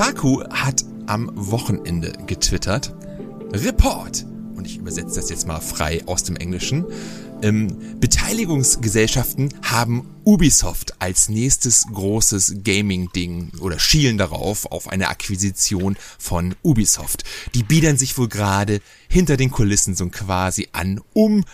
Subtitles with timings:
[0.00, 2.94] Kotaku hat am Wochenende getwittert.
[3.52, 4.24] Report!
[4.54, 6.86] Und ich übersetze das jetzt mal frei aus dem Englischen.
[7.42, 16.54] Ähm, Beteiligungsgesellschaften haben Ubisoft als nächstes großes Gaming-Ding oder schielen darauf auf eine Akquisition von
[16.62, 17.24] Ubisoft.
[17.54, 21.44] Die biedern sich wohl gerade hinter den Kulissen so quasi an, um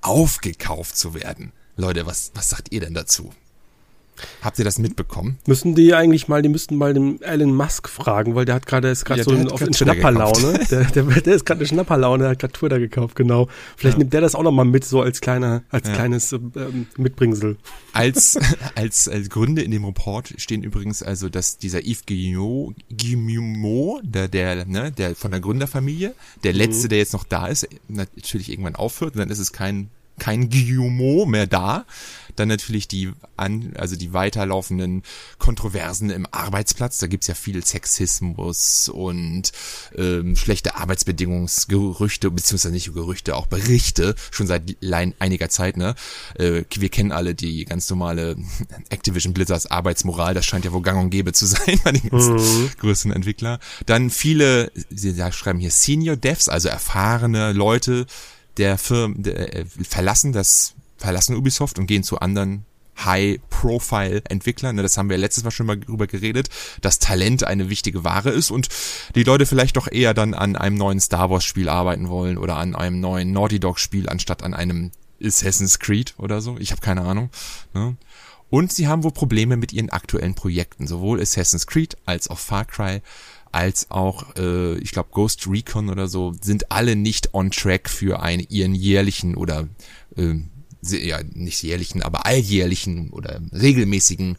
[0.00, 1.50] aufgekauft zu werden.
[1.74, 3.32] Leute, was, was sagt ihr denn dazu?
[4.42, 5.38] Habt ihr das mitbekommen?
[5.46, 8.88] Müssen die eigentlich mal, die müssten mal den Elon Musk fragen, weil der hat gerade,
[8.88, 10.60] ist gerade ja, so in, auf Schnapperlaune.
[10.70, 13.48] Der, der, der ist gerade eine Schnapperlaune, der hat gerade Twitter gekauft, genau.
[13.76, 13.98] Vielleicht ja.
[13.98, 15.94] nimmt der das auch nochmal mit, so als kleiner, als ja.
[15.94, 17.56] kleines ähm, Mitbringsel.
[17.92, 18.38] Als,
[18.74, 24.66] als, als Gründe in dem Report stehen übrigens also, dass dieser Yves Guillemot, der, der,
[24.66, 26.14] ne, der von der Gründerfamilie,
[26.44, 26.58] der mhm.
[26.58, 26.88] letzte, mhm.
[26.90, 31.28] der jetzt noch da ist, natürlich irgendwann aufhört und dann ist es kein kein Guillemot
[31.28, 31.84] mehr da.
[32.36, 35.02] Dann natürlich die an, also die weiterlaufenden
[35.38, 36.98] Kontroversen im Arbeitsplatz.
[36.98, 39.52] Da gibt's ja viel Sexismus und
[39.96, 44.76] ähm, schlechte Arbeitsbedingungsgerüchte, beziehungsweise nicht Gerüchte, auch Berichte, schon seit
[45.18, 45.94] einiger Zeit, ne?
[46.34, 48.36] Äh, wir kennen alle die ganz normale
[48.90, 52.70] Activision Blizzards Arbeitsmoral, das scheint ja wohl gang und gäbe zu sein bei den mhm.
[52.78, 53.58] größten Entwickler.
[53.86, 58.06] Dann viele, sie schreiben hier Senior Devs, also erfahrene Leute,
[58.56, 62.64] der Firmen der, äh, verlassen das verlassen Ubisoft und gehen zu anderen
[63.04, 64.76] High-Profile-Entwicklern.
[64.76, 66.48] Ne, das haben wir letztes Mal schon mal drüber geredet,
[66.80, 68.68] dass Talent eine wichtige Ware ist und
[69.14, 72.74] die Leute vielleicht doch eher dann an einem neuen Star Wars-Spiel arbeiten wollen oder an
[72.74, 76.56] einem neuen Naughty Dog-Spiel anstatt an einem Assassin's Creed oder so.
[76.58, 77.30] Ich habe keine Ahnung.
[77.74, 77.96] Ne?
[78.48, 82.64] Und sie haben wohl Probleme mit ihren aktuellen Projekten, sowohl Assassin's Creed als auch Far
[82.64, 83.02] Cry
[83.52, 88.20] als auch, äh, ich glaube, Ghost Recon oder so, sind alle nicht on track für
[88.20, 89.66] einen ihren jährlichen oder
[90.16, 90.34] äh,
[90.90, 94.38] ja, nicht jährlichen, aber alljährlichen oder regelmäßigen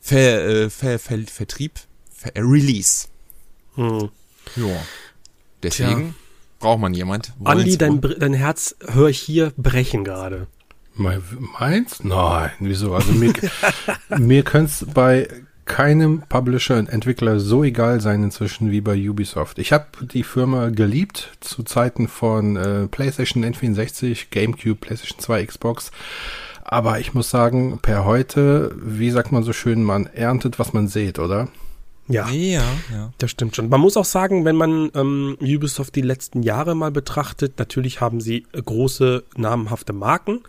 [0.00, 1.72] Ver, äh, Ver, Ver, Vertrieb,
[2.10, 3.08] Ver, äh, Release.
[3.74, 4.08] Hm.
[4.56, 4.82] Ja.
[5.62, 6.14] Deswegen Tja.
[6.60, 7.32] braucht man jemand.
[7.44, 10.46] Andi, dein, dein Herz höre ich hier brechen gerade.
[10.94, 12.02] Meins?
[12.02, 12.94] Nein, wieso?
[12.94, 13.32] Also mir,
[14.18, 15.28] mir könnte es bei
[15.68, 19.58] keinem Publisher und Entwickler so egal sein inzwischen wie bei Ubisoft.
[19.58, 25.92] Ich habe die Firma geliebt zu Zeiten von äh, PlayStation N64, GameCube, PlayStation 2, Xbox.
[26.64, 30.88] Aber ich muss sagen, per heute, wie sagt man so schön, man erntet, was man
[30.88, 31.48] sät, oder?
[32.08, 33.68] Ja, ja, ja, das stimmt schon.
[33.68, 38.22] Man muss auch sagen, wenn man ähm, Ubisoft die letzten Jahre mal betrachtet, natürlich haben
[38.22, 40.40] sie große, namhafte Marken.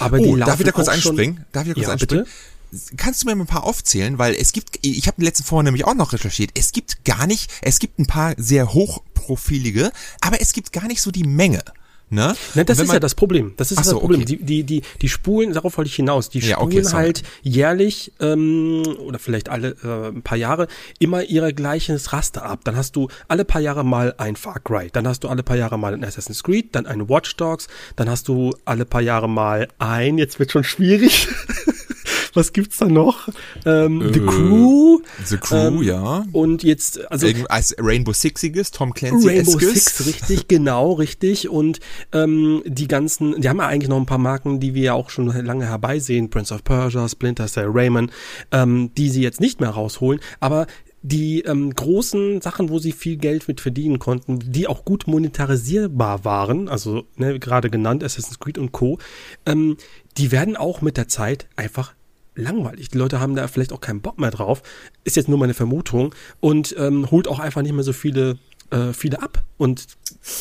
[0.00, 1.44] Aber oh, die darf ich da kurz einspringen?
[1.52, 2.24] Darf ich da kurz ja, einspringen?
[2.24, 2.57] Bitte?
[2.96, 5.94] Kannst du mir ein paar aufzählen, weil es gibt, ich habe letzten Vorher nämlich auch
[5.94, 9.90] noch recherchiert, es gibt gar nicht, es gibt ein paar sehr hochprofilige,
[10.20, 11.62] aber es gibt gar nicht so die Menge.
[12.10, 12.34] Ne?
[12.54, 13.52] Nein, das ist ja das Problem.
[13.58, 14.22] Das ist so, das Problem.
[14.22, 14.36] Okay.
[14.36, 18.12] Die, die, die, die spulen, darauf wollte ich hinaus, die spulen ja, okay, halt jährlich
[18.18, 20.68] ähm, oder vielleicht alle äh, ein paar Jahre
[20.98, 22.60] immer ihre gleiches Raster ab.
[22.64, 25.56] Dann hast du alle paar Jahre mal ein Far Cry, dann hast du alle paar
[25.56, 29.28] Jahre mal ein Assassin's Creed, dann ein Watch Dogs, dann hast du alle paar Jahre
[29.28, 31.28] mal ein, jetzt wird schon schwierig.
[32.38, 33.28] was gibt's da noch?
[33.66, 35.00] Ähm, äh, The Crew.
[35.24, 36.24] The Crew, ähm, ja.
[36.32, 37.26] Und jetzt, also.
[37.48, 41.48] Als Rainbow Sixiges, Tom Clancy Rainbow Six, richtig, genau, richtig.
[41.48, 41.80] Und
[42.12, 45.10] ähm, die ganzen, die haben ja eigentlich noch ein paar Marken, die wir ja auch
[45.10, 46.30] schon lange herbeisehen.
[46.30, 48.10] Prince of Persia, Splinter Cell, Rayman,
[48.52, 50.20] ähm, die sie jetzt nicht mehr rausholen.
[50.38, 50.66] Aber
[51.02, 56.24] die ähm, großen Sachen, wo sie viel Geld mit verdienen konnten, die auch gut monetarisierbar
[56.24, 58.98] waren, also ne, gerade genannt Assassin's Creed und Co.,
[59.46, 59.76] ähm,
[60.16, 61.94] die werden auch mit der Zeit einfach
[62.38, 62.88] langweilig.
[62.88, 64.62] Die Leute haben da vielleicht auch keinen Bock mehr drauf.
[65.04, 66.14] Ist jetzt nur meine Vermutung.
[66.40, 68.38] Und ähm, holt auch einfach nicht mehr so viele,
[68.70, 69.44] äh, viele ab.
[69.56, 69.86] Und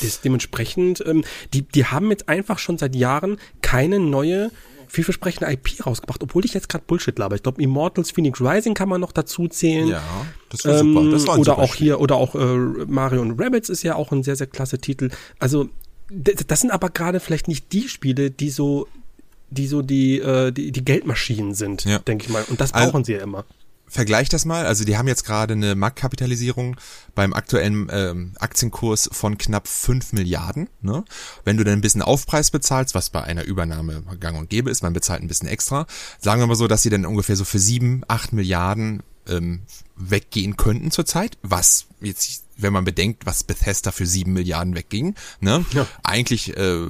[0.02, 4.52] des, dementsprechend, ähm, die, die haben jetzt einfach schon seit Jahren keine neue
[4.90, 7.36] vielversprechende IP rausgebracht, obwohl ich jetzt gerade Bullshit laber.
[7.36, 9.90] Ich glaube, Immortals Phoenix Rising kann man noch dazu zählen.
[9.90, 10.02] Ja,
[10.50, 11.12] das war ähm, super.
[11.12, 11.88] Das war oder auch Spiel.
[11.88, 12.56] hier, oder auch äh,
[12.88, 15.10] Mario und Rabbits ist ja auch ein sehr, sehr klasse Titel.
[15.40, 15.70] Also,
[16.10, 18.88] das sind aber gerade vielleicht nicht die Spiele, die so
[19.50, 22.00] die so die, äh, die, die Geldmaschinen sind, ja.
[22.00, 22.44] denke ich mal.
[22.44, 23.46] Und das brauchen also, sie ja immer.
[23.90, 26.76] Vergleich das mal, also die haben jetzt gerade eine Marktkapitalisierung
[27.16, 30.68] beim aktuellen ähm, Aktienkurs von knapp fünf Milliarden.
[30.82, 31.06] Ne?
[31.46, 34.84] Wenn du dann ein bisschen Aufpreis bezahlst, was bei einer Übernahme gang und gäbe ist,
[34.84, 35.88] man bezahlt ein bisschen extra,
[36.20, 39.62] sagen wir mal so, dass sie dann ungefähr so für sieben, acht Milliarden ähm,
[39.96, 45.66] weggehen könnten zurzeit, was jetzt, wenn man bedenkt, was Bethesda für sieben Milliarden wegging, ne?
[45.72, 45.88] Ja.
[46.04, 46.88] eigentlich äh,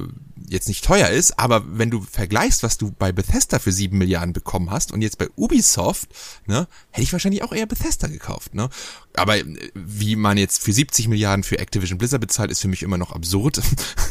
[0.48, 4.32] jetzt nicht teuer ist, aber wenn du vergleichst, was du bei Bethesda für sieben Milliarden
[4.32, 6.08] bekommen hast und jetzt bei Ubisoft,
[6.46, 8.68] ne, hätte ich wahrscheinlich auch eher Bethesda gekauft, ne?
[9.14, 12.82] Aber äh, wie man jetzt für 70 Milliarden für Activision Blizzard bezahlt, ist für mich
[12.82, 13.60] immer noch absurd.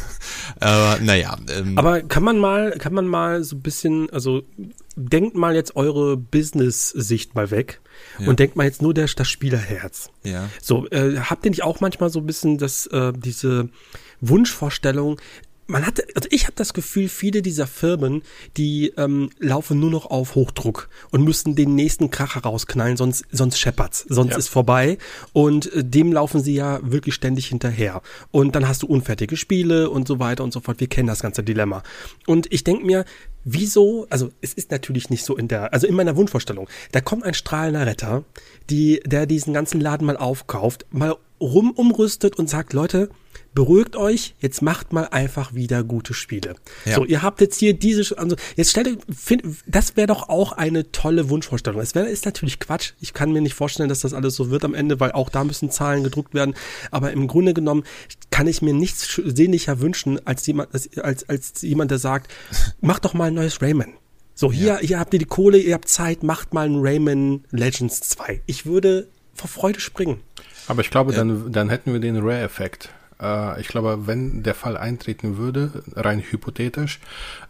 [0.60, 1.36] aber naja.
[1.50, 4.42] Ähm, aber kann man mal, kann man mal so ein bisschen, also
[4.96, 7.80] denkt mal jetzt eure Business-Sicht mal weg
[8.18, 8.28] ja.
[8.28, 10.10] und denkt mal jetzt nur der, das Spielerherz.
[10.24, 10.48] Ja.
[10.60, 13.68] So, äh, habt ihr nicht auch manchmal so ein bisschen das, äh, diese
[14.20, 15.20] Wunschvorstellung,
[15.68, 18.22] man hat, also ich habe das Gefühl, viele dieser Firmen,
[18.56, 23.58] die ähm, laufen nur noch auf Hochdruck und müssen den nächsten Kracher rausknallen, sonst sonst
[23.58, 24.38] scheppert's, sonst ja.
[24.38, 24.96] ist vorbei
[25.34, 28.00] und äh, dem laufen sie ja wirklich ständig hinterher.
[28.30, 30.80] Und dann hast du unfertige Spiele und so weiter und so fort.
[30.80, 31.82] Wir kennen das ganze Dilemma.
[32.26, 33.04] Und ich denk mir,
[33.44, 37.24] wieso, also es ist natürlich nicht so in der, also in meiner Wunschvorstellung, da kommt
[37.24, 38.24] ein strahlender Retter,
[38.70, 43.10] die, der diesen ganzen Laden mal aufkauft, mal rum umrüstet und sagt, Leute,
[43.54, 46.54] beruhigt euch, jetzt macht mal einfach wieder gute Spiele.
[46.84, 46.96] Ja.
[46.96, 50.52] So, ihr habt jetzt hier diese, also jetzt stellt euch, find, das wäre doch auch
[50.52, 51.80] eine tolle Wunschvorstellung.
[51.80, 52.92] Es wäre ist natürlich Quatsch.
[53.00, 55.44] Ich kann mir nicht vorstellen, dass das alles so wird am Ende, weil auch da
[55.44, 56.54] müssen Zahlen gedruckt werden.
[56.90, 57.84] Aber im Grunde genommen
[58.30, 62.30] kann ich mir nichts sehnlicher wünschen als jemand, als, als, als jemand, der sagt,
[62.80, 63.94] macht doch mal ein neues Rayman.
[64.34, 64.78] So, hier, ja.
[64.78, 68.42] hier habt ihr die Kohle, ihr habt Zeit, macht mal ein Rayman Legends 2.
[68.46, 70.20] Ich würde vor Freude springen.
[70.68, 72.90] Aber ich glaube, dann, dann hätten wir den Rare-Effekt.
[73.20, 77.00] Äh, ich glaube, wenn der Fall eintreten würde, rein hypothetisch,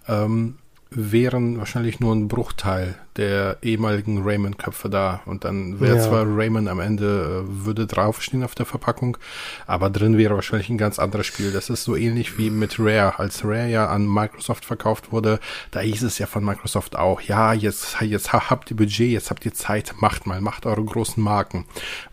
[0.06, 0.58] ähm,
[0.90, 5.20] wären wahrscheinlich nur ein Bruchteil der ehemaligen Rayman-Köpfe da.
[5.26, 6.02] Und dann wäre ja.
[6.02, 9.18] zwar Rayman am Ende, äh, würde draufstehen auf der Verpackung,
[9.66, 11.52] aber drin wäre wahrscheinlich ein ganz anderes Spiel.
[11.52, 13.18] Das ist so ähnlich wie mit Rare.
[13.18, 15.40] Als Rare ja an Microsoft verkauft wurde,
[15.72, 19.44] da hieß es ja von Microsoft auch, ja, jetzt, jetzt habt ihr Budget, jetzt habt
[19.44, 21.64] ihr Zeit, macht mal, macht eure großen Marken.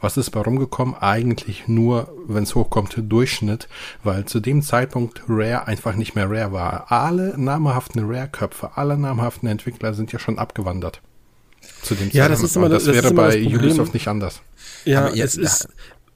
[0.02, 0.96] Was ist bei rumgekommen?
[0.96, 3.70] Eigentlich nur, wenn es hochkommt, Durchschnitt,
[4.04, 6.92] weil zu dem Zeitpunkt Rare einfach nicht mehr Rare war.
[6.92, 10.95] Alle namhaften Rare-Köpfe, alle namhaften Entwickler sind ja schon abgewandert
[11.86, 14.42] zu dem Ja, das ist immer das, das wäre bei Ubisoft nicht anders.
[14.86, 15.68] Ja, Aber es ist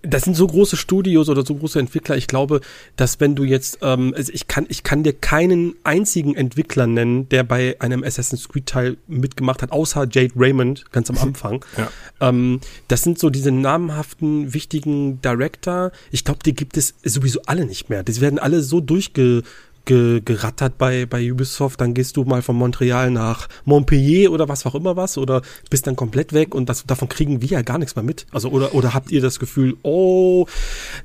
[0.01, 2.15] das sind so große Studios oder so große Entwickler.
[2.15, 2.61] Ich glaube,
[2.95, 7.27] dass wenn du jetzt, ähm, also ich kann, ich kann dir keinen einzigen Entwickler nennen,
[7.29, 11.65] der bei einem Assassin's Creed Teil mitgemacht hat, außer Jade Raymond ganz am Anfang.
[11.77, 11.91] ja.
[12.21, 15.91] ähm, das sind so diese namhaften, wichtigen Director.
[16.11, 18.03] Ich glaube, die gibt es sowieso alle nicht mehr.
[18.03, 19.43] Die werden alle so durchge
[19.85, 24.65] ge, gerattert bei, bei Ubisoft, dann gehst du mal von Montreal nach Montpellier oder was
[24.65, 27.77] auch immer was oder bist dann komplett weg und das, davon kriegen wir ja gar
[27.77, 28.25] nichts mehr mit.
[28.31, 30.45] Also oder, oder habt ihr das Gefühl, oh,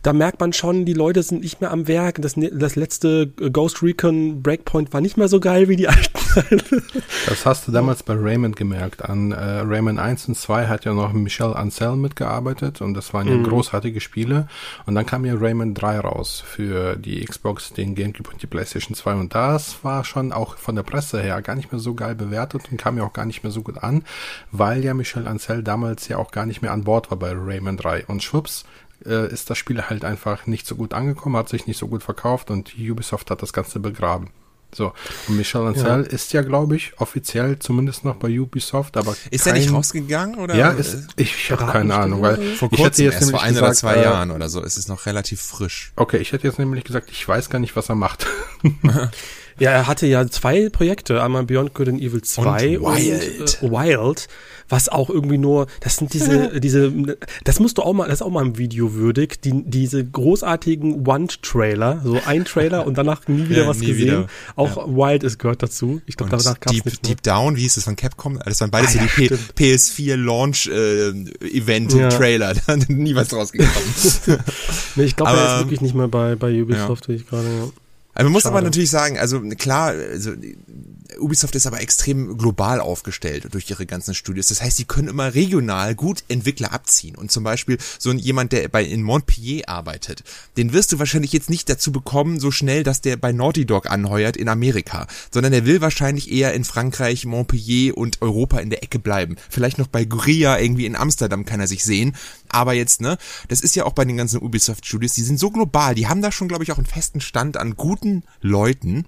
[0.02, 2.20] da merkt man schon, die Leute sind nicht mehr am Werk.
[2.20, 6.18] Das, das letzte Ghost Recon Breakpoint war nicht mehr so geil wie die alten
[7.26, 9.04] Das hast du damals bei Raymond gemerkt.
[9.04, 13.28] An äh, Raymond 1 und 2 hat ja noch Michel Ancel mitgearbeitet und das waren
[13.28, 13.44] ja mhm.
[13.44, 14.48] großartige Spiele.
[14.86, 18.63] Und dann kam ja Raymond 3 raus für die Xbox, den Gamecube und die PlayStation
[18.66, 22.14] 2 und das war schon auch von der Presse her gar nicht mehr so geil
[22.14, 24.04] bewertet und kam ja auch gar nicht mehr so gut an,
[24.50, 27.82] weil ja Michel Ancel damals ja auch gar nicht mehr an Bord war bei Raymond
[27.82, 28.64] 3 und schwupps
[29.04, 32.02] äh, ist das Spiel halt einfach nicht so gut angekommen, hat sich nicht so gut
[32.02, 34.30] verkauft und Ubisoft hat das Ganze begraben.
[34.74, 34.92] So,
[35.28, 35.96] und Michel Ancel ja.
[36.00, 40.38] ist ja, glaube ich, offiziell zumindest noch bei Ubisoft, aber Ist kein, er nicht rausgegangen
[40.38, 40.54] oder?
[40.56, 43.42] Ja, ist, ich, ich habe keine Ahnung, weil vor kurzem, ich hätte jetzt erst vor
[43.42, 45.92] ein oder zwei äh, Jahren oder so, ist es noch relativ frisch.
[45.96, 48.26] Okay, ich hätte jetzt nämlich gesagt, ich weiß gar nicht, was er macht.
[49.58, 53.62] Ja, er hatte ja zwei Projekte, einmal Beyond Good and Evil 2 und Wild.
[53.62, 54.28] Und, äh, Wild,
[54.68, 56.92] was auch irgendwie nur, das sind diese, diese,
[57.44, 61.06] das musst du auch mal, das ist auch mal im Video würdig, die, diese großartigen
[61.06, 64.06] One-Trailer, so ein Trailer und danach nie wieder ja, was nie gesehen.
[64.06, 64.26] Wieder.
[64.56, 64.86] Auch ja.
[64.86, 66.00] Wild ist gehört dazu.
[66.06, 67.02] Ich glaube, danach gab's Deep.
[67.02, 68.40] Deep Down, wie hieß es von Capcom?
[68.44, 71.10] Das waren beides ah, so die ja, PS4 Launch äh,
[71.56, 74.42] Event Trailer, da nie was rausgekommen.
[74.96, 77.83] nee, ich glaube, er ist wirklich nicht mehr bei, bei Ubisoft, wie ich gerade, ja.
[78.14, 78.54] Also man muss Schade.
[78.54, 80.32] aber natürlich sagen, also klar, also
[81.18, 84.48] Ubisoft ist aber extrem global aufgestellt durch ihre ganzen Studios.
[84.48, 87.16] Das heißt, sie können immer regional gut Entwickler abziehen.
[87.16, 90.24] Und zum Beispiel so jemand, der bei in Montpellier arbeitet,
[90.56, 93.90] den wirst du wahrscheinlich jetzt nicht dazu bekommen, so schnell, dass der bei Naughty Dog
[93.90, 98.82] anheuert in Amerika, sondern der will wahrscheinlich eher in Frankreich, Montpellier und Europa in der
[98.82, 99.36] Ecke bleiben.
[99.50, 102.14] Vielleicht noch bei Guria irgendwie in Amsterdam kann er sich sehen.
[102.48, 103.18] Aber jetzt, ne,
[103.48, 106.22] das ist ja auch bei den ganzen Ubisoft Studios, die sind so global, die haben
[106.22, 109.06] da schon, glaube ich, auch einen festen Stand an guten Leuten.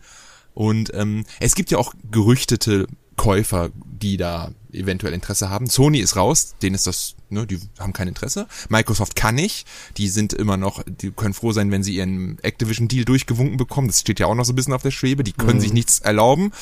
[0.57, 2.87] Und ähm, es gibt ja auch gerüchtete
[3.19, 5.67] Käufer, die da eventuell Interesse haben.
[5.67, 8.47] Sony ist raus, denen ist das, ne, die haben kein Interesse.
[8.71, 9.67] Microsoft kann nicht,
[9.99, 13.89] die sind immer noch, die können froh sein, wenn sie ihren Activision-Deal durchgewunken bekommen.
[13.89, 15.61] Das steht ja auch noch so ein bisschen auf der Schwebe, die können mhm.
[15.61, 16.53] sich nichts erlauben.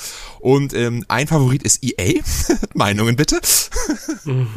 [0.40, 2.20] Und ähm, ein Favorit ist EA.
[2.74, 3.40] Meinungen bitte.
[4.24, 4.48] Mhm.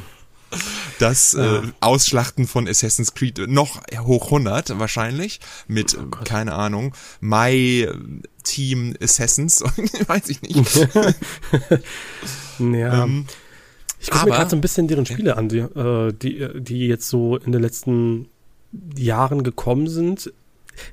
[1.00, 7.88] Das äh, Ausschlachten von Assassin's Creed noch hoch 100 wahrscheinlich mit, Oh keine Ahnung, My
[8.44, 9.62] Team Assassins,
[10.08, 10.88] weiß ich nicht.
[12.60, 13.04] Ja.
[13.04, 13.26] Ähm,
[14.00, 17.08] ich gucke mir gerade so ein bisschen deren Spiele an, die, äh, die, die jetzt
[17.10, 18.30] so in den letzten
[18.96, 20.34] Jahren gekommen sind.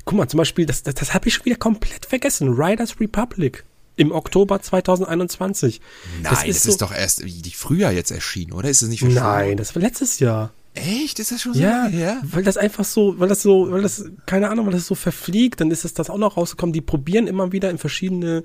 [0.04, 2.54] Guck mal, zum Beispiel, das, das, das habe ich schon wieder komplett vergessen.
[2.54, 3.64] Riders Republic
[3.96, 5.80] im Oktober 2021.
[6.22, 8.68] Nein, das ist, so- doch erst wie die Frühjahr jetzt erschienen, oder?
[8.68, 10.52] Ist es nicht schon Nein, das war letztes Jahr.
[10.74, 11.20] Echt?
[11.20, 12.20] Ist das schon so Ja, her?
[12.24, 15.60] weil das einfach so, weil das so, weil das, keine Ahnung, weil das so verfliegt,
[15.60, 16.72] dann ist das, das auch noch rausgekommen.
[16.72, 18.42] Die probieren immer wieder in verschiedene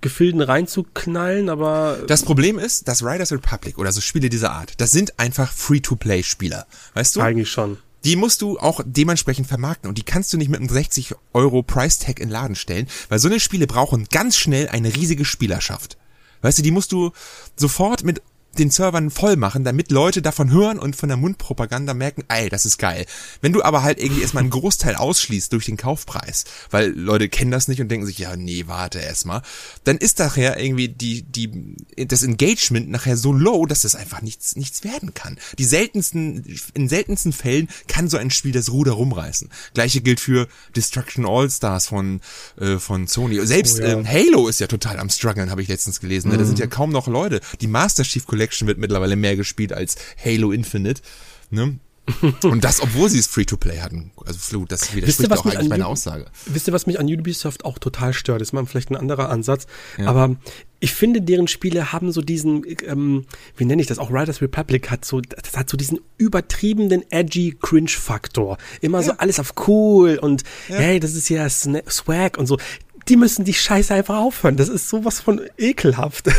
[0.00, 4.90] Gefilden reinzuknallen, aber Das Problem ist, dass Riders Republic oder so Spiele dieser Art, das
[4.92, 6.66] sind einfach Free-to-Play-Spieler.
[6.94, 7.20] Weißt du?
[7.20, 7.78] eigentlich schon.
[8.04, 11.62] Die musst du auch dementsprechend vermarkten und die kannst du nicht mit einem 60 Euro
[11.62, 15.24] Price Tag in den Laden stellen, weil so eine Spiele brauchen ganz schnell eine riesige
[15.24, 15.98] Spielerschaft.
[16.40, 17.10] Weißt du, die musst du
[17.56, 18.22] sofort mit
[18.56, 22.64] den Servern voll machen, damit Leute davon hören und von der Mundpropaganda merken, ey, das
[22.66, 23.06] ist geil.
[23.40, 27.50] Wenn du aber halt irgendwie erstmal einen Großteil ausschließt durch den Kaufpreis, weil Leute kennen
[27.50, 29.42] das nicht und denken sich, ja, nee, warte erstmal,
[29.84, 31.76] dann ist nachher irgendwie die, die,
[32.06, 35.38] das Engagement nachher so low, dass das einfach nichts, nichts werden kann.
[35.58, 39.50] Die seltensten, in seltensten Fällen kann so ein Spiel das Ruder rumreißen.
[39.74, 42.20] Gleiche gilt für Destruction All Stars von,
[42.58, 43.44] äh, von Sony.
[43.46, 43.88] Selbst Oh ja.
[43.88, 46.30] ähm, Halo ist ja total am struggeln, habe ich letztens gelesen.
[46.30, 46.38] Ne?
[46.38, 47.40] Da sind ja kaum noch Leute.
[47.60, 51.02] Die Master Chief Collection wird mittlerweile mehr gespielt als Halo Infinite.
[51.50, 51.78] Ne?
[52.44, 54.12] Und das, obwohl sie es Free-to-Play hatten.
[54.24, 56.24] Also Flu, das widerspricht auch eigentlich meiner Uni- Aussage.
[56.46, 58.40] Wisst ihr, was mich an Ubisoft auch total stört?
[58.40, 59.66] Das ist mal vielleicht ein anderer Ansatz.
[60.06, 60.36] Aber
[60.80, 63.26] ich finde, deren Spiele haben so diesen, ähm,
[63.56, 63.98] wie nenne ich das?
[63.98, 68.56] Auch Riders Republic hat so, das hat so diesen übertriebenen, edgy Cringe-Faktor.
[68.80, 72.58] Immer so alles auf cool und hey, das ist ja Swag und so.
[73.08, 74.56] Die müssen die Scheiße einfach aufhören.
[74.56, 76.28] Das ist sowas von ekelhaft.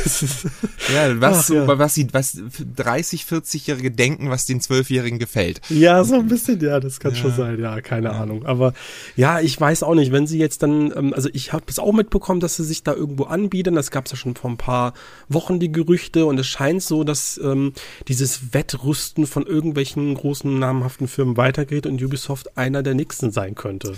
[0.93, 1.77] Ja, was, Ach, so, ja.
[1.77, 2.37] was sie, was
[2.75, 5.61] 30, 40-Jährige denken, was den 12-Jährigen gefällt.
[5.69, 8.45] Ja, so ein bisschen, ja, das kann schon sein, ja, keine Ahnung.
[8.45, 8.73] Aber
[9.15, 11.93] ja, ich weiß auch nicht, wenn sie jetzt dann, ähm, also ich habe es auch
[11.93, 13.75] mitbekommen, dass sie sich da irgendwo anbieten.
[13.75, 14.93] Das gab es ja schon vor ein paar
[15.27, 17.73] Wochen die Gerüchte und es scheint so, dass ähm,
[18.07, 23.93] dieses Wettrüsten von irgendwelchen großen namhaften Firmen weitergeht und Ubisoft einer der nächsten sein könnte.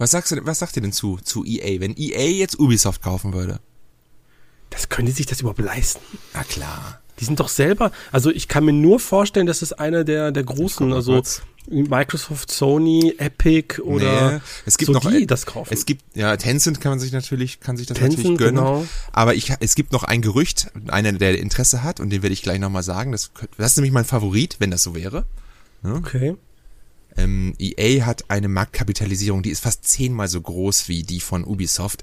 [0.00, 1.78] Was sagst du, was sagt ihr denn zu, zu EA?
[1.78, 3.60] Wenn EA jetzt Ubisoft kaufen würde?
[4.70, 6.00] Das können die sich das überhaupt leisten?
[6.32, 7.02] Na klar.
[7.18, 10.42] Die sind doch selber, also ich kann mir nur vorstellen, dass es einer der, der
[10.42, 11.42] großen, also kurz.
[11.68, 15.74] Microsoft, Sony, Epic oder Nee, es gibt so noch die das kaufen.
[15.74, 18.64] Es gibt ja Tencent kann man sich natürlich kann sich das Tencent, natürlich gönnen.
[18.64, 18.86] genau.
[19.12, 22.40] Aber ich es gibt noch ein Gerücht, einer der Interesse hat und den werde ich
[22.40, 23.12] gleich nochmal sagen.
[23.12, 25.26] Das, das ist nämlich mein Favorit, wenn das so wäre.
[25.84, 26.36] okay.
[27.16, 32.02] Ähm, EA hat eine Marktkapitalisierung, die ist fast zehnmal so groß wie die von Ubisoft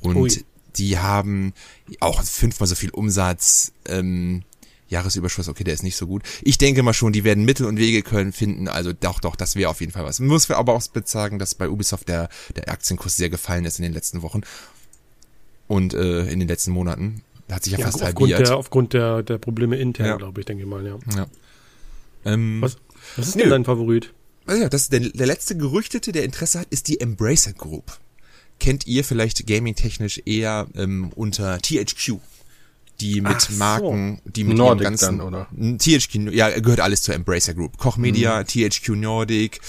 [0.00, 0.44] und Ui.
[0.76, 1.52] die haben
[2.00, 3.72] auch fünfmal so viel Umsatz.
[3.86, 4.42] Ähm,
[4.88, 6.22] Jahresüberschuss, okay, der ist nicht so gut.
[6.42, 8.68] Ich denke mal schon, die werden Mittel und Wege können finden.
[8.68, 10.20] Also doch, doch, das wäre auf jeden Fall was.
[10.20, 13.84] Muss wir aber auch sagen, dass bei Ubisoft der, der Aktienkurs sehr gefallen ist in
[13.84, 14.42] den letzten Wochen
[15.66, 17.22] und äh, in den letzten Monaten.
[17.48, 18.48] Da hat sich ja, Ja, fast aufgrund halbiert.
[18.50, 20.16] der, aufgrund der, der Probleme intern, Ja.
[20.16, 20.98] glaube ich, denke ich mal, ja.
[21.16, 21.26] ja.
[22.26, 22.76] Ähm, Was,
[23.16, 23.42] was ist Nö.
[23.44, 24.12] denn dein Favorit?
[24.46, 27.98] Also ja, das der, der letzte Gerüchtete, der Interesse hat, ist die Embracer Group.
[28.58, 32.18] Kennt ihr vielleicht gaming-technisch eher ähm, unter THQ?
[33.00, 33.54] Die mit so.
[33.54, 35.48] Marken, die mit Nordic ganzen, dann, oder?
[35.78, 37.78] THQ, ja, gehört alles zur Embracer Group.
[37.78, 39.60] Koch Media, THQ Nordic,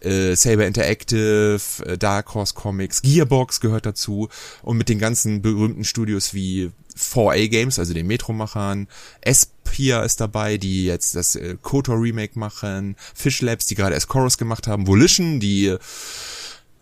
[0.00, 4.28] äh, Saber Interactive, äh, Dark Horse Comics, Gearbox gehört dazu
[4.62, 8.88] und mit den ganzen berühmten Studios wie 4A Games, also den Metro-Machern,
[9.20, 14.08] Espia ist dabei, die jetzt das äh, KOTOR Remake machen, Fish Labs, die gerade erst
[14.08, 15.76] Chorus gemacht haben, Volition, die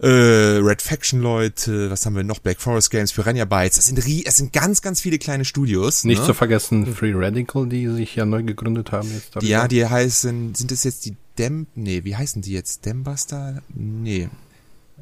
[0.00, 2.38] äh, Red Faction Leute, was haben wir noch?
[2.38, 6.04] Black Forest Games, Piranha Bytes, das sind es sind ganz, ganz viele kleine Studios.
[6.04, 6.26] Nicht ne?
[6.26, 9.42] zu vergessen Free Radical, die sich ja neu gegründet haben jetzt.
[9.42, 12.84] Ja, die heißen, sind es jetzt die Dem, nee, wie heißen die jetzt?
[12.86, 13.62] Dembuster?
[13.68, 14.28] Nee.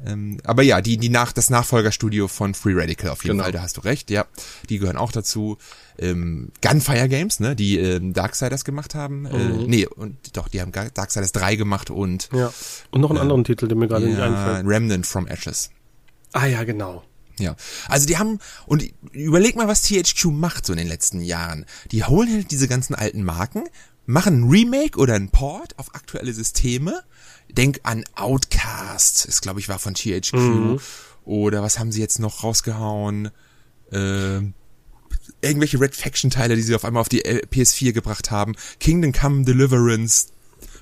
[0.05, 3.43] Ähm, aber ja, die, die nach, das Nachfolgerstudio von Free Radical auf jeden Genau.
[3.45, 4.25] Fall, da hast du recht, ja.
[4.69, 5.57] Die gehören auch dazu.
[5.97, 9.25] Ähm, Gunfire Games, ne, die ähm, Darksiders gemacht haben.
[9.25, 12.53] Äh, nee, und doch, die haben Darksiders 3 gemacht und Ja.
[12.91, 14.67] Und noch einen anderen Titel, der mir gerade nicht ja, einfällt.
[14.67, 15.71] Remnant from Ashes.
[16.33, 17.03] Ah ja, genau.
[17.39, 17.55] Ja,
[17.87, 21.65] also die haben, und überleg mal, was THQ macht so in den letzten Jahren.
[21.91, 23.63] Die holen halt diese ganzen alten Marken,
[24.07, 27.03] machen ein Remake oder ein Port auf aktuelle Systeme.
[27.51, 30.33] Denk an Outcast, ist glaube ich war von THQ.
[31.23, 33.29] Oder was haben sie jetzt noch rausgehauen?
[33.91, 34.53] Ähm,
[35.41, 38.55] irgendwelche Red Faction Teile, die sie auf einmal auf die äh, PS4 gebracht haben.
[38.79, 40.27] Kingdom Come Deliverance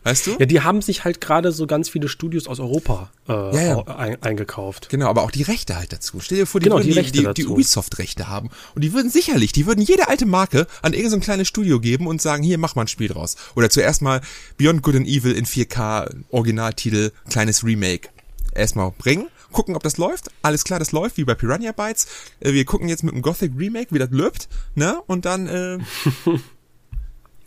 [0.06, 0.36] Weißt du?
[0.40, 3.82] Ja, die haben sich halt gerade so ganz viele Studios aus Europa äh, Ja, ja.
[3.98, 4.88] Ein, eingekauft.
[4.90, 6.20] Genau, aber auch die Rechte halt dazu.
[6.20, 7.48] Stell dir vor, die Genau, würden die die, Rechte die, die.
[7.48, 8.52] Ubisoft-Rechte haben.
[8.76, 11.80] Und die würden sicherlich, die würden jede alte Marke an irgendein so ein kleines Studio
[11.80, 13.36] geben und sagen, hier, mach mal ein Spiel draus.
[13.56, 14.22] Oder zuerst mal
[14.58, 18.10] Beyond Good and Evil in 4K, Originaltitel, kleines Remake.
[18.54, 20.30] Erstmal bringen, gucken, ob das läuft.
[20.44, 22.08] Alles klar, das läuft, wie bei Piranha Bytes.
[22.42, 25.02] Äh, Wir gucken jetzt mit dem Gothic Remake, wie das läuft, ne?
[25.08, 25.80] Und dann, äh,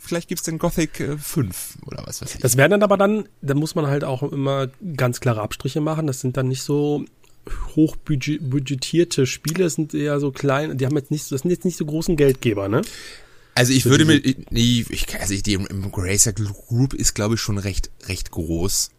[0.09, 2.41] vielleicht gibt's den Gothic äh, 5 oder was weiß ich.
[2.41, 6.05] Das wären dann aber dann, da muss man halt auch immer ganz klare Abstriche machen.
[6.07, 7.05] Das sind dann nicht so
[7.75, 11.65] hochbudgetierte Spiele, das sind eher so klein, die haben jetzt nicht, so- das sind jetzt
[11.65, 12.81] nicht so großen Geldgeber, ne?
[13.55, 17.57] Also ich würde mir, nee, ich, also ich, die Embracer Group ist glaube ich schon
[17.57, 18.91] recht, recht groß.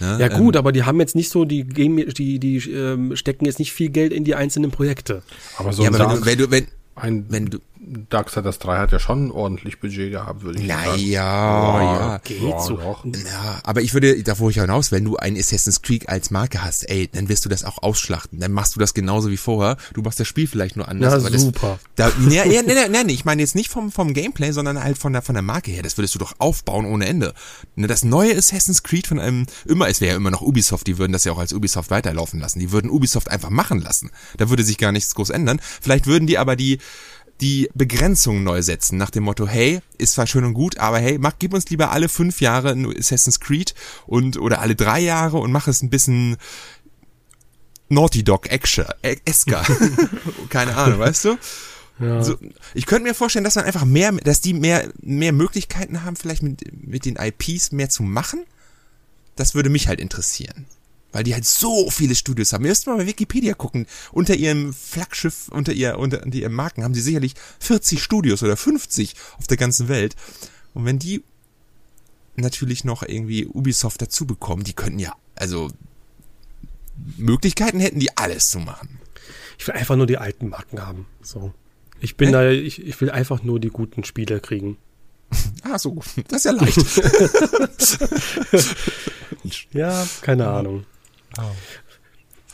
[0.00, 0.16] Ne?
[0.18, 3.58] Ja gut, aber die haben jetzt nicht so, die, Game- die, die ähm, stecken jetzt
[3.58, 5.22] nicht viel Geld in die einzelnen Projekte.
[5.58, 8.92] Aber so ja, aber wenn du, wenn du, wenn, ein wenn du, Darksiders 3 hat
[8.92, 11.00] ja schon ordentlich Budget gehabt, würde ich na sagen.
[11.00, 12.76] ja, ja, geht ja, so.
[12.76, 13.06] Doch.
[13.06, 16.62] ja, aber ich würde, da wo ich hinaus, wenn du ein Assassin's Creed als Marke
[16.62, 18.38] hast, ey, dann wirst du das auch ausschlachten.
[18.38, 19.78] Dann machst du das genauso wie vorher.
[19.94, 21.14] Du machst das Spiel vielleicht nur anders.
[21.14, 21.78] Na, aber das, super.
[21.96, 24.98] Da, nee, nee, nee, nee, nee, ich meine jetzt nicht vom, vom Gameplay, sondern halt
[24.98, 25.82] von der, von der Marke her.
[25.82, 27.32] Das würdest du doch aufbauen ohne Ende.
[27.76, 30.98] Ne, das neue Assassin's Creed von einem, immer, es wäre ja immer noch Ubisoft, die
[30.98, 32.58] würden das ja auch als Ubisoft weiterlaufen lassen.
[32.58, 34.10] Die würden Ubisoft einfach machen lassen.
[34.36, 35.60] Da würde sich gar nichts groß ändern.
[35.80, 36.78] Vielleicht würden die aber die,
[37.40, 41.18] die Begrenzungen neu setzen, nach dem Motto, hey, ist zwar schön und gut, aber hey,
[41.18, 43.74] mach, gib uns lieber alle fünf Jahre ein Assassin's Creed
[44.06, 46.36] und, oder alle drei Jahre und mach es ein bisschen
[47.88, 49.64] Naughty Dog Action, äh, Esker.
[50.48, 51.38] Keine Ahnung, weißt du?
[51.98, 52.22] Ja.
[52.22, 52.36] So,
[52.72, 56.42] ich könnte mir vorstellen, dass man einfach mehr, dass die mehr, mehr Möglichkeiten haben, vielleicht
[56.42, 58.44] mit, mit den IPs mehr zu machen.
[59.36, 60.66] Das würde mich halt interessieren.
[61.12, 62.64] Weil die halt so viele Studios haben.
[62.64, 63.86] Ihr müsst mal bei Wikipedia gucken.
[64.12, 68.56] Unter ihrem Flaggschiff, unter ihr, unter, unter ihren Marken haben sie sicherlich 40 Studios oder
[68.56, 70.14] 50 auf der ganzen Welt.
[70.72, 71.24] Und wenn die
[72.36, 75.70] natürlich noch irgendwie Ubisoft dazu bekommen, die könnten ja, also,
[77.16, 79.00] Möglichkeiten hätten die alles zu machen.
[79.58, 81.06] Ich will einfach nur die alten Marken haben.
[81.22, 81.52] So.
[82.00, 82.32] Ich bin Hä?
[82.32, 84.76] da, ich, ich will einfach nur die guten Spiele kriegen.
[85.62, 86.78] Ah, so, das ist ja leicht.
[89.72, 90.84] Ja, keine Ahnung.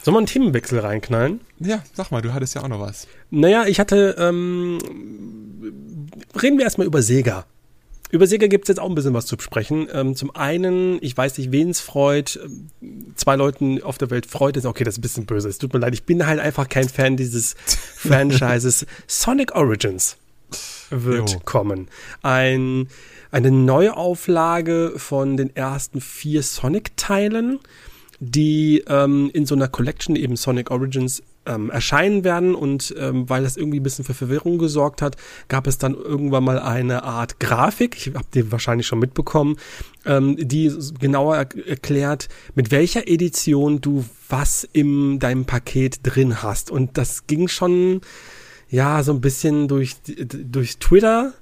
[0.02, 1.40] Sollen wir einen Themenwechsel reinknallen?
[1.58, 3.08] Ja, sag mal, du hattest ja auch noch was.
[3.30, 4.78] Naja, ich hatte, ähm,
[6.40, 7.44] reden wir erstmal über Sega.
[8.10, 9.88] Über Sega gibt's jetzt auch ein bisschen was zu besprechen.
[9.92, 12.38] Ähm, zum einen, ich weiß nicht, wen es freut.
[12.80, 14.64] ähm, Zwei Leuten auf der Welt freut es.
[14.64, 15.48] Okay, das ist ein bisschen böse.
[15.48, 15.92] Es tut mir leid.
[15.94, 17.54] Ich bin halt einfach kein Fan dieses
[17.96, 18.86] Franchises.
[19.08, 20.18] Sonic Origins
[20.90, 21.40] wird Jo.
[21.44, 21.88] kommen.
[22.22, 22.86] Ein,
[23.32, 27.58] eine Neuauflage von den ersten vier Sonic-Teilen,
[28.20, 32.54] die ähm, in so einer Collection eben Sonic Origins ähm, erscheinen werden.
[32.54, 35.16] Und ähm, weil das irgendwie ein bisschen für Verwirrung gesorgt hat,
[35.48, 39.56] gab es dann irgendwann mal eine Art Grafik, ich habe die wahrscheinlich schon mitbekommen,
[40.04, 46.70] ähm, die genauer er erklärt, mit welcher Edition du was in deinem Paket drin hast.
[46.70, 48.00] Und das ging schon
[48.68, 51.32] ja so ein bisschen durch durch Twitter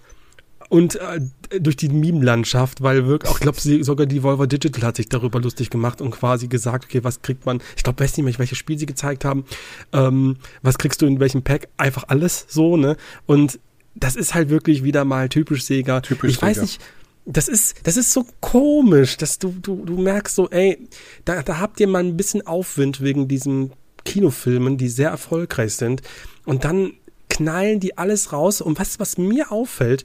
[0.69, 1.21] und äh,
[1.61, 5.41] durch die Meme-Landschaft, weil wirklich, auch glaube sie sogar die Volvo Digital hat sich darüber
[5.41, 7.61] lustig gemacht und quasi gesagt, okay, was kriegt man?
[7.77, 9.45] Ich glaube, weiß nicht mehr, welches Spiel sie gezeigt haben.
[9.93, 11.69] Ähm, was kriegst du in welchem Pack?
[11.77, 12.97] Einfach alles so, ne?
[13.27, 13.59] Und
[13.95, 16.01] das ist halt wirklich wieder mal typisch Sega.
[16.01, 16.63] Typisch ich weiß Sega.
[16.63, 16.81] nicht,
[17.27, 20.79] das ist, das ist so komisch, dass du, du, du merkst so, ey,
[21.25, 23.73] da, da habt ihr mal ein bisschen Aufwind wegen diesen
[24.05, 26.03] Kinofilmen, die sehr erfolgreich sind.
[26.45, 26.93] Und dann
[27.31, 28.61] knallen die alles raus.
[28.61, 30.05] Und was, was mir auffällt,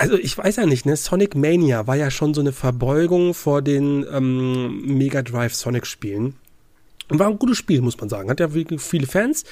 [0.00, 0.96] also ich weiß ja nicht, ne?
[0.96, 6.36] Sonic Mania war ja schon so eine Verbeugung vor den ähm, Mega Drive Sonic Spielen.
[7.10, 8.30] Und war ein gutes Spiel, muss man sagen.
[8.30, 9.44] Hat ja wirklich viele Fans.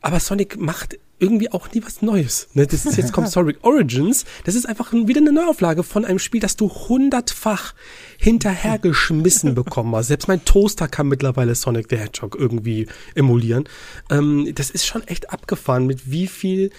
[0.00, 2.48] Aber Sonic macht irgendwie auch nie was Neues.
[2.54, 2.66] Ne?
[2.66, 4.24] Das ist jetzt kommt Sonic Origins.
[4.44, 7.74] Das ist einfach wieder eine Neuauflage von einem Spiel, das du hundertfach
[8.16, 10.06] hinterhergeschmissen bekommen hast.
[10.06, 13.64] Selbst mein Toaster kann mittlerweile Sonic the Hedgehog irgendwie emulieren.
[14.10, 16.70] Ähm, das ist schon echt abgefahren, mit wie viel,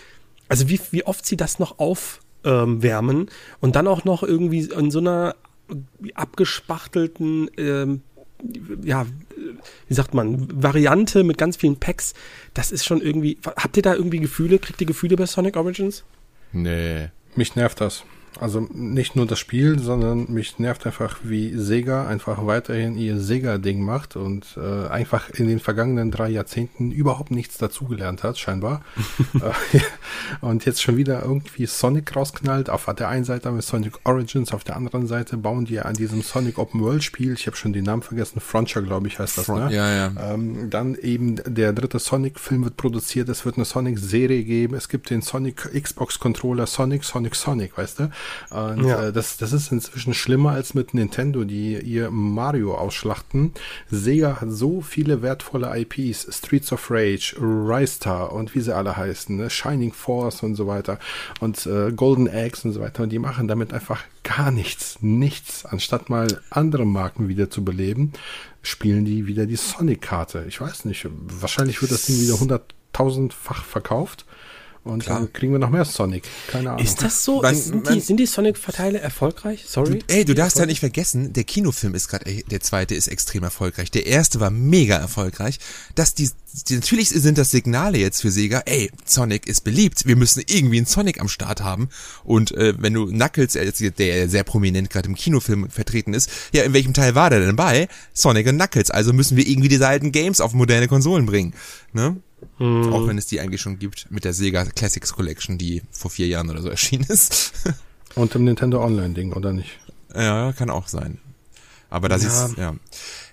[0.50, 1.78] also wie, wie oft sie das noch
[2.46, 3.30] aufwärmen
[3.60, 5.36] und dann auch noch irgendwie in so einer
[6.14, 8.02] abgespachtelten ähm,
[8.84, 9.06] ja,
[9.88, 12.14] wie sagt man, Variante mit ganz vielen Packs,
[12.54, 13.38] das ist schon irgendwie.
[13.46, 14.60] Habt ihr da irgendwie Gefühle?
[14.60, 16.04] Kriegt ihr Gefühle bei Sonic Origins?
[16.52, 17.10] Nee.
[17.36, 18.04] Mich nervt das.
[18.40, 23.82] Also nicht nur das Spiel, sondern mich nervt einfach, wie Sega einfach weiterhin ihr Sega-Ding
[23.82, 28.82] macht und äh, einfach in den vergangenen drei Jahrzehnten überhaupt nichts dazugelernt hat, scheinbar.
[29.36, 29.80] Äh,
[30.42, 32.70] und jetzt schon wieder irgendwie Sonic rausknallt.
[32.70, 35.94] Auf der einen Seite haben wir Sonic Origins, auf der anderen Seite bauen die an
[35.94, 39.38] diesem Sonic Open World Spiel, ich habe schon den Namen vergessen, Frontier, glaube ich, heißt
[39.38, 39.70] das, ne?
[39.72, 40.34] ja, ja.
[40.34, 45.10] Ähm, dann eben der dritte Sonic-Film wird produziert, es wird eine Sonic-Serie geben, es gibt
[45.10, 48.10] den Sonic Xbox-Controller Sonic, Sonic, Sonic, weißt du?
[48.50, 49.08] Und ja.
[49.08, 53.54] äh, das, das ist inzwischen schlimmer als mit Nintendo, die ihr Mario ausschlachten.
[53.90, 59.36] Sega hat so viele wertvolle IPs, Streets of Rage, Ristar und wie sie alle heißen,
[59.36, 59.50] ne?
[59.50, 61.00] Shining Force und so weiter
[61.40, 63.04] und äh, Golden Eggs und so weiter.
[63.04, 65.66] Und die machen damit einfach gar nichts, nichts.
[65.66, 68.14] Anstatt mal andere Marken wieder zu beleben,
[68.62, 70.46] spielen die wieder die Sonic-Karte.
[70.48, 74.26] Ich weiß nicht, wahrscheinlich wird das Ding wieder hunderttausendfach verkauft.
[74.86, 75.20] Und Klar.
[75.20, 76.24] dann kriegen wir noch mehr Sonic.
[76.48, 76.86] Keine Ahnung.
[76.86, 77.42] Ist das so?
[77.42, 79.66] Man, sind, die, sind die Sonic-Verteile erfolgreich?
[79.68, 79.98] Sorry.
[79.98, 83.42] Du, ey, du darfst ja nicht vergessen, der Kinofilm ist gerade, der zweite ist extrem
[83.42, 83.90] erfolgreich.
[83.90, 85.58] Der erste war mega erfolgreich.
[85.96, 86.30] Dass die,
[86.70, 90.06] die, natürlich sind das Signale jetzt für Sega, ey, Sonic ist beliebt.
[90.06, 91.90] Wir müssen irgendwie einen Sonic am Start haben.
[92.24, 96.74] Und äh, wenn du Knuckles, der sehr prominent gerade im Kinofilm vertreten ist, ja, in
[96.74, 97.88] welchem Teil war der denn bei?
[98.14, 98.92] Sonic und Knuckles.
[98.92, 101.56] Also müssen wir irgendwie diese alten Games auf moderne Konsolen bringen.
[101.92, 102.18] Ne?
[102.60, 102.94] Mhm.
[102.94, 106.28] Auch wenn es die eigentlich schon gibt mit der Sega Classics Collection, die vor vier
[106.28, 107.54] Jahren oder so erschienen ist.
[108.16, 109.78] Und im Nintendo Online-Ding, oder nicht?
[110.14, 111.20] Ja, kann auch sein.
[111.90, 112.46] Aber das ja.
[112.46, 112.76] ist, ja.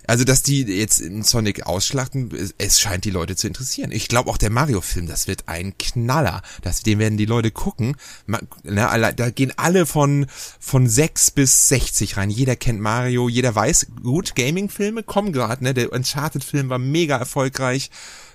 [0.05, 3.91] Also, dass die jetzt in Sonic ausschlachten, es scheint die Leute zu interessieren.
[3.91, 6.41] Ich glaube auch der Mario-Film, das wird ein Knaller.
[6.61, 7.95] Das, den werden die Leute gucken.
[8.25, 10.27] Na, da gehen alle von,
[10.59, 12.29] von sechs bis sechzig rein.
[12.29, 15.73] Jeder kennt Mario, jeder weiß, gut, Gaming-Filme kommen gerade, ne?
[15.73, 17.89] Der Uncharted-Film war mega erfolgreich.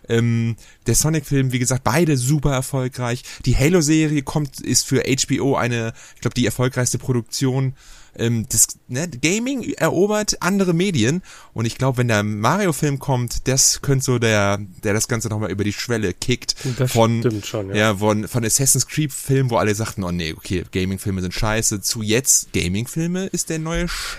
[0.08, 3.22] Ähm, der Sonic-Film, wie gesagt, beide super erfolgreich.
[3.44, 7.74] Die Halo-Serie kommt, ist für HBO eine, ich glaube, die erfolgreichste Produktion
[8.18, 11.22] ähm, das ne, Gaming erobert andere Medien
[11.54, 15.50] und ich glaube, wenn der Mario-Film kommt, das könnte so der, der das Ganze nochmal
[15.50, 17.76] über die Schwelle kickt das von, schon, ja.
[17.76, 17.96] ja.
[17.96, 22.52] von, von Assassin's Creed-Film, wo alle sagten, oh nee, okay, Gaming-Filme sind scheiße, zu jetzt
[22.52, 24.18] Gaming-Filme ist der neue Sch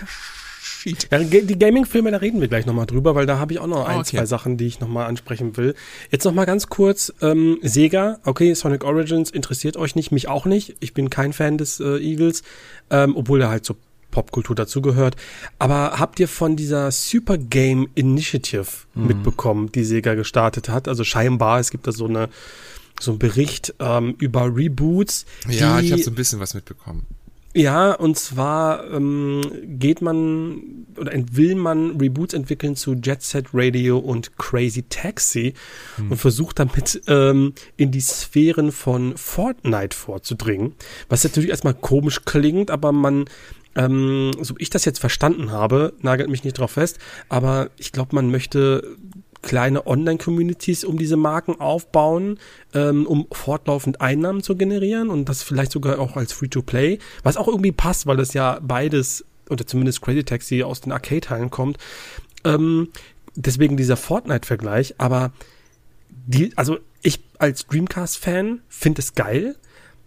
[0.80, 1.08] Sheet.
[1.10, 3.86] Ja, die Gaming-Filme, da reden wir gleich nochmal drüber, weil da habe ich auch noch
[3.86, 4.16] ein, oh, okay.
[4.16, 5.74] zwei Sachen, die ich nochmal ansprechen will.
[6.10, 10.76] Jetzt nochmal ganz kurz, ähm, Sega, okay, Sonic Origins interessiert euch nicht, mich auch nicht.
[10.80, 12.42] Ich bin kein Fan des äh, Eagles,
[12.90, 13.76] ähm, obwohl er halt zur
[14.10, 15.16] Popkultur dazugehört.
[15.58, 19.06] Aber habt ihr von dieser Super Game Initiative mhm.
[19.06, 20.88] mitbekommen, die Sega gestartet hat?
[20.88, 22.28] Also scheinbar, es gibt da so eine
[22.98, 25.24] so ein Bericht ähm, über Reboots.
[25.48, 27.06] Ja, ich habe so ein bisschen was mitbekommen.
[27.54, 33.98] Ja, und zwar ähm, geht man oder will man Reboots entwickeln zu Jet Set Radio
[33.98, 35.54] und Crazy Taxi
[35.96, 36.12] hm.
[36.12, 40.74] und versucht damit ähm, in die Sphären von Fortnite vorzudringen.
[41.08, 43.24] Was natürlich erstmal komisch klingt, aber man,
[43.74, 48.14] ähm, so ich das jetzt verstanden habe, nagelt mich nicht drauf fest, aber ich glaube,
[48.14, 48.96] man möchte
[49.42, 52.38] kleine Online-Communities um diese Marken aufbauen,
[52.74, 57.48] ähm, um fortlaufend Einnahmen zu generieren und das vielleicht sogar auch als Free-to-Play, was auch
[57.48, 61.78] irgendwie passt, weil das ja beides, oder zumindest Crazy Taxi aus den Arcade-Teilen kommt.
[62.44, 62.88] Ähm,
[63.34, 65.32] deswegen dieser Fortnite-Vergleich, aber
[66.08, 69.56] die, also ich als Dreamcast-Fan finde es geil,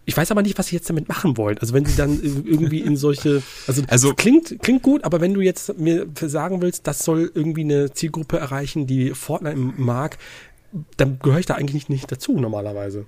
[0.06, 1.58] ich weiß aber nicht, was sie jetzt damit machen wollen.
[1.58, 5.40] Also wenn sie dann irgendwie in solche, also, also klingt klingt gut, aber wenn du
[5.40, 10.18] jetzt mir sagen willst, das soll irgendwie eine Zielgruppe erreichen, die Fortnite mag,
[10.96, 13.06] dann gehöre ich da eigentlich nicht, nicht dazu normalerweise.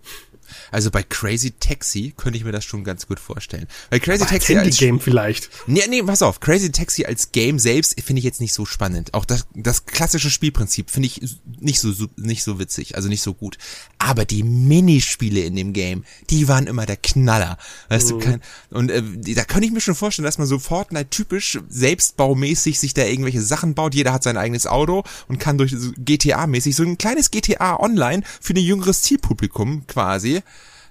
[0.71, 3.67] Also bei Crazy Taxi könnte ich mir das schon ganz gut vorstellen.
[3.91, 5.51] Bei Crazy Aber Taxi als Game vielleicht.
[5.67, 6.41] Nee, nee, pass auf.
[6.41, 9.15] Crazy Taxi als Game selbst finde ich jetzt nicht so spannend.
[9.15, 11.21] Auch das, das klassische Spielprinzip finde ich
[11.61, 13.59] nicht so, nicht so witzig, also nicht so gut.
[13.99, 17.59] Aber die Minispiele in dem Game, die waren immer der Knaller.
[17.89, 18.11] Weißt mhm.
[18.11, 19.03] du, kein, und äh,
[19.35, 23.43] da könnte ich mir schon vorstellen, dass man so Fortnite typisch selbstbaumäßig sich da irgendwelche
[23.43, 23.95] Sachen baut.
[23.95, 28.23] Jeder hat sein eigenes Auto und kann durch so GTA-mäßig so ein kleines GTA online
[28.41, 30.36] für ein jüngeres Zielpublikum quasi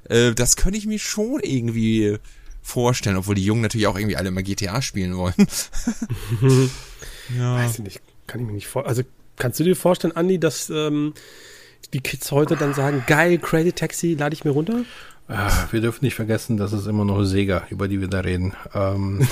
[0.10, 2.18] äh, das könnte ich mir schon irgendwie
[2.62, 5.36] vorstellen, obwohl die Jungen natürlich auch irgendwie alle immer GTA spielen wollen.
[7.38, 7.56] ja.
[7.56, 8.90] Weiß ich nicht, kann ich mir nicht vorstellen.
[8.90, 9.04] Also
[9.38, 11.14] kannst du dir vorstellen, Andi, dass ähm,
[11.94, 14.84] die Kids heute dann sagen, geil, Crazy Taxi, lade ich mir runter?
[15.28, 18.54] Ah, wir dürfen nicht vergessen, das ist immer noch Sega, über die wir da reden.
[18.76, 19.28] Ähm,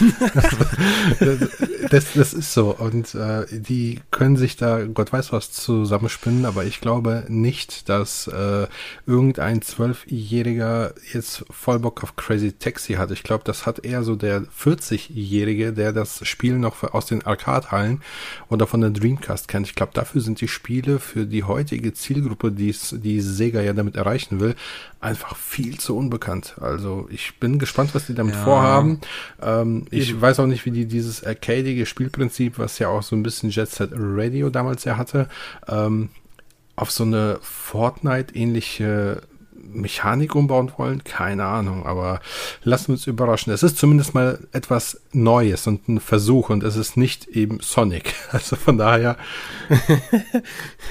[1.92, 2.76] das, das ist so.
[2.76, 8.26] Und äh, die können sich da, Gott weiß was, zusammenspinnen, aber ich glaube nicht, dass
[8.26, 8.66] äh,
[9.06, 13.12] irgendein Zwölfjähriger jetzt voll Bock auf Crazy Taxi hat.
[13.12, 18.02] Ich glaube, das hat eher so der 40-Jährige, der das Spiel noch aus den Arcade-Hallen
[18.50, 19.68] oder von der Dreamcast kennt.
[19.68, 23.96] Ich glaube, dafür sind die Spiele für die heutige Zielgruppe, die's, die Sega ja damit
[23.96, 24.56] erreichen will,
[25.00, 26.56] einfach viel zu unbekannt.
[26.60, 28.44] Also ich bin gespannt, was die damit ja.
[28.44, 29.00] vorhaben.
[29.42, 33.24] Ähm, ich weiß auch nicht, wie die dieses arcadige Spielprinzip, was ja auch so ein
[33.24, 35.28] bisschen Jet Set Radio damals ja hatte,
[35.68, 36.10] ähm,
[36.76, 39.22] auf so eine Fortnite-ähnliche
[39.74, 42.20] Mechanik umbauen wollen, keine Ahnung, aber
[42.64, 43.54] lassen wir uns überraschen.
[43.54, 48.14] Es ist zumindest mal etwas Neues und ein Versuch und es ist nicht eben Sonic.
[48.32, 49.18] Also von daher.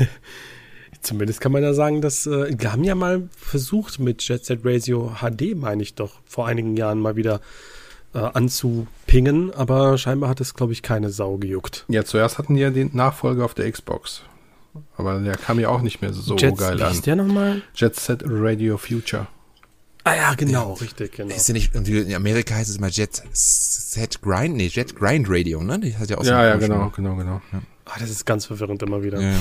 [1.02, 4.60] Zumindest kann man ja sagen, dass äh, wir haben ja mal versucht mit Jet Set
[4.64, 7.40] Radio HD, meine ich doch, vor einigen Jahren mal wieder
[8.14, 11.84] äh, anzupingen, aber scheinbar hat es, glaube ich, keine Sau gejuckt.
[11.88, 14.22] Ja, zuerst hatten die ja den Nachfolger auf der Xbox.
[14.96, 16.92] Aber der kam ja auch nicht mehr so Jets, geil wie an.
[16.92, 17.62] hieß der nochmal?
[17.74, 19.26] Jet Set Radio Future.
[20.04, 21.34] Ah ja, genau, richtig, genau.
[21.34, 25.62] Ist ja nicht, in Amerika heißt es mal Jet Set Grind, nee, Jet Grind Radio,
[25.62, 25.78] ne?
[25.78, 27.40] Die hat ja auch so Ja, ja, komischen- genau, genau, genau.
[27.84, 29.20] Ah, das ist ganz verwirrend immer wieder.
[29.20, 29.38] Ja, ja.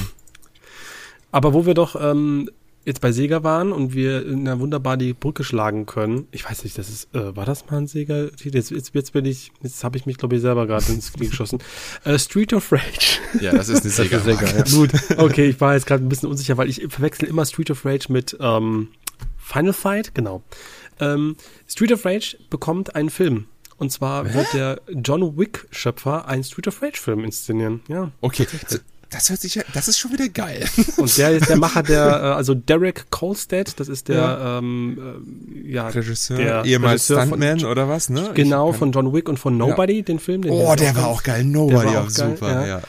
[1.32, 2.50] Aber wo wir doch ähm,
[2.86, 6.28] jetzt bei Sega waren und wir na, wunderbar die Brücke schlagen können.
[6.32, 8.30] Ich weiß nicht, das ist, äh, war das mal ein Sega?
[8.44, 11.28] Jetzt, jetzt, jetzt bin ich, jetzt habe ich mich, glaube ich, selber gerade ins Knie
[11.28, 11.60] geschossen.
[12.04, 13.20] Äh, Street of Rage.
[13.42, 14.18] ja, das ist eine Sega.
[14.18, 14.64] ist Sega, ja.
[14.64, 17.86] Gut, okay, ich war jetzt gerade ein bisschen unsicher, weil ich verwechsel immer Street of
[17.86, 18.88] Rage mit ähm,
[19.38, 20.42] Final Fight, genau.
[21.00, 21.36] Ähm,
[21.68, 23.46] Street of Rage bekommt einen Film.
[23.78, 27.82] Und zwar wird der John Wick-Schöpfer einen Street of Rage-Film inszenieren.
[27.88, 28.12] Ja.
[28.22, 28.46] Okay,
[29.12, 30.68] das hört sich ja, das ist schon wieder geil.
[30.98, 35.22] Und der ist der Macher der, äh, also Derek Kolstad, das ist der, ähm,
[35.66, 38.32] äh, ja, Regisseur, der ehemals Regisseur von- Stuntman oder was, ne?
[38.34, 40.42] genau, von John Wick und von Nobody, den Film.
[40.42, 41.44] Den Oh, der war auch geil.
[41.44, 42.68] Nobody, war ja, auch geil, super, ja.
[42.68, 42.82] ja.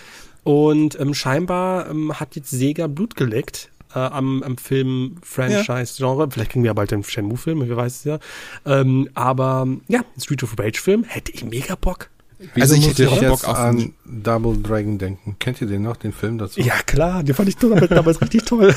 [0.44, 6.28] Und ähm, scheinbar ähm, hat jetzt Sega Blut geleckt äh, am, am Film-Franchise-Genre.
[6.30, 8.18] Vielleicht kriegen wir ja bald den Shenmue-Film, wer weiß es ja.
[8.66, 12.08] Ähm, aber ja, ein Street of Rage-Film hätte ich mega Bock.
[12.58, 15.36] Also ich muss hätte auch jetzt Bock auf an Double Dragon denken.
[15.38, 16.60] Kennt ihr den noch, den Film dazu?
[16.60, 18.74] Ja, klar, den fand ich damals, damals richtig toll.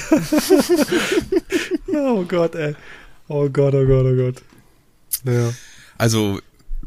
[1.93, 2.75] oh Gott, ey.
[3.27, 4.43] Oh Gott, oh Gott, oh Gott.
[5.23, 5.51] Ja.
[5.97, 6.39] Also,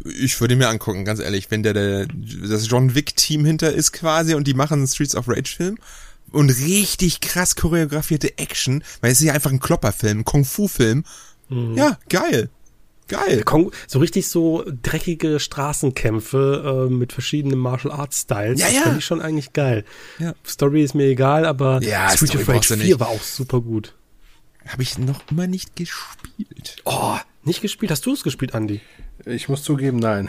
[0.05, 3.93] ich würde mir angucken, ganz ehrlich, wenn der, der das John Wick Team hinter ist
[3.93, 5.79] quasi und die machen einen Streets of Rage Film
[6.31, 10.69] und richtig krass choreografierte Action, weil es ist ja einfach ein Klopperfilm, ein Kung Fu
[10.69, 11.05] Film.
[11.49, 11.77] Mhm.
[11.77, 12.51] Ja, geil.
[13.09, 13.43] Geil.
[13.45, 18.61] Kong- So richtig so dreckige Straßenkämpfe äh, mit verschiedenen Martial Arts Styles.
[18.61, 18.83] Ja, das ja.
[18.83, 19.85] fand ich schon eigentlich geil.
[20.19, 20.35] Ja.
[20.47, 23.01] Story ist mir egal, aber Ja, Street of Rage brauchst du 4 nicht.
[23.01, 23.95] war auch super gut.
[24.67, 26.77] Habe ich noch immer nicht gespielt.
[26.85, 27.91] Oh, nicht gespielt?
[27.91, 28.81] Hast du es gespielt, Andy?
[29.25, 30.29] Ich muss zugeben, nein.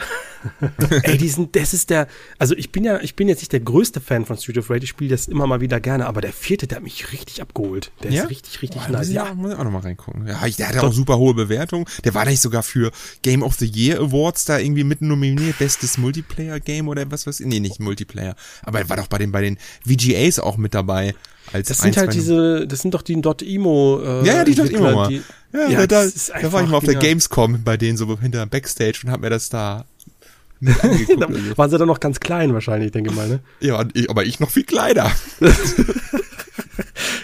[1.03, 3.59] Ey, die sind, das ist der, also ich bin ja, ich bin jetzt nicht der
[3.59, 6.31] größte Fan von Street of Rage, ich spiele das immer mal wieder gerne, aber der
[6.33, 7.91] vierte, der hat mich richtig abgeholt.
[8.03, 8.23] Der Ja?
[8.23, 9.09] ist richtig, richtig muss nice.
[9.09, 10.25] ich Ja, muss ich auch noch mal reingucken.
[10.27, 11.85] Ja, ich- der hatte auch super hohe Bewertungen.
[12.03, 15.97] Der war nicht sogar für Game of the Year Awards da irgendwie mit nominiert, bestes
[15.97, 17.39] Multiplayer Game oder was was?
[17.41, 18.35] Nee, nicht Multiplayer.
[18.63, 21.13] Aber er war doch bei den bei den VGAs auch mit dabei.
[21.53, 23.99] Als das sind halt diese, das sind doch die Dot Emo.
[24.03, 25.07] Äh, Ja, ja, die Dot mal.
[25.07, 25.21] die-
[25.53, 27.09] Ja, Ja, da, da, war ich mal auf der genial.
[27.09, 29.85] Gamescom bei denen so hinter Backstage und hab mir das da.
[30.61, 33.39] Da waren sie dann noch ganz klein wahrscheinlich, denke ich mal, ne?
[33.61, 35.09] ja, aber ich noch viel kleiner.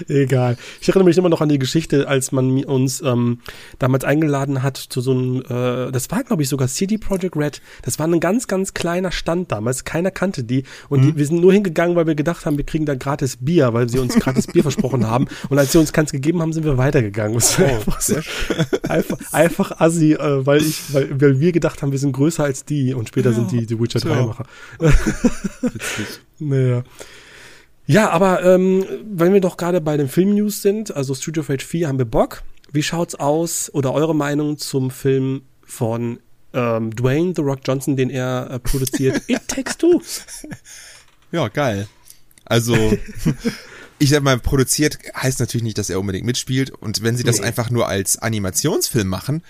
[0.07, 0.57] Egal.
[0.81, 3.39] Ich erinnere mich immer noch an die Geschichte, als man uns ähm,
[3.79, 7.61] damals eingeladen hat zu so einem, äh, das war glaube ich sogar CD Projekt Red.
[7.83, 9.83] Das war ein ganz, ganz kleiner Stand damals.
[9.83, 10.63] Keiner kannte die.
[10.89, 11.05] Und Mhm.
[11.07, 13.89] die, wir sind nur hingegangen, weil wir gedacht haben, wir kriegen da gratis Bier, weil
[13.89, 15.27] sie uns gratis Bier versprochen haben.
[15.49, 17.33] Und als sie uns keins gegeben haben, sind wir weitergegangen.
[17.35, 18.15] Das war einfach, so,
[18.87, 22.65] einfach, einfach assi, äh, weil ich, weil, weil wir gedacht haben, wir sind größer als
[22.65, 24.25] die und später sind die die Witcher 3 Ja.
[24.25, 24.45] Macher.
[26.39, 26.83] Naja.
[27.87, 31.87] Ja, aber ähm, wenn wir doch gerade bei den Film-News sind, also of Rage 4
[31.87, 32.43] haben wir Bock.
[32.71, 36.19] Wie schaut's aus oder eure Meinung zum Film von
[36.53, 39.21] ähm, Dwayne The Rock Johnson, den er äh, produziert?
[39.27, 40.01] It Takes Two.
[41.31, 41.87] Ja, geil.
[42.43, 42.75] Also,
[43.99, 46.71] ich sag mal, produziert heißt natürlich nicht, dass er unbedingt mitspielt.
[46.71, 47.45] Und wenn sie das Nee.
[47.45, 49.43] einfach nur als Animationsfilm machen,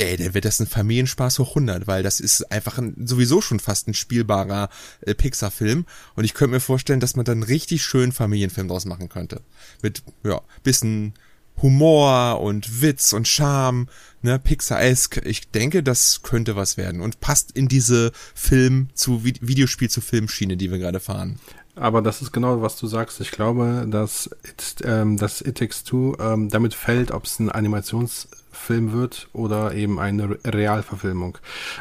[0.00, 3.60] ey, dann wird das ein Familienspaß hoch 100, weil das ist einfach ein, sowieso schon
[3.60, 4.68] fast ein spielbarer
[5.02, 5.84] äh, Pixar-Film.
[6.16, 9.42] Und ich könnte mir vorstellen, dass man dann richtig schönen Familienfilm draus machen könnte.
[9.82, 11.14] Mit, ja, bisschen
[11.62, 13.86] Humor und Witz und Charme,
[14.22, 15.20] ne, Pixar-esque.
[15.26, 20.00] Ich denke, das könnte was werden und passt in diese Film zu Vi- Videospiel zu
[20.00, 21.38] Filmschiene, die wir gerade fahren.
[21.80, 23.20] Aber das ist genau, was du sagst.
[23.20, 27.50] Ich glaube, dass It, ähm, dass It Takes Two ähm, damit fällt, ob es ein
[27.50, 31.38] Animationsfilm wird oder eben eine Re- Realverfilmung.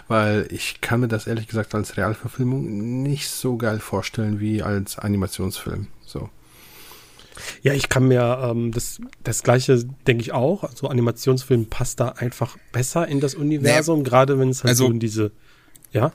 [0.07, 4.97] Weil ich kann mir das ehrlich gesagt als Realverfilmung nicht so geil vorstellen wie als
[4.97, 5.87] Animationsfilm.
[6.05, 6.29] So.
[7.61, 10.63] Ja, ich kann mir ähm, das, das gleiche denke ich auch.
[10.63, 14.91] Also Animationsfilm passt da einfach besser in das Universum, gerade wenn es halt also- so
[14.91, 15.31] in diese,
[15.91, 16.13] ja.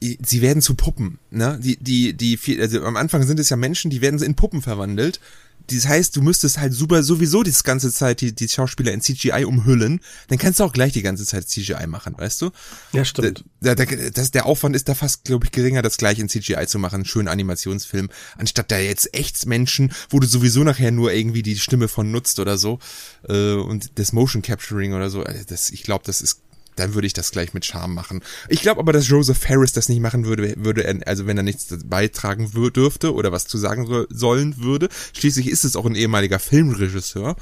[0.00, 1.58] Sie werden zu Puppen, ne?
[1.62, 5.20] Die, die, die, also am Anfang sind es ja Menschen, die werden in Puppen verwandelt.
[5.70, 9.44] Das heißt, du müsstest halt super sowieso die ganze Zeit die, die Schauspieler in CGI
[9.44, 10.00] umhüllen.
[10.28, 12.50] Dann kannst du auch gleich die ganze Zeit CGI machen, weißt du?
[12.92, 13.44] Ja, stimmt.
[13.60, 16.66] Da, da, das, der Aufwand ist da fast, glaube ich, geringer, das gleich in CGI
[16.66, 18.08] zu machen, einen schönen Animationsfilm,
[18.38, 22.40] anstatt da jetzt echt Menschen, wo du sowieso nachher nur irgendwie die Stimme von nutzt
[22.40, 22.78] oder so
[23.28, 25.22] äh, und das Motion Capturing oder so.
[25.22, 26.40] Also das, ich glaube, das ist
[26.78, 28.22] dann würde ich das gleich mit Charme machen.
[28.48, 31.42] Ich glaube aber, dass Joseph Harris das nicht machen würde, würde er, also wenn er
[31.42, 34.88] nichts beitragen dürfte oder was zu sagen so, sollen würde.
[35.12, 37.36] Schließlich ist es auch ein ehemaliger Filmregisseur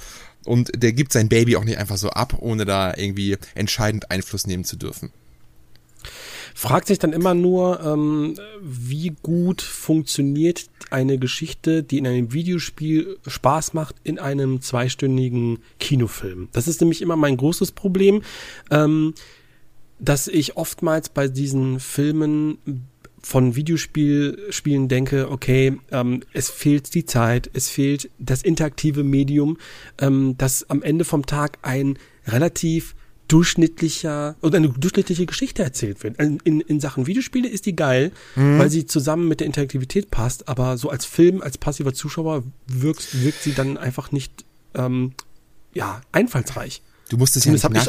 [0.45, 4.47] und der gibt sein Baby auch nicht einfach so ab, ohne da irgendwie entscheidend Einfluss
[4.47, 5.13] nehmen zu dürfen.
[6.57, 13.19] Fragt sich dann immer nur, ähm, wie gut funktioniert eine Geschichte, die in einem Videospiel
[13.27, 16.49] Spaß macht, in einem zweistündigen Kinofilm.
[16.53, 18.23] Das ist nämlich immer mein großes Problem,
[18.71, 19.13] ähm,
[19.99, 22.57] dass ich oftmals bei diesen Filmen
[23.21, 29.59] von Videospielen denke, okay, ähm, es fehlt die Zeit, es fehlt das interaktive Medium,
[29.99, 32.96] ähm, dass am Ende vom Tag ein relativ
[33.29, 36.19] durchschnittlicher oder eine durchschnittliche Geschichte erzählt wird.
[36.21, 38.59] In, in, in Sachen Videospiele ist die geil, mhm.
[38.59, 43.23] weil sie zusammen mit der Interaktivität passt, aber so als Film, als passiver Zuschauer wirkt,
[43.23, 45.13] wirkt sie dann einfach nicht ähm,
[45.75, 46.83] ja, einfallsreich.
[47.09, 47.87] Du musst es ja nicht nach,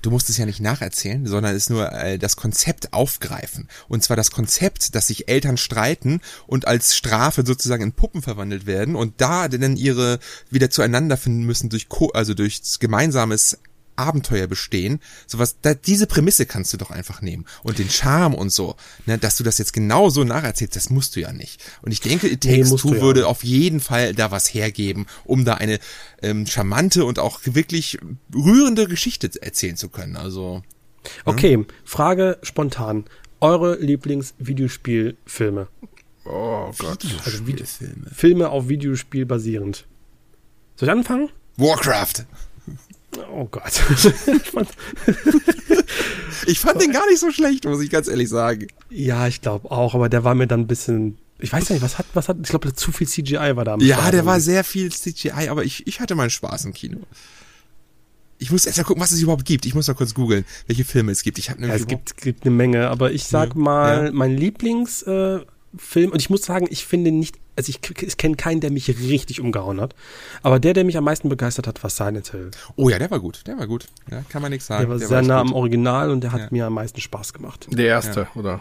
[0.00, 3.68] Du musst es ja nicht nacherzählen, sondern es nur äh, das Konzept aufgreifen.
[3.88, 8.64] Und zwar das Konzept, dass sich Eltern streiten und als Strafe sozusagen in Puppen verwandelt
[8.64, 13.58] werden und da dann ihre wieder zueinander finden müssen durch also durch gemeinsames
[14.00, 15.00] Abenteuer bestehen.
[15.26, 17.44] Sowas, da, diese Prämisse kannst du doch einfach nehmen.
[17.62, 21.16] Und den Charme und so, ne, dass du das jetzt genau so nacherzählst, das musst
[21.16, 21.62] du ja nicht.
[21.82, 23.00] Und ich denke, It Takes nee, Two ja.
[23.00, 25.78] würde auf jeden Fall da was hergeben, um da eine
[26.22, 27.98] ähm, charmante und auch wirklich
[28.34, 30.16] rührende Geschichte erzählen zu können.
[30.16, 30.62] Also.
[31.24, 31.66] Okay, hm?
[31.84, 33.04] Frage spontan.
[33.40, 35.68] Eure Lieblingsvideospielfilme?
[36.26, 37.06] Oh Gott.
[37.24, 37.64] Also Vide
[38.12, 39.86] Filme auf Videospiel basierend.
[40.76, 41.30] Soll ich anfangen?
[41.56, 42.26] Warcraft.
[43.32, 43.72] Oh Gott.
[46.46, 48.68] ich fand den gar nicht so schlecht, muss ich ganz ehrlich sagen.
[48.88, 51.18] Ja, ich glaube auch, aber der war mir dann ein bisschen.
[51.38, 53.76] Ich weiß nicht, was hat, was hat, ich glaube, zu viel CGI war da.
[53.78, 56.98] Ja, Start der war sehr viel CGI, aber ich, ich hatte meinen Spaß im Kino.
[58.38, 59.66] Ich muss erst mal gucken, was es überhaupt gibt.
[59.66, 61.38] Ich muss mal kurz googeln, welche Filme es gibt.
[61.38, 64.12] Ich habe ja, es gibt, gibt eine Menge, aber ich sag ja, mal, ja.
[64.12, 65.40] mein Lieblings äh,
[65.94, 69.40] und ich muss sagen, ich finde nicht, also ich, ich kenne keinen, der mich richtig
[69.40, 69.94] umgehauen hat.
[70.42, 72.50] Aber der, der mich am meisten begeistert hat, war Silent Hill.
[72.76, 73.86] Oh ja, der war gut, der war gut.
[74.10, 74.82] Ja, kann man nichts sagen.
[74.82, 76.48] Der war der sehr war nah am Original und der hat ja.
[76.50, 77.66] mir am meisten Spaß gemacht.
[77.70, 78.40] Der erste, ja.
[78.40, 78.60] oder?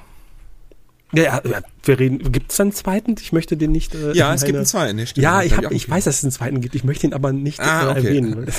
[1.12, 2.32] Ja, ja, wir reden.
[2.32, 3.16] Gibt es einen zweiten?
[3.20, 3.96] Ich möchte den nicht.
[3.96, 4.96] Äh, ja, es gibt einen zweiten.
[4.96, 6.76] Ne, stimmt, ja, ich, hab, ich weiß, dass es einen zweiten gibt.
[6.76, 8.08] Ich möchte ihn aber nicht ah, äh, okay.
[8.08, 8.46] erwähnen.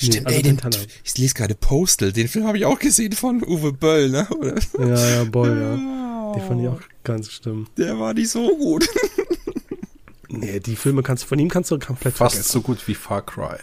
[0.00, 0.60] Stimmt, nee, ey, den,
[1.02, 4.28] ich lese gerade Postal, den Film habe ich auch gesehen von Uwe Böll, ne?
[4.30, 4.54] Oder?
[4.78, 6.34] Ja, ja, Boll, ja.
[6.36, 7.66] Die fand ich auch ganz schlimm.
[7.76, 8.88] Der war nicht so gut.
[10.28, 12.52] nee, die Filme kannst du, von ihm kannst du komplett Fast vergessen.
[12.52, 13.58] so gut wie Far Cry.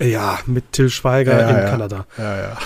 [0.00, 1.70] Ja, mit Till Schweiger ja, in ja.
[1.70, 2.06] Kanada.
[2.18, 2.58] Ja, ja.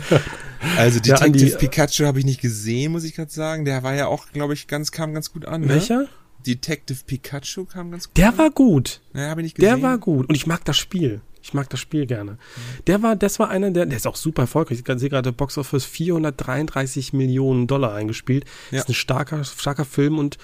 [0.76, 3.64] also Detective ja, Pikachu habe ich nicht gesehen, muss ich gerade sagen.
[3.64, 5.62] Der war ja auch, glaube ich, ganz, kam ganz gut an.
[5.62, 5.68] Ne?
[5.70, 6.06] Welcher?
[6.46, 8.38] Detective Pikachu kam ganz gut Der an.
[8.38, 9.00] war gut.
[9.12, 9.74] Ja, habe ich nicht gesehen.
[9.74, 10.28] Der war gut.
[10.28, 11.20] Und ich mag das Spiel.
[11.42, 12.38] Ich mag das Spiel gerne.
[12.86, 14.82] Der war, das war einer, der, der ist auch super erfolgreich.
[14.86, 18.44] Ich sehe gerade Box Office 433 Millionen Dollar eingespielt.
[18.70, 18.80] Ja.
[18.80, 20.36] Ist ein starker, starker Film und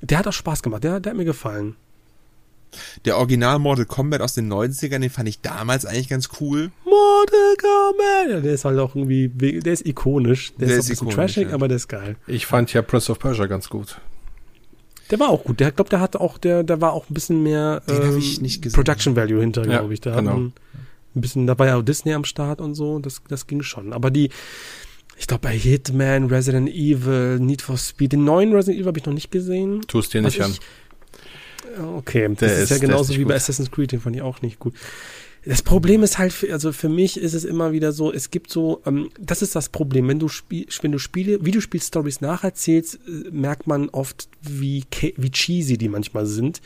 [0.00, 0.84] der hat auch Spaß gemacht.
[0.84, 1.76] Der, der hat mir gefallen.
[3.04, 6.70] Der Original Mortal Kombat aus den 90ern, den fand ich damals eigentlich ganz cool.
[6.84, 8.30] Mortal Kombat!
[8.30, 10.52] Ja, der ist halt auch irgendwie, der ist ikonisch.
[10.56, 11.54] Der, der ist, ist ein bisschen ikonisch, trashig, ja.
[11.54, 12.16] aber der ist geil.
[12.26, 13.98] Ich fand ja Prince of Persia ganz gut.
[15.10, 15.60] Der war auch gut.
[15.60, 18.20] Der glaube, der hatte auch, der, der war auch ein bisschen mehr ähm,
[18.72, 20.00] Production Value hinter, ja, glaube ich.
[20.00, 20.36] Da genau.
[20.36, 20.52] ein
[21.14, 22.98] bisschen, da war ja auch Disney am Start und so.
[22.98, 23.92] Das, das ging schon.
[23.92, 24.30] Aber die,
[25.18, 29.06] ich glaube, bei Hitman, Resident Evil, Need for Speed, den neuen Resident Evil habe ich
[29.06, 29.82] noch nicht gesehen.
[29.86, 30.54] Tust dir nicht an.
[31.96, 34.40] Okay, das der ist, ja genauso ist wie bei Assassin's Creed, den fand ich auch
[34.40, 34.74] nicht gut.
[35.46, 38.82] Das Problem ist halt, also für mich ist es immer wieder so, es gibt so,
[38.84, 43.68] ähm, das ist das Problem, wenn du Spiel, wenn du Spiele, Videospiel-Stories nacherzählst, äh, merkt
[43.68, 44.84] man oft, wie,
[45.16, 46.60] wie cheesy die manchmal sind.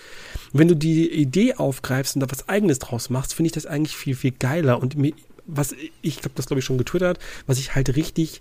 [0.55, 3.97] Wenn du die Idee aufgreifst und da was eigenes draus machst, finde ich das eigentlich
[3.97, 4.81] viel, viel geiler.
[4.81, 5.13] Und mir,
[5.47, 8.41] was, ich habe das glaube ich schon getwittert, was ich halt richtig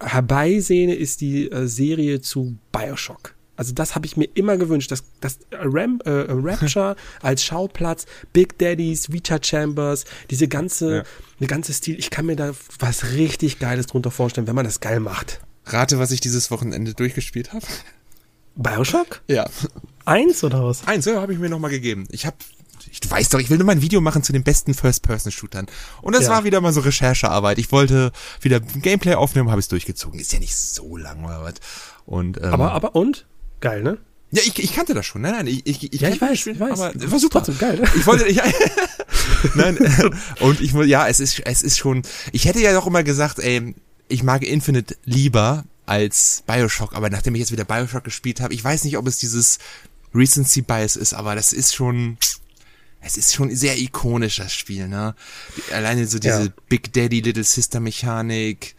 [0.00, 3.36] herbeisehne, ist die äh, Serie zu Bioshock.
[3.62, 8.58] Also das habe ich mir immer gewünscht, dass, dass Ram, äh, Rapture als Schauplatz, Big
[8.58, 11.02] Daddies, Vita Chambers, diese ganze, ja.
[11.38, 14.80] eine ganze Stil, ich kann mir da was richtig Geiles drunter vorstellen, wenn man das
[14.80, 15.40] geil macht.
[15.66, 17.64] Rate, was ich dieses Wochenende durchgespielt habe.
[18.56, 19.22] Bioshock?
[19.28, 19.48] Ja.
[20.06, 20.84] Eins oder was?
[20.88, 22.08] Eins, ja, habe ich mir nochmal gegeben.
[22.10, 22.36] Ich habe
[23.00, 25.66] du weißt doch, ich will nur mal ein Video machen zu den besten First-Person-Shootern.
[26.00, 26.30] Und das ja.
[26.30, 27.58] war wieder mal so Recherchearbeit.
[27.58, 30.18] Ich wollte wieder Gameplay aufnehmen, habe es durchgezogen.
[30.18, 31.54] Ist ja nicht so lang oder was.
[32.06, 33.26] Und, ähm, aber, aber, und?
[33.62, 33.96] Geil, ne?
[34.32, 35.22] Ja, ich, ich kannte das schon.
[35.22, 36.80] Nein, nein, ich, ich, ich, ja, ich weiß, Spiel, ich weiß.
[36.80, 37.42] Aber war super.
[37.44, 37.78] Trotzdem geil.
[37.78, 37.88] Ne?
[37.96, 38.40] Ich wollte, ich,
[39.54, 39.78] nein,
[40.40, 43.74] und ich ja, es ist, es ist schon, ich hätte ja doch immer gesagt, ey,
[44.08, 48.64] ich mag Infinite lieber als Bioshock, aber nachdem ich jetzt wieder Bioshock gespielt habe, ich
[48.64, 49.58] weiß nicht, ob es dieses
[50.14, 52.16] Recency Bias ist, aber das ist schon,
[53.00, 55.14] es ist schon sehr ikonisch, das Spiel, ne?
[55.72, 56.52] Alleine so diese ja.
[56.68, 58.74] Big Daddy Little Sister Mechanik,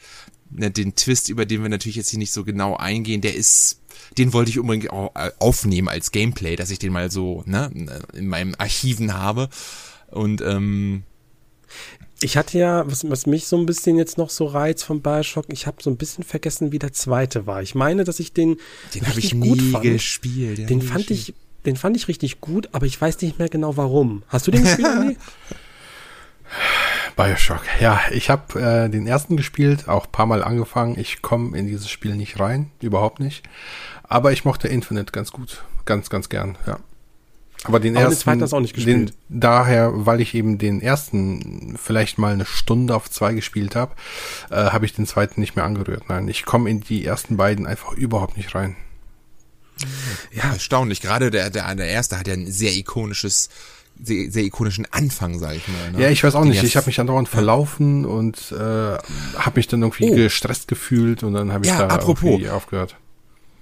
[0.50, 3.80] ne, den Twist, über den wir natürlich jetzt hier nicht so genau eingehen, der ist,
[4.18, 7.72] den wollte ich unbedingt auch äh, aufnehmen als Gameplay, dass ich den mal so ne,
[8.14, 9.50] in meinem Archiven habe.
[10.12, 11.04] Und ähm,
[12.22, 15.46] Ich hatte ja, was, was mich so ein bisschen jetzt noch so reizt von Bioshock,
[15.50, 17.62] ich habe so ein bisschen vergessen, wie der zweite war.
[17.62, 18.58] Ich meine, dass ich den,
[18.94, 19.84] Den habe ich nie gut fand.
[19.84, 20.70] gespielt.
[20.70, 21.30] Den nie fand gespielt.
[21.30, 24.24] ich, den fand ich richtig gut, aber ich weiß nicht mehr genau warum.
[24.28, 25.18] Hast du den gespielt?
[27.16, 27.62] Bioshock.
[27.80, 30.98] Ja, ich habe äh, den ersten gespielt, auch paar Mal angefangen.
[31.00, 33.44] Ich komme in dieses Spiel nicht rein, überhaupt nicht.
[34.04, 36.80] Aber ich mochte Infinite ganz gut, ganz, ganz gern, ja.
[37.66, 39.10] Aber den Aber den ersten, du auch nicht gespielt.
[39.10, 43.96] Den, daher, weil ich eben den ersten vielleicht mal eine Stunde auf zwei gespielt habe,
[44.52, 46.10] äh, habe ich den zweiten nicht mehr angerührt.
[46.10, 48.76] Nein, ich komme in die ersten beiden einfach überhaupt nicht rein.
[50.32, 51.02] Ja, erstaunlich.
[51.02, 53.50] Gerade der, der, der erste hat ja ein sehr ikonisches,
[54.02, 55.92] sehr, sehr ikonischen Anfang, sag ich mal.
[55.94, 56.02] Ne?
[56.04, 56.64] Ja, ich weiß auch Den nicht.
[56.64, 60.16] Ich habe mich andauernd verlaufen und äh, habe mich dann irgendwie Oh.
[60.16, 62.24] gestresst gefühlt und dann habe ich Ja, da apropos.
[62.30, 62.96] irgendwie aufgehört.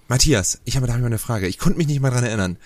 [0.08, 1.48] Matthias, ich habe da hab ich mal eine Frage.
[1.48, 2.58] Ich konnte mich nicht mal dran erinnern.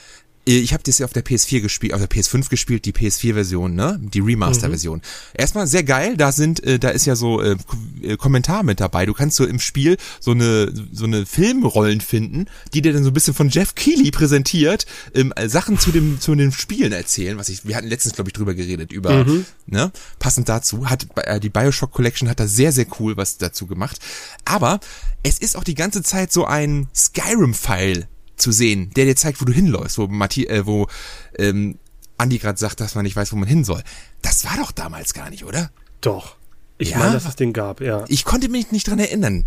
[0.47, 3.73] Äh, Ich habe das ja auf der PS4 gespielt, auf der PS5 gespielt, die PS4-Version,
[3.75, 3.99] ne?
[4.01, 5.01] Die Remaster-Version.
[5.33, 7.55] Erstmal sehr geil, da sind, äh, da ist ja so äh,
[8.01, 9.05] äh, Kommentar mit dabei.
[9.05, 13.09] Du kannst so im Spiel so eine so eine Filmrollen finden, die dir dann so
[13.09, 17.37] ein bisschen von Jeff Keighley präsentiert, ähm, äh, Sachen zu dem zu den Spielen erzählen,
[17.37, 19.25] was ich wir hatten letztens glaube ich drüber geredet über,
[19.65, 19.91] ne?
[20.19, 23.99] Passend dazu hat äh, die BioShock Collection hat da sehr sehr cool was dazu gemacht,
[24.45, 24.79] aber
[25.23, 28.07] es ist auch die ganze Zeit so ein Skyrim-File
[28.37, 30.87] zu sehen, der dir zeigt, wo du hinläufst, wo Matthias, äh, wo
[31.37, 31.77] ähm,
[32.17, 33.83] Andi gerade sagt, dass man nicht weiß, wo man hin soll.
[34.21, 35.71] Das war doch damals gar nicht, oder?
[36.01, 36.35] Doch.
[36.77, 36.97] Ich Ja?
[36.99, 38.03] meine, dass es den gab, ja.
[38.07, 39.45] Ich konnte mich nicht dran erinnern.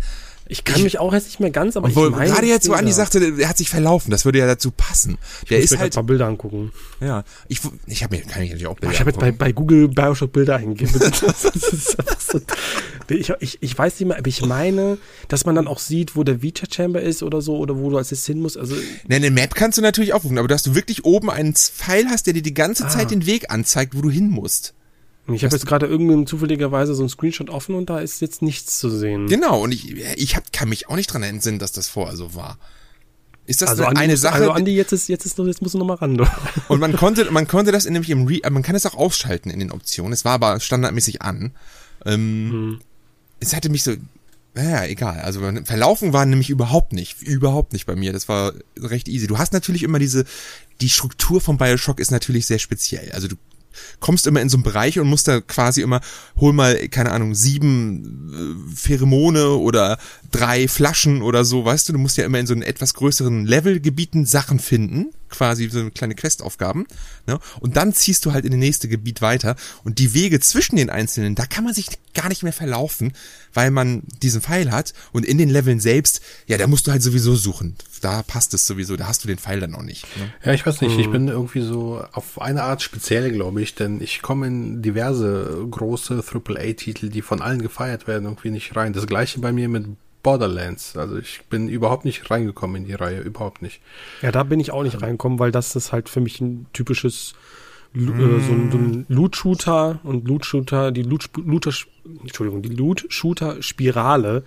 [0.51, 2.31] Ich kann mich auch jetzt nicht mehr ganz, aber wo, ich meine.
[2.31, 5.19] gerade jetzt, wo Andi sagte, er hat sich verlaufen, das würde ja dazu passen.
[5.49, 6.71] Der ich ist muss mir halt, grad mal Bilder angucken.
[6.99, 9.51] ja, ich, ich habe mir, kann ich natürlich auch Bilder Ich habe jetzt bei, bei
[9.51, 10.99] Google Bioshock Bilder eingegeben.
[11.01, 11.95] Ist
[13.09, 14.97] ich, ich, ich weiß nicht mehr, aber ich meine,
[15.27, 17.97] dass man dann auch sieht, wo der Vita Chamber ist oder so, oder wo du
[17.97, 18.57] als jetzt hin musst.
[18.57, 18.75] Also,
[19.07, 22.25] Ne, eine Map kannst du natürlich aufrufen, aber dass du wirklich oben einen Pfeil hast,
[22.27, 22.89] der dir die ganze Ah.
[22.89, 24.73] Zeit den Weg anzeigt, wo du hin musst.
[25.33, 28.79] Ich habe jetzt gerade irgendwie zufälligerweise so einen Screenshot offen und da ist jetzt nichts
[28.79, 29.27] zu sehen.
[29.27, 32.35] Genau, und ich, ich hab, kann mich auch nicht dran entsinnen, dass das vorher so
[32.35, 32.57] war.
[33.45, 34.35] Ist das Also eine, Andi, eine Sache?
[34.35, 36.17] Also Andi, jetzt ist, jetzt ist, jetzt musst du noch mal ran.
[36.17, 36.25] Du.
[36.67, 39.49] Und man konnte, man konnte das nämlich im Re, äh, man kann es auch ausschalten
[39.49, 40.13] in den Optionen.
[40.13, 41.51] Es war aber standardmäßig an.
[42.05, 42.79] Ähm,
[43.39, 43.93] Es hatte mich so,
[44.53, 45.21] naja, egal.
[45.21, 48.13] Also verlaufen war nämlich überhaupt nicht, überhaupt nicht bei mir.
[48.13, 49.25] Das war recht easy.
[49.25, 50.25] Du hast natürlich immer diese,
[50.81, 53.11] die Struktur von Bioshock ist natürlich sehr speziell.
[53.13, 53.35] Also du
[53.99, 56.01] kommst immer in so einen Bereich und musst da quasi immer,
[56.35, 59.97] hol mal, keine Ahnung, sieben äh, Pheromone oder
[60.31, 63.45] drei Flaschen oder so, weißt du, du musst ja immer in so einen etwas größeren
[63.45, 66.85] Levelgebieten Sachen finden, quasi so eine kleine Questaufgaben,
[67.27, 67.39] ne?
[67.59, 70.89] Und dann ziehst du halt in das nächste Gebiet weiter und die Wege zwischen den
[70.89, 73.13] einzelnen, da kann man sich gar nicht mehr verlaufen,
[73.53, 77.01] weil man diesen Pfeil hat und in den Leveln selbst, ja, da musst du halt
[77.01, 77.75] sowieso suchen.
[78.01, 80.05] Da passt es sowieso, da hast du den Pfeil dann auch nicht.
[80.17, 80.33] Ne?
[80.43, 84.01] Ja, ich weiß nicht, ich bin irgendwie so auf eine Art speziell, glaube ich, denn
[84.01, 88.93] ich komme in diverse große AAA-Titel, die von allen gefeiert werden, irgendwie nicht rein.
[88.93, 89.85] Das gleiche bei mir mit
[90.23, 90.97] Borderlands.
[90.97, 93.81] Also ich bin überhaupt nicht reingekommen in die Reihe, überhaupt nicht.
[94.21, 97.33] Ja, da bin ich auch nicht reinkommen, weil das ist halt für mich ein typisches
[97.95, 101.71] äh, so ein, so ein Loot-Shooter und Loot-Shooter, die Loot, Looter,
[102.21, 104.43] Entschuldigung, die Loot-Shooter-Spirale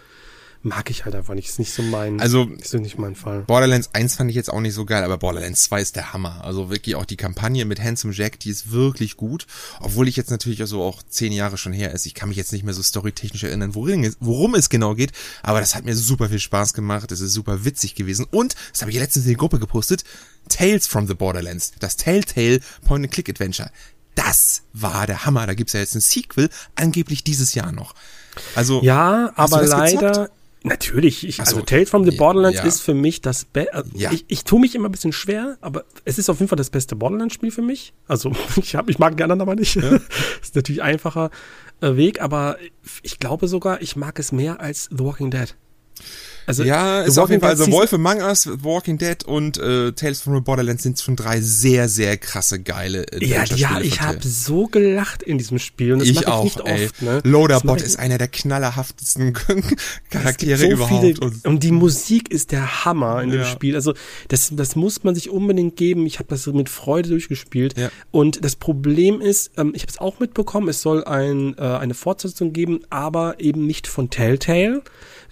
[0.64, 1.48] mag ich halt einfach nicht.
[1.48, 3.42] Ist nicht so mein, Also- ist nicht mein Fall.
[3.42, 6.44] Borderlands 1 fand ich jetzt auch nicht so geil, aber Borderlands 2 ist der Hammer.
[6.44, 9.46] Also wirklich auch die Kampagne mit Handsome Jack, die ist wirklich gut.
[9.80, 12.06] Obwohl ich jetzt natürlich also auch zehn Jahre schon her ist.
[12.06, 15.12] Ich kann mich jetzt nicht mehr so storytechnisch erinnern, worin worum es genau geht.
[15.42, 17.10] Aber das hat mir super viel Spaß gemacht.
[17.12, 18.26] Es ist super witzig gewesen.
[18.30, 20.04] Und, das habe ich letztens in die Gruppe gepostet,
[20.48, 21.72] Tales from the Borderlands.
[21.80, 23.70] Das Telltale Point-and-Click-Adventure.
[24.14, 25.46] Das war der Hammer.
[25.46, 27.94] Da gibt's ja jetzt ein Sequel, angeblich dieses Jahr noch.
[28.54, 30.08] Also, Ja, aber leider.
[30.10, 30.30] gezockt?
[30.64, 32.64] Natürlich, ich, Ach so, also Tales from the ja, Borderlands ja.
[32.64, 33.84] ist für mich das Beste.
[33.94, 34.12] Ja.
[34.12, 36.70] Ich, ich tue mich immer ein bisschen schwer, aber es ist auf jeden Fall das
[36.70, 37.92] beste Borderlands-Spiel für mich.
[38.06, 39.76] Also ich, hab, ich mag die anderen aber nicht.
[40.42, 41.30] ist natürlich einfacher
[41.80, 42.58] äh, Weg, aber
[43.02, 45.54] ich glaube sogar, ich mag es mehr als The Walking Dead.
[46.46, 50.20] Also Ja, ist auf jeden Fall, also Wolf Among Us, Walking Dead und äh, Tales
[50.20, 54.18] from the Borderlands sind schon drei sehr, sehr krasse, geile Ja, Adventure-Spiele ja, ich habe
[54.26, 56.86] so gelacht in diesem Spiel und das ich mache ich auch, nicht ey.
[56.86, 57.02] oft.
[57.02, 57.20] Ne?
[57.24, 59.32] Loaderbot ist einer der knallerhaftesten
[60.10, 61.04] Charaktere gibt überhaupt.
[61.04, 63.46] Viele, und, und, die Musik ist der Hammer in dem Ja.
[63.46, 63.74] Spiel.
[63.74, 63.94] Also
[64.28, 66.06] das, das muss man sich unbedingt geben.
[66.06, 67.78] Ich habe das mit Freude durchgespielt.
[67.78, 67.90] Ja.
[68.10, 71.94] Und das Problem ist, ähm, ich habe es auch mitbekommen, es soll ein, äh, eine
[71.94, 74.82] Fortsetzung geben, aber eben nicht von Telltale,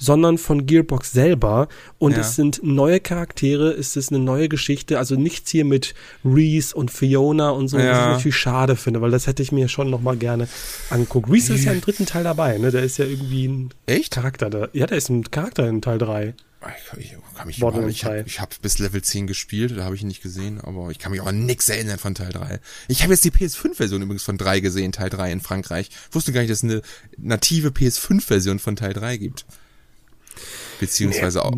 [0.01, 1.69] sondern von Gearbox selber.
[1.99, 2.21] Und Ja.
[2.21, 4.99] es sind neue Charaktere, es ist eine neue Geschichte.
[4.99, 5.95] Also nichts hier mit
[6.25, 7.93] Reese und Fiona und so, was Ja.
[8.11, 10.49] ich natürlich schade finde, weil das hätte ich mir schon noch mal gerne
[10.89, 11.31] angeguckt.
[11.31, 12.73] Reese ist ja im dritten Teil dabei, ne?
[12.73, 14.13] Der ist ja irgendwie ein echt?
[14.15, 14.69] Charakter da.
[14.73, 16.35] Ja, der ist ein Charakter in Teil 3.
[16.99, 18.25] Ich, kann mich ich habe 3.
[18.27, 21.11] ich hab bis Level 10 gespielt, da habe ich ihn nicht gesehen, aber ich kann
[21.11, 22.61] mich auch an nix erinnern von Teil 3.
[22.89, 25.89] Ich habe jetzt die PS5-Version übrigens von 3 gesehen, Teil 3 in Frankreich.
[26.11, 26.83] Ich wusste gar nicht, dass es eine
[27.17, 29.47] native PS5-Version von Teil 3 gibt.
[30.79, 31.55] Beziehungsweise auch.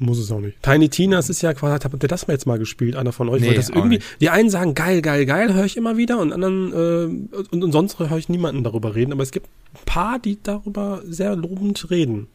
[0.00, 0.62] Muss es auch nicht.
[0.62, 3.28] Tiny Tina, das ist ja quasi, habt ihr das mal jetzt mal gespielt, einer von
[3.28, 3.40] euch?
[3.40, 4.20] Nee, Weil das irgendwie, nicht.
[4.20, 7.72] die einen sagen geil, geil, geil, höre ich immer wieder und anderen, äh, und, und
[7.72, 11.90] sonst höre ich niemanden darüber reden, aber es gibt ein paar, die darüber sehr lobend
[11.90, 12.28] reden.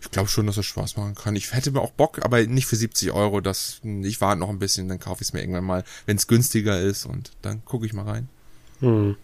[0.00, 1.36] Ich glaube schon, dass es Spaß machen kann.
[1.36, 3.40] Ich hätte mir auch Bock, aber nicht für 70 Euro.
[3.40, 6.26] Das, ich warte noch ein bisschen, dann kaufe ich es mir irgendwann mal, wenn es
[6.26, 8.28] günstiger ist und dann gucke ich mal rein.
[8.80, 9.16] Hm.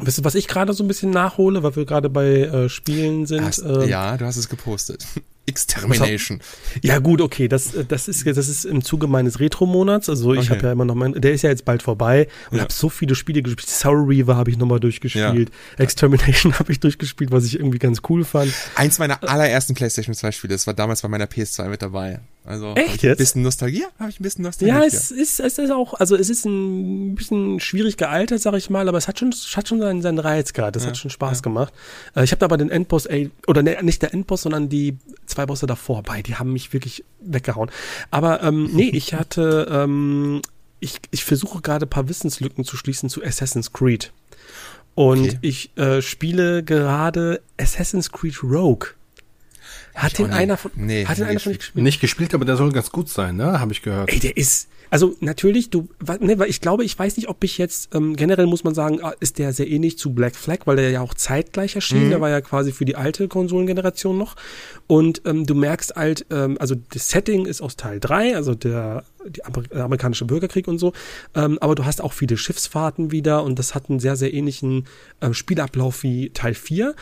[0.00, 3.26] Wisst ihr, was ich gerade so ein bisschen nachhole, weil wir gerade bei äh, Spielen
[3.26, 3.44] sind?
[3.44, 5.06] Hast, ähm, ja, du hast es gepostet.
[5.46, 6.40] Extermination.
[6.82, 10.08] Ja gut, okay, das, äh, das ist das ist im Zuge meines Retro-Monats.
[10.08, 10.50] Also ich Okay.
[10.58, 12.64] habe ja immer noch mein, der ist ja jetzt bald vorbei und Ja.
[12.64, 13.68] habe so viele Spiele gespielt.
[13.68, 18.24] Soul Reaver habe ich nochmal durchgespielt, Extermination habe ich durchgespielt, was ich irgendwie ganz cool
[18.24, 18.52] fand.
[18.74, 22.20] Eins meiner allerersten PlayStation 2 Spiele, das war damals bei meiner PS2 mit dabei.
[22.44, 23.14] Also Echt jetzt?
[23.14, 23.84] Ein bisschen Nostalgie?
[23.98, 24.72] Habe ich ein bisschen Nostalgie?
[24.72, 28.70] Ja, es ist, es ist auch, also es ist ein bisschen schwierig gealtert, sag ich
[28.70, 30.76] mal, aber es hat schon, es hat schon seinen, seinen Reiz gehabt.
[30.76, 31.72] Es hat schon Spaß gemacht.
[32.14, 33.08] Äh, ich habe aber den Endboss,
[33.48, 34.96] oder ne, nicht der Endboss, sondern die
[35.36, 37.70] zwei Bosse davor bei, die haben mich wirklich weggehauen.
[38.10, 40.40] Aber ähm, nee, ich hatte, ähm,
[40.80, 44.12] ich, ich versuche gerade ein paarWissenslücken zu schließen zu Assassin's Creed.
[44.94, 45.38] Und Okay.
[45.42, 48.88] ich äh, spiele gerade Assassin's Creed Rogue.
[49.94, 51.84] Hat den einer von, Nee, hat den einer von euch gespielt?
[51.84, 53.60] Nicht gespielt, aber der soll ganz gut sein, ne?
[53.60, 54.10] Habe ich gehört.
[54.10, 55.88] Ey, der ist, also natürlich, du,
[56.20, 59.00] ne, weil ich glaube, ich weiß nicht, ob ich jetzt, ähm, generell muss man sagen,
[59.02, 62.20] ah, ist der sehr ähnlich zu Black Flag, weil der ja auch zeitgleich erschien, der
[62.20, 64.36] war ja quasi für die alte Konsolengeneration noch.
[64.86, 69.04] Und ähm, du merkst halt, ähm, also das Setting ist aus Teil 3, also der,
[69.26, 70.92] die Amer der amerikanische Bürgerkrieg und so,
[71.34, 74.86] ähm, aber du hast auch viele Schiffsfahrten wieder und das hat einen sehr, sehr ähnlichen
[75.20, 76.94] ähm, Spielablauf wie Teil 4.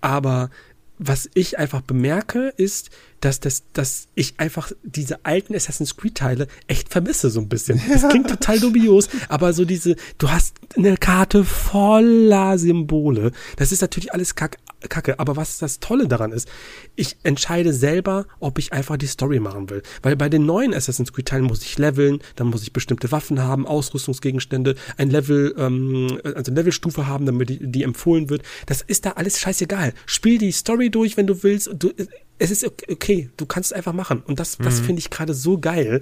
[0.00, 0.50] Aber
[0.98, 2.90] was ich einfach bemerke, ist,
[3.20, 7.80] dass, das, dass ich einfach diese alten Assassin's Creed-Teile echt vermisse, so ein bisschen.
[7.88, 13.32] Das klingt total dubios, aber so diese, du hast eine Karte voller Symbole.
[13.56, 16.48] Das ist natürlich alles kack, kacke, aber was das Tolle daran ist,
[16.94, 19.82] ich entscheide selber, ob ich einfach die Story machen will.
[20.02, 23.66] Weil bei den neuen Assassin's Creed-Teilen muss ich leveln, dann muss ich bestimmte Waffen haben,
[23.66, 28.42] Ausrüstungsgegenstände, ein Level, ähm, also eine Levelstufe haben, damit die, die empfohlen wird.
[28.66, 29.94] Das ist da alles scheißegal.
[30.06, 31.70] Spiel die Story durch, wenn du willst.
[31.74, 31.92] Du,
[32.38, 34.22] es ist okay, du kannst es einfach machen.
[34.26, 36.00] Und das, das finde ich gerade so geil.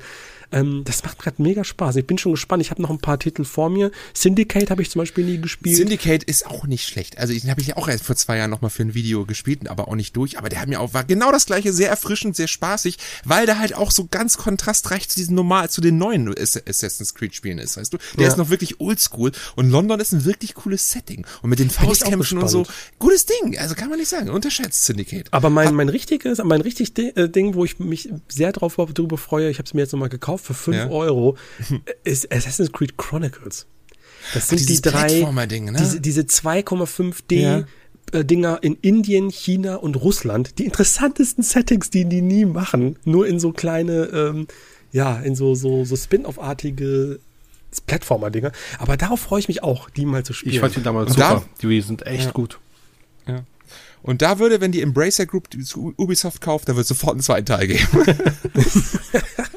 [0.52, 1.96] Ähm, das macht gerade mega Spaß.
[1.96, 2.62] Ich bin schon gespannt.
[2.62, 3.90] Ich habe noch ein paar Titel vor mir.
[4.14, 5.76] Syndicate habe ich zum Beispiel nie gespielt.
[5.76, 7.18] Syndicate ist auch nicht schlecht.
[7.18, 9.68] Also ich habe ich ja auch erst vor zwei Jahren nochmal für ein Video gespielt,
[9.68, 10.38] aber auch nicht durch.
[10.38, 13.58] Aber der hat mir auch, war genau das gleiche, sehr erfrischend, sehr spaßig, weil der
[13.58, 17.58] halt auch so ganz kontrastreich zu diesen normal, zu den neuen Ass- Assassin's Creed Spielen
[17.58, 17.98] ist, weißt du?
[18.16, 18.28] Der Ja.
[18.28, 21.26] ist noch wirklich oldschool und London ist ein wirklich cooles Setting.
[21.42, 22.66] Und mit den Faustkämpfen und so,
[22.98, 23.58] gutes Ding.
[23.58, 24.30] Also kann man nicht sagen.
[24.30, 25.26] Unterschätzt Syndicate.
[25.32, 29.50] Aber mein, mein richtiges, mein richtig äh, Ding, wo ich mich sehr drauf drüber freue,
[29.50, 30.88] ich habe es mir jetzt nochmal gekauft für 5 Ja.
[30.88, 31.36] Euro,
[32.04, 33.66] ist Assassin's Creed Chronicles.
[34.34, 35.72] Das sind dieses die drei, ne?
[35.78, 37.64] diese, diese 2,5D Ja.
[38.12, 40.58] äh, Dinger in Indien, China und Russland.
[40.58, 42.98] Die interessantesten Settings, die die nie machen.
[43.04, 44.46] Nur in so kleine, ähm,
[44.92, 47.20] ja, in so, so, so Spin-off-artige
[47.86, 48.52] Plattformer-Dinger.
[48.78, 50.54] Aber darauf freue ich mich auch, die mal zu spielen.
[50.54, 51.46] Ich fand die damals Und da- super.
[51.62, 52.58] Die sind echt gut.
[53.28, 53.44] Ja.
[54.02, 55.48] Und da würde, wenn die Embracer Group
[55.96, 57.86] Ubisoft kauft, da wird sofort einen zweiten Teil geben.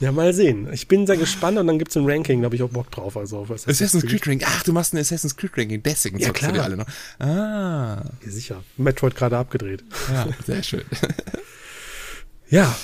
[0.00, 0.68] ja, mal sehen.
[0.72, 3.16] Ich bin sehr gespannt und dann gibt's ein Ranking, da habe ich auch Bock drauf.
[3.16, 4.46] Also auf Assassin's Creed Ranking.
[4.48, 5.82] Ach, du machst ein Assassin's Creed Ranking.
[5.82, 6.52] Deswegen Ja, du klar.
[6.52, 6.86] die alle noch.
[7.18, 8.62] Ah, Ja, sicher.
[8.76, 9.82] Metroid gerade abgedreht.
[10.12, 10.82] ja, sehr schön.
[12.48, 12.76] Ja,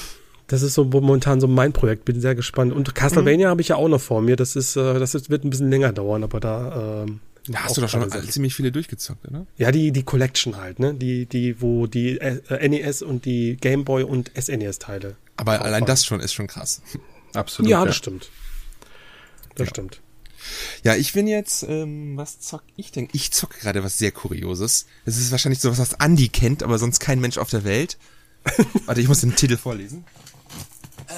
[0.48, 2.04] das ist so momentan so mein Projekt.
[2.04, 2.72] Bin sehr gespannt.
[2.72, 4.36] Und Castlevania habe ich ja auch noch vor mir.
[4.36, 7.04] Das ist, äh, das ist, wird ein bisschen länger dauern, aber da.
[7.04, 9.46] Ähm, Da hast du doch schon sehr- ziemlich viele durchgezockt, oder?
[9.56, 10.94] Ja, die die Collection halt, ne?
[10.94, 15.16] Die die wo die äh, NES und die Game Boy und SNES Teile.
[15.36, 16.82] Aber Drauf allein das schon ist schon krass.
[17.34, 17.70] Absolut.
[17.70, 18.30] ja, das stimmt.
[19.54, 20.00] Das stimmt.
[20.82, 23.08] Ja, ich bin jetzt, ähm, was zock ich denn?
[23.12, 24.86] Ich zocke gerade was sehr Kurioses.
[25.04, 27.96] Das ist wahrscheinlich sowas, was Andy kennt, aber sonst kein Mensch auf der Welt.
[28.86, 30.04] Warte, ich muss den Titel vorlesen.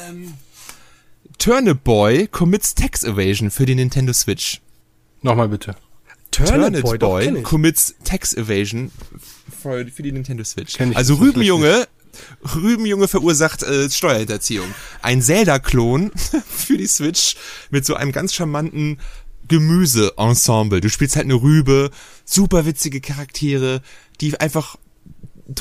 [0.08, 0.34] Ähm,
[1.38, 4.60] Turnip Boy commits Tax Evasion für die Nintendo Switch.
[5.22, 5.74] Nochmal bitte.
[6.30, 8.90] Turnip Boy, commits Tax Evasion
[9.62, 10.78] für, für die Nintendo Switch.
[10.94, 11.86] Also Rübenjunge,
[12.54, 14.66] Rübenjunge verursacht äh, Steuerhinterziehung.
[15.02, 16.10] Ein Zelda-Klon
[16.48, 17.36] für die Switch
[17.70, 18.98] mit so einem ganz charmanten
[19.48, 20.80] Gemüse-Ensemble.
[20.80, 21.90] Du spielst halt eine Rübe,
[22.24, 23.82] super witzige Charaktere,
[24.20, 24.76] die einfach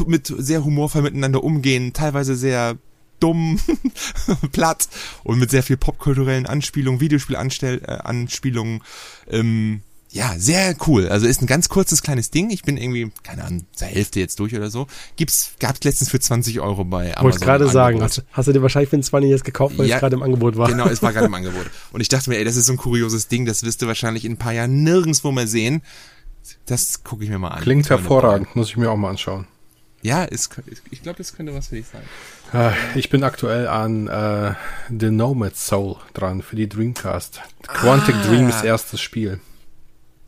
[0.05, 2.77] mit sehr humorvoll miteinander umgehen, teilweise sehr
[3.19, 3.59] dumm,
[4.51, 4.87] platt
[5.23, 8.81] und mit sehr viel popkulturellen Anspielungen, Videospielanstell äh, Anspielungen.
[9.29, 9.81] Ähm,
[10.15, 11.09] ja, sehr cool.
[11.09, 12.51] Also ist ein ganz kurzes kleines Ding.
[12.51, 14.85] Ich bin irgendwie, keine Ahnung, zur Hälfte jetzt durch oder so.
[15.15, 17.23] Gibt's, gab's letztens für 20 Euro bei Amazon.
[17.23, 19.95] Wollte gerade sagen, hast, hast du dir wahrscheinlich für den 20 jetzt gekauft, weil Ja,
[19.95, 20.67] es gerade im Angebot war.
[20.69, 21.65] Genau, es war gerade im Angebot.
[21.91, 24.23] Und ich dachte mir, ey, das ist so ein kurioses Ding, das wirst du wahrscheinlich
[24.23, 25.81] in ein paar Jahren nirgendwo mehr sehen.
[26.67, 27.63] Das gucke ich mir mal an.
[27.63, 29.47] Klingt hervorragend, muss ich mir auch mal anschauen.
[30.03, 30.49] Ja, es,
[30.91, 32.01] ich glaube, das könnte was für dich sein.
[32.53, 34.53] Äh, Ich bin aktuell an äh,
[34.89, 37.41] The Nomad Soul dran für die Dreamcast.
[37.65, 38.27] Quantic Ah.
[38.27, 39.39] Dreams erstes Spiel.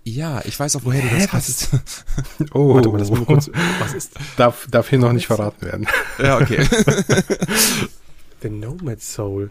[0.08, 1.70] Ja, ich weiß auch, woher du das hast.
[2.54, 3.50] Oh, Warte mal, das mal kurz,
[3.80, 5.88] was ist darf, darf hier noch nicht verraten werden.
[6.20, 6.64] ja, okay.
[8.42, 9.50] The Nomad Soul?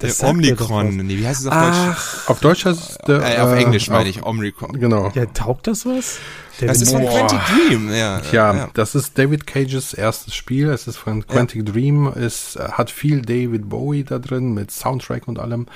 [0.00, 0.14] Der mir
[0.56, 0.96] doch Omnicron.
[0.96, 1.76] Nee, wie heißt es auf Deutsch?
[1.76, 4.80] Ach, Auf Deutsch heißt es der, Äh, auf äh, Englisch meine ich, Omnicron.
[4.80, 5.12] Genau.
[5.14, 6.18] ja, taugt das was?
[6.68, 7.04] Das ist von.
[7.04, 8.20] Quantic Dream, ja.
[8.32, 10.68] Ja, das ist David Cages erstes Spiel.
[10.68, 12.06] Es ist von Quantic Dream.
[12.08, 15.66] Es hat viel David Bowie da drin mit Soundtrack und allem.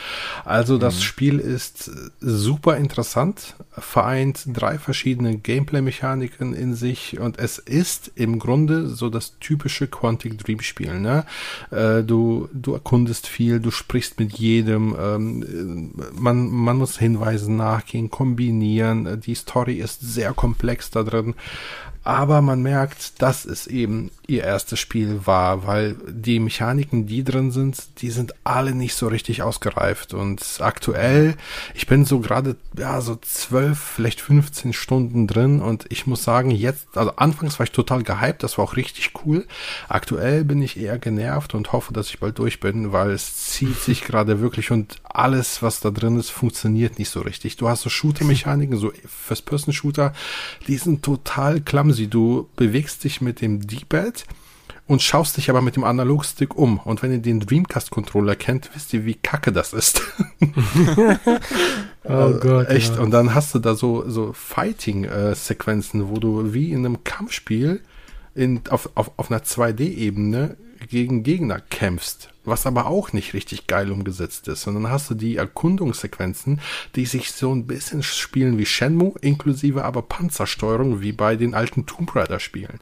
[0.45, 8.13] Also das Spiel ist super interessant, vereint drei verschiedene Gameplay-Mechaniken in sich und es ist
[8.15, 10.99] im Grunde so das typische Quantic Dream Spiel.
[11.01, 11.25] Ne?
[11.71, 17.57] Äh, du, du erkundest viel, du sprichst mit jedem, ähm, äh, man, man muss Hinweisen
[17.57, 19.07] nachgehen, kombinieren.
[19.07, 21.35] Äh, Die Story ist sehr komplex da drin.
[22.05, 27.51] Aber man merkt, dass es eben ihr erstes Spiel war, weil die Mechaniken, die drin
[27.51, 30.15] sind, die sind alle nicht so richtig ausgereift.
[30.15, 31.35] Und aktuell,
[31.75, 36.51] ich bin so gerade, ja, so zwölf, vielleicht 15 Stunden drin und ich muss sagen,
[36.51, 39.47] jetzt, also anfangs war ich total gehypt, das war auch richtig cool.
[39.89, 43.79] Aktuell bin ich eher genervt und hoffe, dass ich bald durch bin, weil es zieht
[43.79, 47.57] sich gerade wirklich und alles, was da drin ist, funktioniert nicht so richtig.
[47.57, 50.13] Du hast so Shooter-Mechaniken, so First-Person-Shooter,
[50.67, 51.61] die sind total
[51.95, 52.09] clumsy.
[52.09, 54.25] Du bewegst dich mit dem D-Pad
[54.87, 56.79] und schaust dich aber mit dem Analogstick um.
[56.79, 60.03] Und wenn ihr den Dreamcast-Controller kennt, wisst ihr, wie kacke das ist.
[62.07, 62.69] Oh Gott.
[62.69, 62.97] Echt.
[62.97, 63.01] Ja.
[63.01, 67.81] Und dann hast du da so, so Fighting-Sequenzen, wo du wie in einem Kampfspiel
[68.35, 70.59] in, auf, auf, auf einer 2D-Ebene
[70.91, 74.67] gegen Gegner kämpfst, was aber auch nicht richtig geil umgesetzt ist.
[74.67, 76.61] Und dann hast du die Erkundungssequenzen,
[76.95, 81.87] die sich so ein bisschen spielen wie Shenmue, inklusive aber Panzersteuerung wie bei den alten
[81.87, 82.81] Tomb Raider Spielen.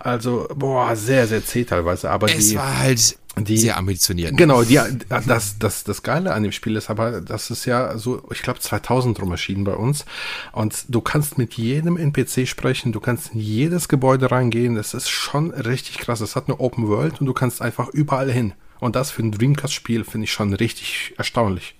[0.00, 4.36] Also, boah, sehr, sehr zäh teilweise, aber Es die, war halt die- sehr ambitioniert.
[4.36, 4.80] Genau, die,
[5.26, 8.60] das, das, das Geile an dem Spiel ist aber, das ist ja so, ich glaube
[8.60, 10.04] 2000 rum erschienen bei uns
[10.52, 15.10] und du kannst mit jedem NPC sprechen, du kannst in jedes Gebäude reingehen, das ist
[15.10, 16.20] schon richtig krass.
[16.22, 18.52] Es hat eine Open World und du kannst einfach überall hin.
[18.80, 21.74] Und das für ein Dreamcast-Spiel finde ich schon richtig erstaunlich.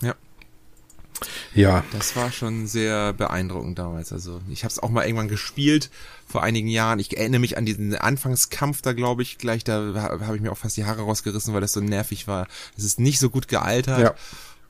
[0.00, 0.14] Ja.
[1.54, 4.12] Ja, Das war schon sehr beeindruckend damals.
[4.12, 5.90] Also ich habe es auch mal irgendwann gespielt
[6.26, 6.98] vor einigen Jahren.
[6.98, 9.62] Ich erinnere mich an diesen Anfangskampf da, glaube ich, gleich.
[9.62, 12.48] Da ha- habe ich mir auch fast die Haare rausgerissen, weil das so nervig war.
[12.76, 14.00] Es ist nicht so gut gealtert.
[14.00, 14.14] Ja.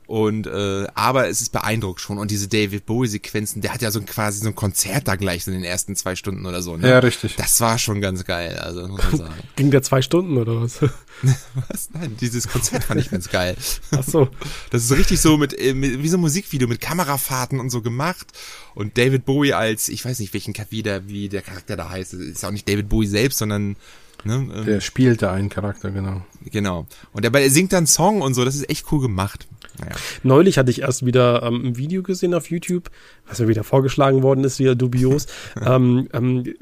[0.05, 2.17] Und äh, aber es ist beeindruckt schon.
[2.17, 5.47] Und diese David Bowie-Sequenzen, der hat ja so ein, quasi so ein Konzert da gleich
[5.47, 6.75] in den ersten zwei Stunden oder so.
[6.75, 6.89] Ne?
[6.89, 7.35] ja, richtig.
[7.35, 9.33] Das war schon ganz geil, also muss man sagen.
[9.55, 10.81] Ging der zwei Stunden oder was?
[11.69, 11.89] Was?
[11.93, 13.55] Nein, dieses Konzert fand ich ganz geil.
[13.91, 14.27] Ach so.
[14.71, 17.81] Das ist richtig so mit, äh, mit wie so ein Musikvideo mit Kamerafahrten und so
[17.81, 18.27] gemacht.
[18.75, 22.13] Und David Bowie als, ich weiß nicht, welchen wie der, wie der Charakter da heißt.
[22.13, 23.75] Ist auch nicht David Bowie selbst, sondern
[24.23, 26.25] ne, ähm, Der spielte einen Charakter, genau.
[26.45, 26.87] genau.
[27.11, 29.47] Und er singt dann einen Song und so, das ist echt cool gemacht.
[29.79, 29.95] Naja.
[30.23, 32.89] Neulich hatte ich erst wieder ähm, ein Video gesehen auf YouTube,
[33.27, 35.27] was mir wieder vorgeschlagen worden ist, wieder dubios.
[35.65, 36.53] ähm, ähm,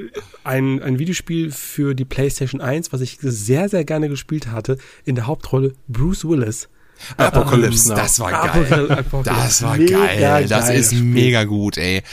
[0.43, 5.15] ein, ein Videospiel für die PlayStation 1, was ich sehr, sehr gerne gespielt hatte, in
[5.15, 6.69] der Hauptrolle Bruce Willis.
[7.17, 8.91] Apocalypse, Ähm, das war geil.
[8.91, 9.23] Apocalypse.
[9.23, 10.45] Das war geil.
[10.47, 12.03] Das ist mega gut, ey.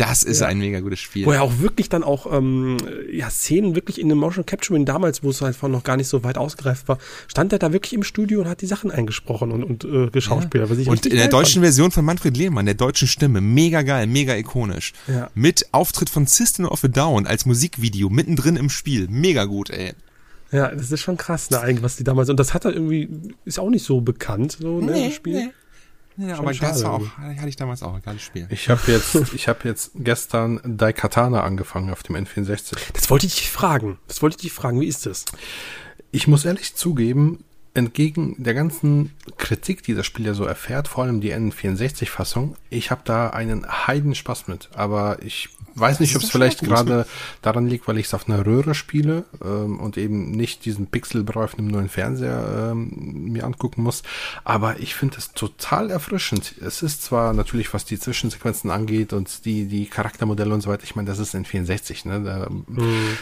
[0.00, 0.46] Das ist Ja.
[0.46, 1.26] ein mega gutes Spiel.
[1.26, 2.78] Wo er auch wirklich dann auch ähm,
[3.12, 6.24] ja, Szenen wirklich in dem Motion Capturing damals, wo es einfach noch gar nicht so
[6.24, 6.98] weit ausgereift war,
[7.28, 10.70] stand er da wirklich im Studio und hat die Sachen eingesprochen und, und äh, geschauspielert.
[10.70, 14.06] Was ich Und in der deutschen Version von Manfred Lehmann, der deutschen Stimme, mega geil,
[14.06, 14.94] mega ikonisch.
[15.06, 15.30] Ja.
[15.34, 19.06] Mit Auftritt von System of a Down als Musikvideo mittendrin im Spiel.
[19.10, 19.88] Mega gut, ey.
[19.88, 19.96] fand.
[20.52, 22.28] Ja, das ist schon krass, ne, eigentlich, was die damals.
[22.28, 23.08] Und das hat er irgendwie,
[23.44, 25.52] ist auch nicht so bekannt, so, ne, das Spiel.
[26.20, 28.46] Ja, Schon aber das schade war auch, hatte ich damals auch ein geiles Spiel.
[28.50, 32.76] Ich habe jetzt, ich habe jetzt gestern Daikatana angefangen auf dem N64.
[32.92, 33.98] Das wollte ich dich fragen.
[34.06, 34.80] Das wollte ich dich fragen.
[34.80, 35.24] Wie ist das?
[36.10, 41.04] Ich muss ehrlich zugeben, entgegen der ganzen Kritik, die das Spiel ja so erfährt, vor
[41.04, 44.68] allem die N64-Fassung, ich habe da einen Heidenspaß mit.
[44.74, 45.48] Aber ich
[45.80, 47.06] weiß nicht, ob es vielleicht gerade
[47.42, 51.44] daran liegt, weil ich es auf einer Röhre spiele ähm, und eben nicht diesen Pixelbrei
[51.44, 54.02] auf einem neuen Fernseher ähm, mir angucken muss.
[54.44, 56.54] Aber ich finde es total erfrischend.
[56.60, 60.84] Es ist zwar natürlich, was die Zwischensequenzen angeht und die, die Charaktermodelle und so weiter,
[60.84, 62.22] ich meine, das ist N64, ne?
[62.24, 62.48] Da,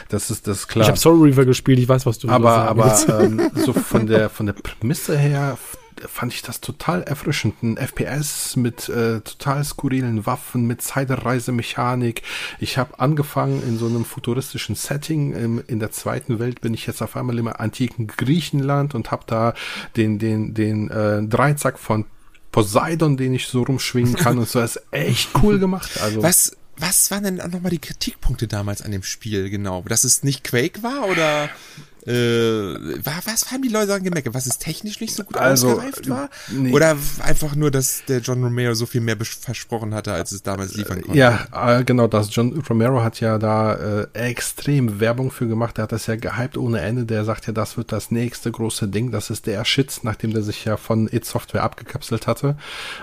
[0.08, 0.84] Das ist das ist klar.
[0.84, 1.78] Ich habe Soul Reaver gespielt.
[1.78, 5.58] Ich weiß, was du Aber, aber ähm, so von der von der Prämisse her
[6.06, 7.62] fand ich das total erfrischend.
[7.62, 12.22] Ein FPS mit äh, total skurrilen Waffen, mit Zeitreisemechanik.
[12.58, 15.32] Ich habe angefangen in so einem futuristischen Setting.
[15.32, 19.24] In, in der zweiten Welt bin ich jetzt auf einmal im antiken Griechenland und habe
[19.26, 19.54] da
[19.96, 22.04] den, den, den äh, Dreizack von
[22.52, 24.60] Poseidon, den ich so rumschwingen kann und so.
[24.60, 26.00] Das ist echt cool gemacht.
[26.00, 29.82] Also was, was waren denn nochmal die Kritikpunkte damals an dem Spiel genau?
[29.82, 31.50] Dass es nicht Quake war oder
[32.08, 34.32] äh, was haben die Leute dann gemerkt?
[34.32, 36.30] Was es technisch nicht so gut also, ausgereift war?
[36.50, 36.72] Nee.
[36.72, 40.74] Oder einfach nur, dass der John Romero so viel mehr versprochen hatte, als es damals
[40.74, 41.18] liefern konnte?
[41.18, 42.34] Ja, äh, genau das.
[42.34, 45.78] John Romero hat ja da äh, extrem Werbung für gemacht.
[45.78, 47.04] Er hat das ja gehypt ohne Ende.
[47.04, 49.10] Der sagt ja, das wird das nächste große Ding.
[49.10, 52.56] Das ist der Shit, nachdem der sich ja von It Software abgekapselt hatte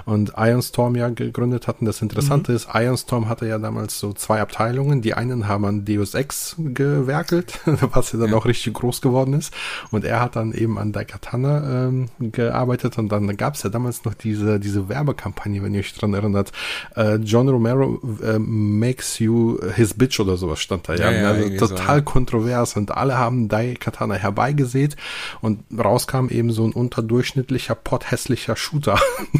[0.05, 1.85] und Ironstorm ja gegründet hatten.
[1.85, 2.57] Das Interessante mhm.
[2.57, 5.01] ist, Ironstorm hatte ja damals so zwei Abteilungen.
[5.01, 8.35] Die einen haben an Deus Ex gewerkelt, was ja dann ja.
[8.35, 9.53] auch richtig groß groß geworden ist.
[9.91, 14.03] Und er hat dann eben an Daikatana ähm, gearbeitet und dann gab es ja damals
[14.05, 16.51] noch diese, diese Werbekampagne, wenn ihr euch dran erinnert.
[16.95, 20.95] Äh, John Romero äh, makes you his bitch oder sowas stand da.
[20.95, 24.95] Ja, ja, ja also total so, kontrovers und alle haben Daikatana herbeigesät
[25.41, 28.99] und rauskam eben so ein unterdurchschnittlicher, potthässlicher Shooter.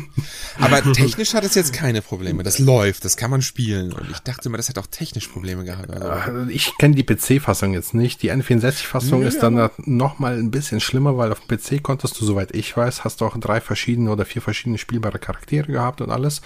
[0.60, 2.44] Aber technisch hat es jetzt keine Probleme.
[2.44, 3.94] Das läuft, das kann man spielen.
[3.94, 5.92] Und ich dachte immer, das hat auch technisch Probleme gehabt.
[5.92, 6.50] Also.
[6.50, 8.22] Ich kenne die PC-Fassung jetzt nicht.
[8.22, 12.26] Die N64-Fassung ist dann noch mal ein bisschen schlimmer, weil auf dem PC konntest du,
[12.26, 16.12] soweit ich weiß, hast du auch drei verschiedene oder vier verschiedene spielbare Charaktere gehabt und
[16.12, 16.42] alles.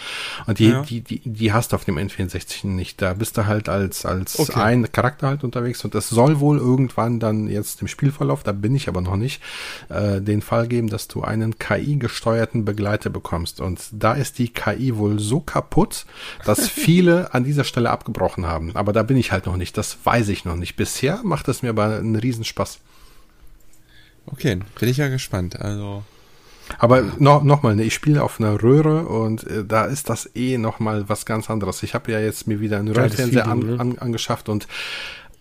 [0.48, 0.82] Und die, ja.
[0.82, 3.02] die, die, die hast du auf dem N64 nicht.
[3.02, 4.60] Da bist du halt als, als okay.
[4.60, 8.76] ein Charakter halt unterwegs und das soll wohl irgendwann dann jetzt im Spielverlauf, da bin
[8.76, 9.42] ich aber noch nicht,
[9.90, 13.62] äh, den Fall geben, dass du einen KI-gesteuerten Begleiter bekommst.
[13.62, 16.06] Und da ist die KI wohl so kaputt,
[16.46, 18.76] dass viele an dieser Stelle abgebrochen haben.
[18.76, 19.78] Aber da bin ich halt noch nicht.
[19.78, 20.76] Das weiß ich noch nicht.
[20.76, 22.79] Bisher macht es mir aber einen Riesenspaß.
[24.32, 25.60] Okay, bin ich ja gespannt.
[25.60, 26.04] Also.
[26.78, 30.30] Aber noch, noch mal, ne, ich spiele auf einer Röhre und äh, da ist das
[30.36, 31.82] eh noch mal was ganz anderes.
[31.82, 33.80] Ich habe ja jetzt mir wieder einen Röhrenfernseher an, ne?
[33.80, 34.68] an, angeschafft und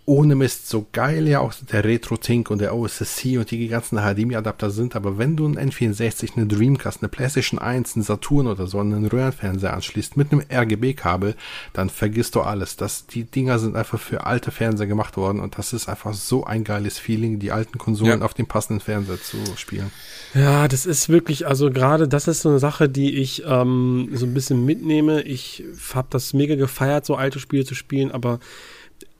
[0.08, 4.70] ohne Mist so geil ja auch der Retro-Tink und der OSSC und die ganzen HDMI-Adapter
[4.70, 8.80] sind, aber wenn du einen N64, eine Dreamcast, eine PlayStation 1, einen Saturn oder so
[8.80, 11.34] einen Röhrenfernseher anschließt mit einem RGB-Kabel,
[11.74, 12.76] dann vergisst du alles.
[12.76, 16.42] Das, die Dinger sind einfach für alte Fernseher gemacht worden und das ist einfach so
[16.42, 18.24] ein geiles Feeling, die alten Konsolen ja.
[18.24, 19.90] auf dem passenden Fernseher zu spielen.
[20.32, 24.24] Ja, das ist wirklich, also gerade das ist so eine Sache, die ich ähm, so
[24.24, 25.20] ein bisschen mitnehme.
[25.20, 28.40] Ich habe das mega gefeiert, so alte Spiele zu spielen, aber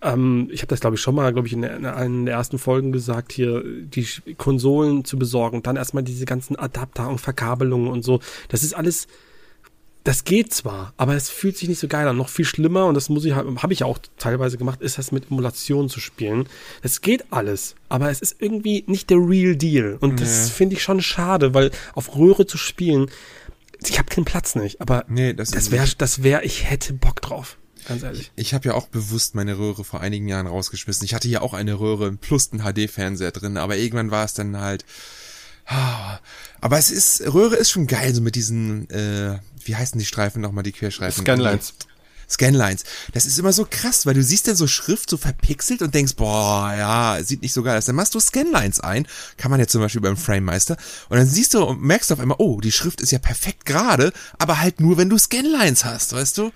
[0.00, 2.58] ähm, ich habe das, glaube ich, schon mal, glaube ich, in, in einer der ersten
[2.58, 4.06] Folgen gesagt, hier die
[4.36, 8.20] Konsolen zu besorgen, dann erstmal diese ganzen Adapter und Verkabelungen und so.
[8.48, 9.08] Das ist alles,
[10.04, 12.16] das geht zwar, aber es fühlt sich nicht so geil an.
[12.16, 15.30] Noch viel schlimmer, und das muss ich, habe ich auch teilweise gemacht, ist das mit
[15.30, 16.48] Emulation zu spielen.
[16.82, 19.96] Es geht alles, aber es ist irgendwie nicht der Real Deal.
[20.00, 20.20] Und nee.
[20.20, 23.10] das finde ich schon schade, weil auf Röhre zu spielen,
[23.84, 27.20] ich habe keinen Platz nicht, aber nee, das, das wäre, das wäre, ich hätte Bock
[27.20, 27.58] drauf
[27.88, 28.30] ganz ehrlich.
[28.36, 31.04] Ich, ich habe ja auch bewusst meine Röhre vor einigen Jahren rausgeschmissen.
[31.04, 34.58] Ich hatte hier auch eine Röhre plus einen HD-Fernseher drin, aber irgendwann war es dann
[34.58, 34.84] halt.
[36.60, 40.40] Aber es ist, Röhre ist schon geil, so mit diesen, äh, wie heißen die Streifen
[40.40, 41.22] nochmal, die Querstreifen?
[41.22, 41.74] Scanlines.
[42.28, 42.84] Scanlines.
[43.12, 46.16] Das ist immer so krass, weil du siehst dann so Schrift so verpixelt und denkst,
[46.16, 47.86] boah, ja, sieht nicht so geil aus.
[47.86, 49.06] Dann machst du Scanlines ein,
[49.36, 50.76] kann man jetzt zum Beispiel beim Framemeister,
[51.08, 53.64] und dann siehst du und merkst du auf einmal, oh, die Schrift ist ja perfekt
[53.64, 56.52] gerade, aber halt nur, wenn du Scanlines hast, weißt du?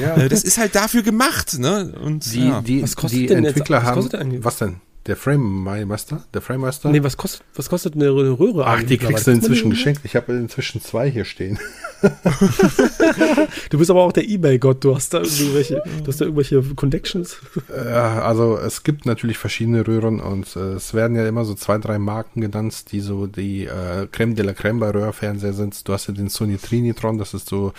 [0.00, 0.16] Ja.
[0.16, 1.94] Äh, das ist halt dafür gemacht, ne?
[2.02, 2.60] Und die, ja.
[2.60, 4.80] die, was kostet die denn Entwickler jetzt, was kostet haben, was denn?
[5.06, 6.22] Der Frame Master?
[6.32, 6.88] Der Frame Master?
[6.88, 10.02] Nee, was kostet, was kostet eine Röhre Ach, die kriegst du inzwischen geschenkt.
[10.04, 11.58] Ich habe inzwischen zwei hier stehen.
[13.70, 14.84] du bist aber auch der Ebay-Gott.
[14.84, 17.36] Du hast da irgendwelche, du hast da irgendwelche Connections.
[17.68, 21.78] Ja, also es gibt natürlich verschiedene Röhren und äh, es werden ja immer so zwei,
[21.78, 25.88] drei Marken genannt, die so die äh, Creme de la Creme bei Röhrfernseher sind.
[25.88, 27.72] Du hast ja den Sony Trinitron, das ist so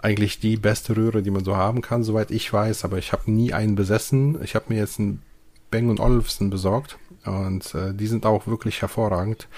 [0.00, 2.84] eigentlich die beste Röhre, die man so haben kann, soweit ich weiß.
[2.84, 4.38] Aber ich habe nie einen besessen.
[4.42, 5.22] Ich habe mir jetzt ein
[5.70, 6.98] Bang Olufsen besorgt.
[7.24, 9.48] Und äh, die sind auch wirklich hervorragend.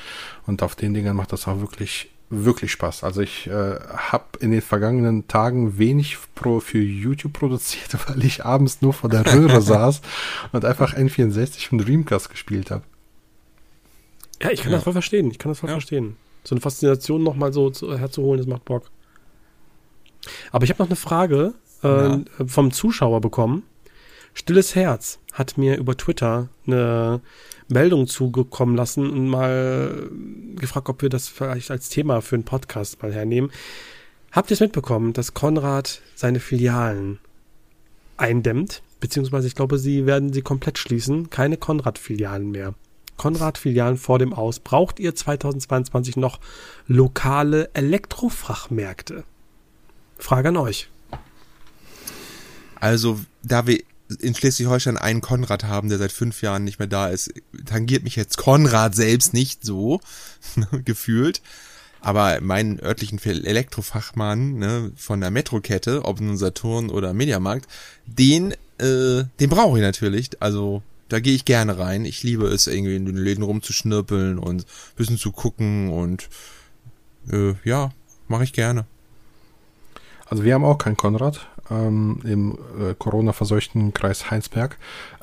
[0.46, 3.04] Und auf den Dingern macht das auch wirklich, wirklich Spaß.
[3.04, 8.44] Also ich äh, habe in den vergangenen Tagen wenig pro für YouTube produziert, weil ich
[8.44, 10.00] abends nur vor der Röhre saß
[10.52, 12.82] und einfach N64 und Dreamcast gespielt habe.
[14.42, 14.78] Ja, ich kann ja.
[14.78, 15.30] das voll verstehen.
[15.30, 15.74] Ich kann das voll ja.
[15.74, 16.16] verstehen.
[16.44, 18.90] So eine Faszination nochmal so zu, herzuholen, das macht Bock.
[20.50, 22.20] Aber ich habe noch eine Frage äh, ja.
[22.46, 23.64] vom Zuschauer bekommen.
[24.32, 27.20] Stilles Herz hat mir über Twitter eine
[27.68, 30.10] Meldung zugekommen lassen und mal
[30.56, 33.50] gefragt, ob wir das vielleicht als Thema für einen Podcast mal hernehmen.
[34.32, 37.18] Habt ihr es mitbekommen, dass Konrad seine Filialen
[38.16, 38.82] eindämmt?
[39.00, 41.30] Beziehungsweise ich glaube, sie werden sie komplett schließen.
[41.30, 42.74] Keine Konrad-Filialen mehr.
[43.16, 44.60] Konrad-Filialen vor dem Aus.
[44.60, 46.38] Braucht ihr 2022 noch
[46.86, 49.24] lokale Elektrofachmärkte?
[50.18, 50.88] Frage an euch.
[52.76, 53.80] Also, da wir
[54.18, 57.32] in Schleswig-Holstein einen Konrad haben, der seit fünf Jahren nicht mehr da ist,
[57.64, 60.00] tangiert mich jetzt Konrad selbst nicht so
[60.84, 61.40] gefühlt.
[62.02, 67.68] Aber meinen örtlichen Elektrofachmann ne, von der Metrokette, ob nun Saturn oder Mediamarkt,
[68.06, 70.30] den, äh, den brauche ich natürlich.
[70.40, 72.06] Also da gehe ich gerne rein.
[72.06, 74.64] Ich liebe es, irgendwie in den Läden rumzuschnirpeln und
[74.96, 76.30] bisschen zu gucken und
[77.30, 77.90] äh, ja,
[78.28, 78.86] mache ich gerne.
[80.24, 84.78] Also wir haben auch keinen Konrad ähm, im äh, Corona-verseuchten Kreis Heinsberg.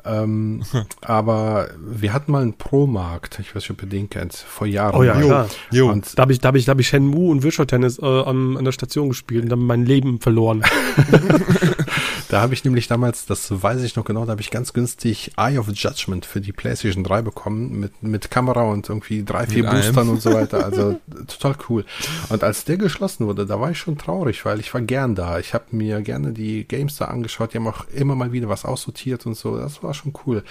[0.08, 0.62] Ähm,
[1.00, 4.96] aber wir hatten mal einen Pro-Markt, ich weiß nicht, ob ihr den kennt, vor Jahren.
[4.96, 5.24] Oh ja, mal.
[5.24, 5.48] klar.
[5.70, 5.90] Jo.
[5.90, 8.06] Und da habe ich, da hab ich, da hab ich Shenmue und Virtual Tennis äh,
[8.06, 10.64] an, an der Station gespielt und dann mein Leben verloren.
[12.28, 15.32] Da habe ich nämlich damals, das weiß ich noch genau, da habe ich ganz günstig
[15.38, 19.62] Eye of Judgment für die PlayStation 3 bekommen, mit, mit Kamera und irgendwie drei, vier
[19.62, 20.10] Mit Boostern allem.
[20.10, 20.62] und so weiter.
[20.62, 21.86] Also total cool.
[22.28, 25.38] Und als der geschlossen wurde, da war ich schon traurig, weil ich war gern da.
[25.38, 28.66] Ich habe mir gerne die Games da angeschaut, die haben auch immer mal wieder was
[28.66, 29.56] aussortiert und so.
[29.56, 30.42] Das war schon cool.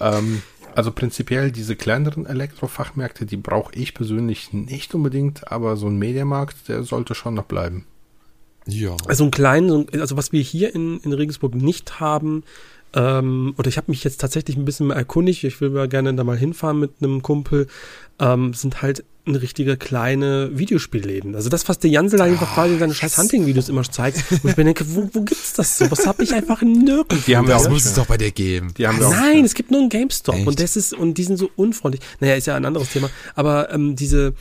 [0.00, 0.42] Ähm,
[0.74, 6.68] also prinzipiell diese kleineren Elektrofachmärkte, die brauche ich persönlich nicht unbedingt, aber so ein Mediamarkt,
[6.68, 7.86] der sollte schon noch bleiben.
[8.66, 8.94] Ja.
[9.06, 12.44] Also ein kleinen, so ein- also was wir hier in, in Regensburg nicht haben,
[12.94, 16.14] ähm, oder ich habe mich jetzt tatsächlich ein bisschen mal erkundigt, ich will mal gerne
[16.14, 17.66] da mal hinfahren mit einem Kumpel,
[18.18, 21.34] ähm, sind halt eine richtige kleine Videospielläden.
[21.34, 24.24] Also das, was der Jansel einfach quasi seine scheiß Hunting-Videos immer zeigt.
[24.42, 25.90] Und ich mir denke, wo, wo gibt's das so?
[25.90, 27.16] Was habe ich einfach nirgendwo.
[27.26, 28.04] Die haben wir Das auch muss nicht es mehr.
[28.04, 28.72] doch bei dir geben.
[28.78, 30.46] Die haben wir auch Nein, es gibt nur einen GameStop Echt?
[30.46, 32.02] und das ist und die sind so unfreundlich.
[32.20, 33.10] Naja, ist ja ein anderes Thema.
[33.34, 34.32] Aber ähm, diese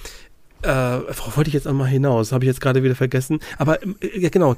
[0.64, 3.39] äh, worauf wollte ich jetzt auch mal hinaus, habe ich jetzt gerade wieder vergessen.
[3.58, 4.56] Aber ähm, äh, ja, genau,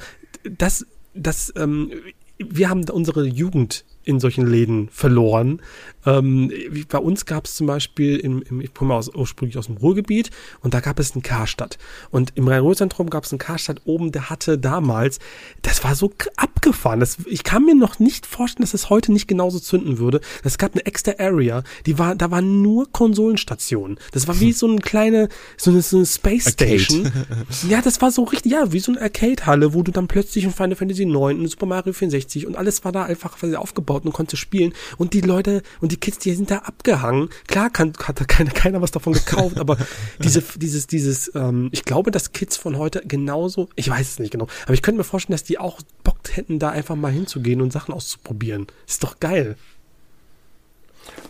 [0.57, 1.91] das, das, ähm,
[2.39, 5.61] wir haben unsere Jugend in solchen Läden verloren.
[6.05, 6.51] Ähm,
[6.89, 10.31] bei uns gab es zum Beispiel, im, im, ich komme aus, ursprünglich aus dem Ruhrgebiet
[10.61, 11.77] und da gab es einen Karstadt.
[12.09, 15.19] Und im Rhein-Ruhr-Zentrum gab es einen Karstadt oben, der hatte damals,
[15.61, 16.99] das war so abgefahren.
[16.99, 20.21] Das, ich kann mir noch nicht vorstellen, dass es heute nicht genauso zünden würde.
[20.43, 23.99] Es gab eine extra Area, die war, da waren nur Konsolenstationen.
[24.11, 26.79] Das war wie so eine kleine, so eine, so eine Space Arcade.
[26.79, 27.11] Station.
[27.67, 30.51] Ja, das war so richtig, ja, wie so eine Arcade-Halle, wo du dann plötzlich in
[30.51, 34.13] Final Fantasy 9 und Super Mario 64 und alles war da einfach quasi aufgebaut und
[34.13, 34.73] konnte spielen.
[34.97, 37.29] Und die Leute und die Kids, die sind da abgehangen.
[37.47, 39.77] Klar kann, hat da keiner, keiner was davon gekauft, aber
[40.23, 44.31] diese, dieses, dieses, ähm, ich glaube, dass Kids von heute genauso, ich weiß es nicht
[44.31, 47.61] genau, aber ich könnte mir vorstellen, dass die auch Bock hätten, da einfach mal hinzugehen
[47.61, 48.67] und Sachen auszuprobieren.
[48.87, 49.57] Ist doch geil.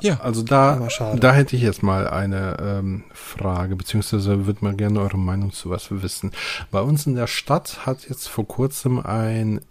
[0.01, 0.19] Ja.
[0.21, 0.87] Also da,
[1.19, 5.69] da hätte ich jetzt mal eine ähm, Frage, beziehungsweise würde mal gerne eure Meinung zu
[5.69, 6.31] was wissen.
[6.71, 9.61] Bei uns in der Stadt hat jetzt vor kurzem ein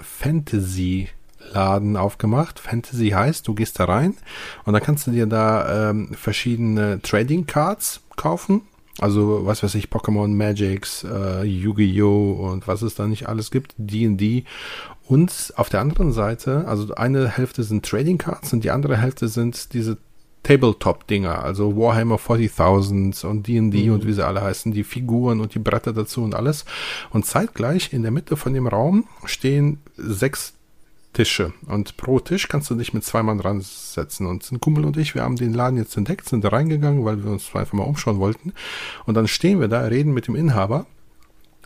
[1.49, 2.59] Fantasy-Laden aufgemacht.
[2.59, 4.15] Fantasy heißt, du gehst da rein
[4.65, 8.63] und dann kannst du dir da ähm, verschiedene Trading Cards kaufen.
[9.01, 12.51] Also, was weiß ich, Pokémon, Magics, äh, Yu-Gi-Oh!
[12.51, 14.45] und was es da nicht alles gibt, D&D.
[15.07, 19.29] Und auf der anderen Seite, also eine Hälfte sind Trading Cards und die andere Hälfte
[19.29, 19.99] sind diese
[20.43, 25.59] Tabletop-Dinger, also Warhammer 40.000 und D&D und wie sie alle heißen, die Figuren und die
[25.59, 26.65] Bretter dazu und alles.
[27.11, 30.58] Und zeitgleich in der Mitte von dem Raum stehen sechs
[31.19, 31.53] Tische.
[31.67, 34.25] Und pro Tisch kannst du dich mit zwei Mann ransetzen.
[34.25, 37.25] Und ein Kumpel und ich, wir haben den Laden jetzt entdeckt, sind da reingegangen, weil
[37.25, 38.53] wir uns einfach mal umschauen wollten.
[39.05, 40.87] Und dann stehen wir da, reden mit dem Inhaber.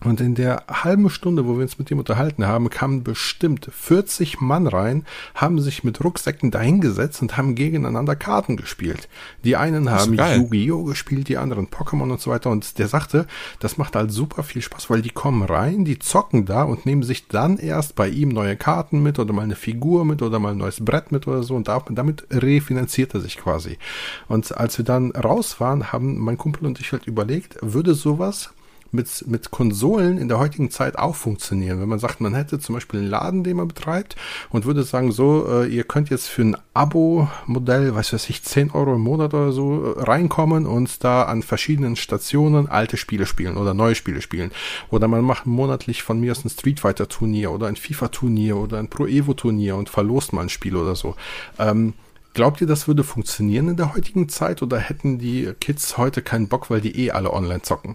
[0.04, 4.40] Und in der halben Stunde, wo wir uns mit ihm unterhalten haben, kamen bestimmt 40
[4.40, 9.08] Mann rein, haben sich mit Rucksäcken dahingesetzt und haben gegeneinander Karten gespielt.
[9.44, 10.14] Die einen haben.
[10.38, 10.84] Yu-Gi-Oh!
[10.84, 12.50] gespielt, die anderen Pokémon und so weiter.
[12.50, 13.26] Und der sagte,
[13.60, 17.02] das macht halt super viel Spaß, weil die kommen rein, die zocken da und nehmen
[17.04, 20.52] sich dann erst bei ihm neue Karten mit oder mal eine Figur mit oder mal
[20.52, 21.54] ein neues Brett mit oder so.
[21.54, 23.78] Und da- damit refinanziert er sich quasi.
[24.28, 28.50] Und als wir dann raus waren, haben mein Kumpel und ich halt überlegt, würde sowas
[28.92, 31.80] mit, mit Konsolen in der heutigen Zeit auch funktionieren.
[31.80, 34.16] Wenn man sagt, man hätte zum Beispiel einen Laden, den man betreibt
[34.50, 38.70] und würde sagen, so, äh, ihr könnt jetzt für ein Abo-Modell, was weiß ich, 10
[38.72, 43.56] Euro im Monat oder so äh, reinkommen und da an verschiedenen Stationen alte Spiele spielen
[43.56, 44.52] oder neue Spiele spielen.
[44.90, 48.56] Oder man macht monatlich von mir aus ein Street Fighter Turnier oder ein FIFA Turnier
[48.56, 51.16] oder ein Pro Evo Turnier und verlost mal ein Spiel oder so.
[51.58, 51.94] Ähm,
[52.34, 56.48] Glaubt ihr, das würde funktionieren in der heutigen Zeit oder hätten die Kids heute keinen
[56.48, 57.94] Bock, weil die eh alle online zocken?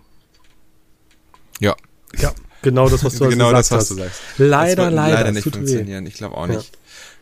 [1.59, 1.75] Ja.
[2.19, 4.21] Ja, genau das, was du genau gesagt das, was du sagst.
[4.37, 5.57] Leider, das leider, leider nicht tut weh.
[5.57, 6.05] funktionieren.
[6.05, 6.77] Ich glaube auch nicht.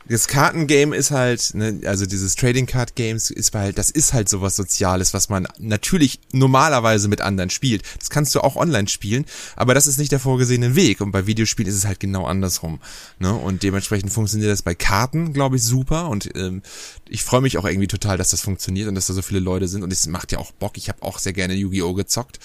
[0.08, 4.30] das Kartengame ist halt, ne, also dieses Trading Card Games ist halt, das ist halt
[4.30, 7.82] sowas Soziales, was man natürlich normalerweise mit anderen spielt.
[7.98, 9.26] Das kannst du auch online spielen,
[9.56, 11.02] aber das ist nicht der vorgesehene Weg.
[11.02, 12.80] Und bei Videospielen ist es halt genau andersrum.
[13.18, 13.34] Ne?
[13.34, 16.10] Und dementsprechend funktioniert das bei Karten, glaube ich, super.
[16.10, 16.62] Und ähm,
[17.10, 19.68] ich freue mich auch irgendwie total, dass das funktioniert und dass da so viele Leute
[19.68, 19.82] sind.
[19.82, 20.78] Und es macht ja auch Bock.
[20.78, 21.96] Ich habe auch sehr gerne Yu-Gi-Oh!
[21.96, 22.40] gezockt.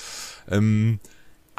[0.51, 0.99] Ähm,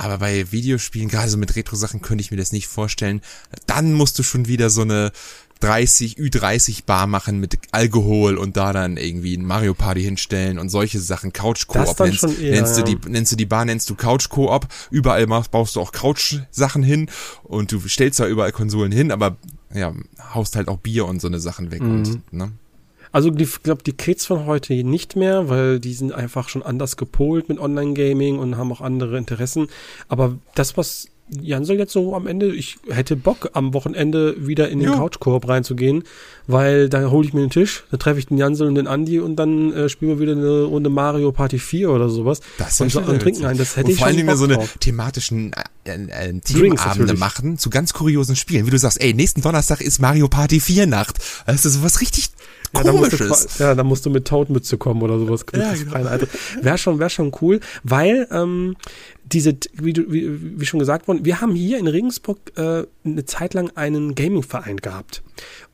[0.02, 3.22] aber bei Videospielen, gerade so mit Retro-Sachen, könnte ich mir das nicht vorstellen.
[3.68, 5.12] Dann musst du schon wieder so eine
[5.60, 10.70] 30, Ü30 Bar machen mit Alkohol und da dann irgendwie ein Mario Party hinstellen und
[10.70, 11.34] solche Sachen.
[11.34, 14.68] Couch Koop nennst, eher, nennst du die, nennst du die Bar, nennst du Couch Koop.
[14.90, 17.08] Überall baust du auch Couch Sachen hin
[17.44, 19.38] und du stellst da überall Konsolen hin, aber
[19.72, 19.94] ja,
[20.34, 21.92] haust halt auch Bier und so eine Sachen weg mhm.
[21.92, 22.52] und, ne?
[23.12, 26.98] Also ich glaube, die Kids von heute nicht mehr, weil die sind einfach schon anders
[26.98, 29.68] gepolt mit Online-Gaming und haben auch andere Interessen.
[30.08, 31.08] Aber das, was
[31.40, 34.98] Jan soll jetzt so am Ende, ich hätte Bock am Wochenende wieder in den ja.
[34.98, 36.04] Couchkorb reinzugehen,
[36.48, 39.20] weil da hole ich mir den Tisch, da treffe ich den Jansel und den Andi
[39.20, 42.42] und dann äh, spielen wir wieder eine Runde Mario Party 4 oder sowas.
[42.58, 43.58] Das ist und, so, und trinken ein.
[43.58, 45.54] Das hätte und ich vor allen Dingen so eine thematischen
[45.86, 48.66] äh, äh, Themenabende machen zu ganz kuriosen Spielen.
[48.66, 51.20] Wie du sagst, ey, nächsten Donnerstag ist Mario Party 4 Nacht.
[51.46, 52.30] Das ist sowas richtig
[52.74, 55.46] ja, da musst du, ja, da musst du mit Toadmütze kommen oder sowas.
[55.54, 56.28] Ja, genau.
[56.62, 58.76] Wäre schon, wäre schon cool, weil ähm,
[59.24, 63.26] diese, wie, du, wie, wie schon gesagt worden, wir haben hier in Regensburg äh, eine
[63.26, 65.22] Zeit lang einen Gaming-Verein gehabt.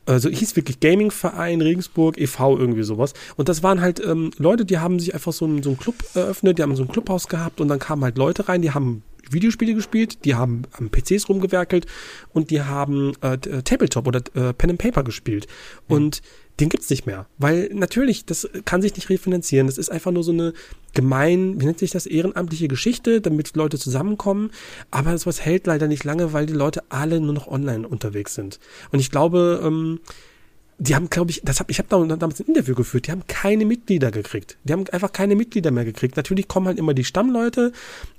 [0.06, 2.58] Also hieß wirklich Gaming-Verein Regensburg e.V.
[2.58, 3.12] irgendwie sowas.
[3.36, 5.96] Und das waren halt ähm, Leute, die haben sich einfach so einen, so einen Club
[6.14, 9.02] eröffnet, die haben so ein Clubhaus gehabt und dann kamen halt Leute rein, die haben
[9.30, 11.86] Videospiele gespielt, die haben am PCs rumgewerkelt
[12.32, 15.46] und die haben äh, Tabletop oder äh, Pen and Paper gespielt.
[15.88, 15.94] Mhm.
[15.94, 16.22] Und
[16.60, 17.26] den gibt's nicht mehr.
[17.38, 19.66] Weil natürlich, das kann sich nicht refinanzieren.
[19.66, 20.52] Das ist einfach nur so eine
[20.94, 24.50] gemein, wie nennt sich das, ehrenamtliche Geschichte, damit Leute zusammenkommen.
[24.90, 28.58] Aber sowas hält leider nicht lange, weil die Leute alle nur noch online unterwegs sind.
[28.90, 30.00] Und ich glaube, ähm,
[30.80, 33.24] die haben, glaube ich, das hab, ich habe da damals ein Interview geführt, die haben
[33.26, 34.56] keine Mitglieder gekriegt.
[34.62, 36.16] Die haben einfach keine Mitglieder mehr gekriegt.
[36.16, 37.72] Natürlich kommen halt immer die Stammleute,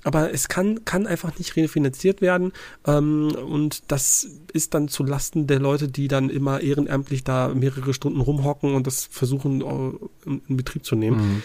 [0.04, 2.52] aber es kann, kann einfach nicht refinanziert werden.
[2.86, 7.94] Ähm, und das ist dann zu Lasten der Leute, die dann immer ehrenamtlich da mehrere
[7.94, 11.16] Stunden rumhocken und das versuchen äh, in, in Betrieb zu nehmen.
[11.16, 11.42] Mhm.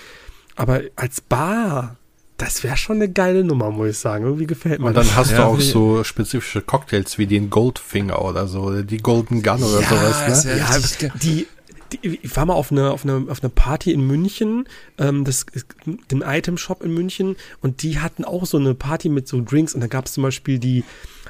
[0.57, 1.97] Aber als Bar
[2.38, 4.25] das wäre schon eine geile Nummer, muss ich sagen.
[4.25, 8.21] Irgendwie gefällt mir Und dann hast ja, du auch so spezifische Cocktails wie den Goldfinger
[8.21, 10.45] oder so, die Golden Gun oder ja, sowas.
[10.45, 10.57] Ne?
[10.57, 11.47] Ja, ja die,
[11.93, 14.67] die, ich war mal auf eine, auf eine, auf eine Party in München,
[14.97, 15.45] ähm, das,
[15.86, 19.73] den Item Shop in München, und die hatten auch so eine Party mit so Drinks,
[19.73, 20.83] und da gab es zum Beispiel die,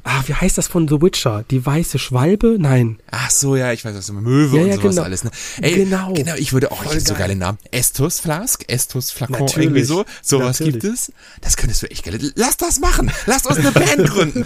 [0.06, 1.44] ah, wie heißt das von The Witcher?
[1.50, 2.58] Die weiße Schwalbe?
[2.60, 3.00] Nein.
[3.12, 5.04] Ach so, ja, ich weiß was, Möwe ja, und ja, sowas genau.
[5.04, 5.24] alles.
[5.24, 5.32] Ne?
[5.62, 6.14] Ey, genau.
[6.14, 7.58] Genau, ich würde auch, Voll ich so geile Namen.
[7.72, 9.66] Estus Flask, Estus Flakon, Natürlich.
[9.66, 10.06] irgendwie so.
[10.22, 11.12] Sowas gibt es.
[11.42, 12.20] Das könntest du echt geil.
[12.36, 13.12] Lass das machen.
[13.26, 14.46] Lass uns eine Band gründen.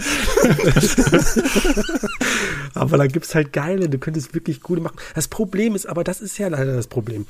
[2.74, 4.96] aber da gibt's halt geile, du könntest wirklich gute machen.
[5.14, 7.26] Das Problem ist, aber das ist ja leider das Problem.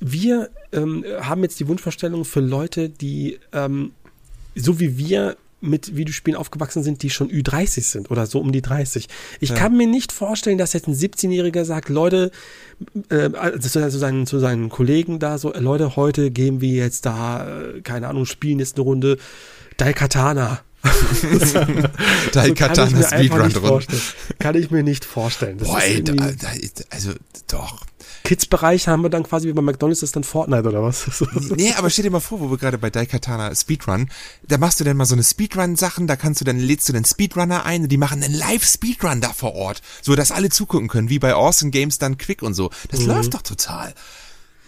[0.00, 3.92] Wir ähm, haben jetzt die Wunschvorstellung für Leute, die ähm,
[4.54, 8.62] so wie wir mit Videospielen aufgewachsen sind, die schon Ü30 sind oder so um die
[8.62, 9.08] 30.
[9.40, 9.54] Ich ja.
[9.54, 12.30] kann mir nicht vorstellen, dass jetzt ein 17-Jähriger sagt, Leute,
[13.10, 17.62] äh, also zu, seinen, zu seinen Kollegen da so, Leute, heute gehen wir jetzt da,
[17.62, 19.18] äh, keine Ahnung, spielen jetzt eine Runde
[19.76, 20.60] Daikatana.
[22.32, 23.82] Daikatana so Speedrun
[24.40, 25.58] Kann ich mir nicht vorstellen.
[25.58, 26.02] Das Boah, ey,
[26.90, 27.12] also
[27.48, 27.86] doch.
[28.24, 31.06] Kids-Bereich haben wir dann quasi wie bei McDonalds ist dann Fortnite oder was?
[31.56, 34.10] nee, aber stell dir mal vor, wo wir gerade bei Daikatana Speedrun,
[34.46, 37.04] da machst du dann mal so eine Speedrun-Sachen, da kannst du dann, lädst du den
[37.04, 41.08] Speedrunner ein und die machen einen Live-Speedrun da vor Ort, so dass alle zugucken können,
[41.08, 42.70] wie bei Awesome Games dann Quick und so.
[42.90, 43.06] Das mhm.
[43.06, 43.94] läuft doch total.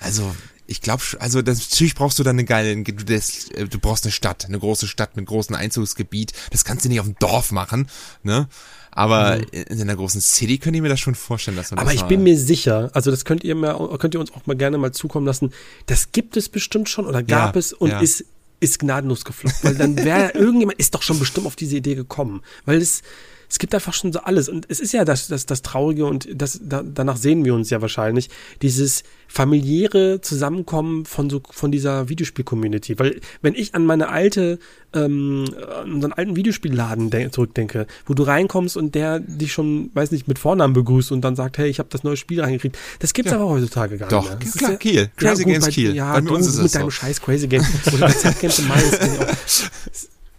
[0.00, 0.34] Also,
[0.66, 4.04] ich glaube, also das, natürlich brauchst du dann eine geile, du, das, äh, du brauchst
[4.04, 6.32] eine Stadt, eine große Stadt mit großem Einzugsgebiet.
[6.50, 7.88] Das kannst du nicht auf dem Dorf machen,
[8.22, 8.48] ne?
[8.94, 9.42] Aber mhm.
[9.52, 12.06] in einer großen City könnte ich mir das schon vorstellen, dass man Aber das ich
[12.06, 14.92] bin mir sicher, also das könnt ihr mir, könnt ihr uns auch mal gerne mal
[14.92, 15.52] zukommen lassen.
[15.86, 18.00] Das gibt es bestimmt schon oder gab ja, es und ja.
[18.00, 18.24] ist
[18.60, 22.40] ist gnadenlos gefloppt, weil dann wäre irgendjemand ist doch schon bestimmt auf diese Idee gekommen,
[22.64, 23.02] weil es
[23.48, 24.48] es gibt einfach schon so alles.
[24.48, 27.70] Und es ist ja das, das, das Traurige und das, da, danach sehen wir uns
[27.70, 28.30] ja wahrscheinlich,
[28.62, 32.98] dieses familiäre Zusammenkommen von so, von dieser Videospiel-Community.
[32.98, 34.58] Weil, wenn ich an meine alte,
[34.92, 35.44] ähm,
[35.82, 40.38] an unseren alten Videospielladen zurückdenke, wo du reinkommst und der dich schon, weiß nicht, mit
[40.38, 42.78] Vornamen begrüßt und dann sagt, hey, ich habe das neue Spiel reingekriegt.
[43.00, 43.38] Das gibt's ja.
[43.38, 44.52] aber heutzutage gar Doch, nicht mehr.
[44.52, 45.10] Doch, klar, Kiel.
[45.16, 45.94] Crazy ja, Games Kiel.
[45.94, 46.90] Ja, bei uns ist mit deinem so.
[46.90, 47.66] scheiß Crazy Games.
[47.92, 49.70] Oder bei Games in Mainz.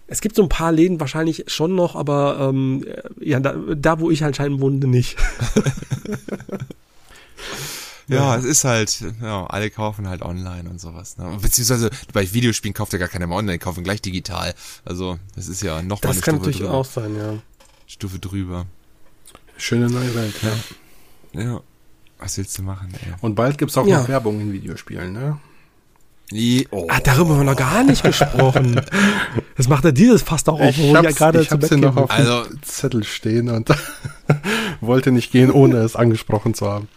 [0.08, 2.86] Es gibt so ein paar Läden wahrscheinlich schon noch, aber ähm,
[3.20, 5.18] ja, da, da wo ich anscheinend wohnte, nicht.
[8.08, 11.18] ja, ja, es ist halt, ja, alle kaufen halt online und sowas.
[11.18, 11.38] Ne?
[11.42, 14.54] Beziehungsweise bei Videospielen kauft ja gar keiner mehr online, kaufen gleich digital.
[14.84, 16.74] Also das ist ja noch das mal eine kann Stufe natürlich drüber.
[16.74, 17.34] auch sein, ja.
[17.88, 18.66] Stufe drüber.
[19.58, 21.42] Schöne neue Welt, ja.
[21.42, 21.62] Ja.
[22.20, 23.14] Was willst du machen, ey?
[23.22, 24.02] Und bald gibt's auch Ja.
[24.02, 25.40] noch Werbung in Videospielen, ne?
[26.72, 26.88] Oh.
[26.90, 28.82] Ah, darüber haben wir noch gar nicht gesprochen.
[29.58, 31.96] Das macht er dieses fast auch auf, wo ich ja gerade ich zu Bett noch
[31.96, 33.70] auf Also- Zettel stehen und
[34.82, 36.90] wollte nicht gehen, ohne es angesprochen zu haben.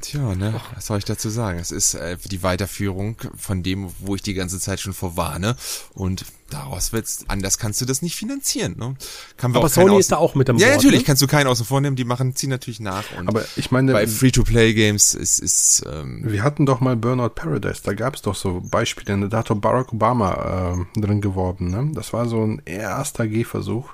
[0.00, 1.60] Tja, ne, was soll ich dazu sagen?
[1.60, 5.56] Es ist äh, die Weiterführung von dem, wo ich die ganze Zeit schon vorwarne.
[5.94, 8.94] Und daraus wird's, anders kannst du das nicht finanzieren, ne?
[9.36, 11.04] Kann Aber Sony ist da auch mit am Ja, Board, natürlich, ne?
[11.06, 13.04] kannst du keinen außen vor nehmen, die machen, ziehen natürlich nach.
[13.18, 17.80] Und Aber ich meine, bei Free-to-Play-Games ist, ist ähm, wir hatten doch mal Burnout Paradise,
[17.82, 21.90] da gab's doch so Beispiele, da hat doch Barack Obama äh, drin geworben, ne?
[21.94, 23.90] Das war so ein erster Gehversuch.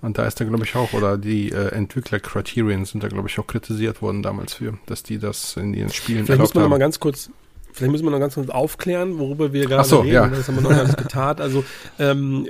[0.00, 3.28] Und da ist er, glaube ich, auch, oder die äh, Entwickler Criterion sind da, glaube
[3.28, 6.54] ich, auch kritisiert worden damals für, dass die das in ihren Spielen Vielleicht muss erlaubt
[6.56, 6.80] man noch mal haben.
[6.80, 7.30] ganz kurz,
[7.76, 10.14] vielleicht müssen wir noch ganz kurz aufklären, worüber wir gerade so, reden.
[10.14, 10.26] ja.
[10.26, 11.38] Das haben wir noch gar nicht getan.
[11.38, 11.64] Also
[11.98, 12.46] ähm,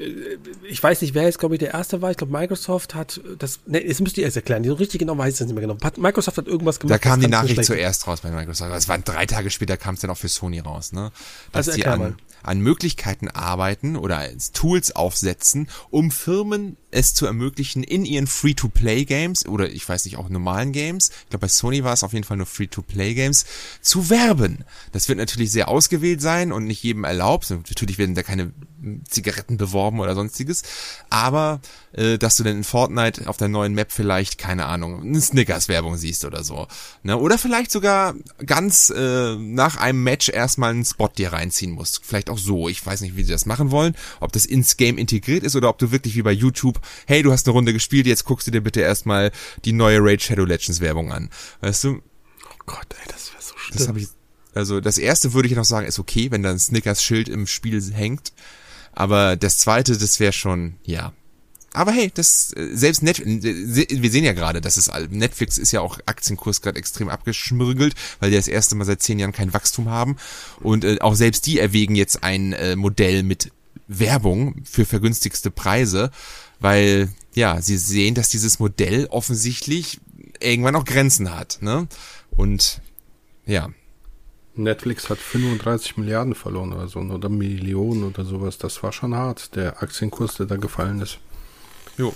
[0.68, 2.10] ich weiß nicht, wer jetzt, glaube ich, der erste war.
[2.12, 3.58] Ich glaube, Microsoft hat das.
[3.66, 4.62] Ne, jetzt müsst ihr erst erklären.
[4.64, 5.76] So richtig genau weiß ich das nicht mehr genau.
[5.96, 6.94] Microsoft hat irgendwas gemacht.
[6.94, 8.70] Da kam die Nachricht zuerst raus bei Microsoft.
[8.74, 11.10] Es waren drei Tage später kam es dann auch für Sony raus, ne?
[11.52, 12.14] Dass Also die erklär mal.
[12.46, 19.46] An, Möglichkeiten arbeiten oder als Tools aufsetzen, um Firmen es zu ermöglichen, in ihren Free-to-Play-Games
[19.46, 22.24] oder ich weiß nicht, auch normalen Games, ich glaube bei Sony war es auf jeden
[22.24, 23.44] Fall nur Free-to-Play-Games,
[23.80, 24.64] zu werben.
[24.92, 27.50] Das wird natürlich sehr ausgewählt sein und nicht jedem erlaubt.
[27.50, 28.52] Natürlich werden da keine
[29.08, 30.62] Zigaretten beworben oder sonstiges,
[31.08, 31.60] aber
[31.92, 35.96] äh, dass du dann in Fortnite auf der neuen Map vielleicht, keine Ahnung, eine Snickers-Werbung
[35.96, 36.66] siehst oder so.
[37.02, 37.16] Ne?
[37.16, 38.14] Oder vielleicht sogar
[38.44, 42.00] ganz äh, nach einem Match erstmal einen Spot dir reinziehen musst.
[42.04, 42.68] Vielleicht auch so.
[42.68, 43.96] Ich weiß nicht, wie sie das machen wollen.
[44.20, 47.32] Ob das ins Game integriert ist oder ob du wirklich wie bei YouTube, hey, du
[47.32, 49.32] hast eine Runde gespielt, jetzt guckst du dir bitte erstmal
[49.64, 51.30] die neue Raid Shadow Legends Werbung an.
[51.60, 52.02] Weißt du?
[52.44, 53.78] Oh Gott, ey, das wäre so schlimm.
[53.78, 54.08] Das habe ich.
[54.54, 57.82] Also das erste würde ich noch sagen, ist okay, wenn da ein Snickers-Schild im Spiel
[57.92, 58.32] hängt.
[58.96, 61.12] Aber das zweite, das wäre schon, ja.
[61.74, 65.82] Aber hey, das äh, selbst Net, wir sehen ja gerade, dass es Netflix ist ja
[65.82, 69.90] auch Aktienkurs gerade extrem abgeschmirgelt, weil die das erste Mal seit zehn Jahren kein Wachstum
[69.90, 70.16] haben
[70.60, 73.52] und äh, auch selbst die erwägen jetzt ein äh, Modell mit
[73.86, 76.10] Werbung für vergünstigste Preise,
[76.58, 80.00] weil ja sie sehen, dass dieses Modell offensichtlich
[80.40, 81.86] irgendwann auch Grenzen hat, ne?
[82.30, 82.80] Und
[83.44, 83.68] ja,
[84.58, 88.58] Netflix hat 35 Milliarden verloren oder so, oder Millionen oder sowas.
[88.58, 91.18] Das war schon hart, der Aktienkurs, der da gefallen ist.
[91.96, 92.12] jo.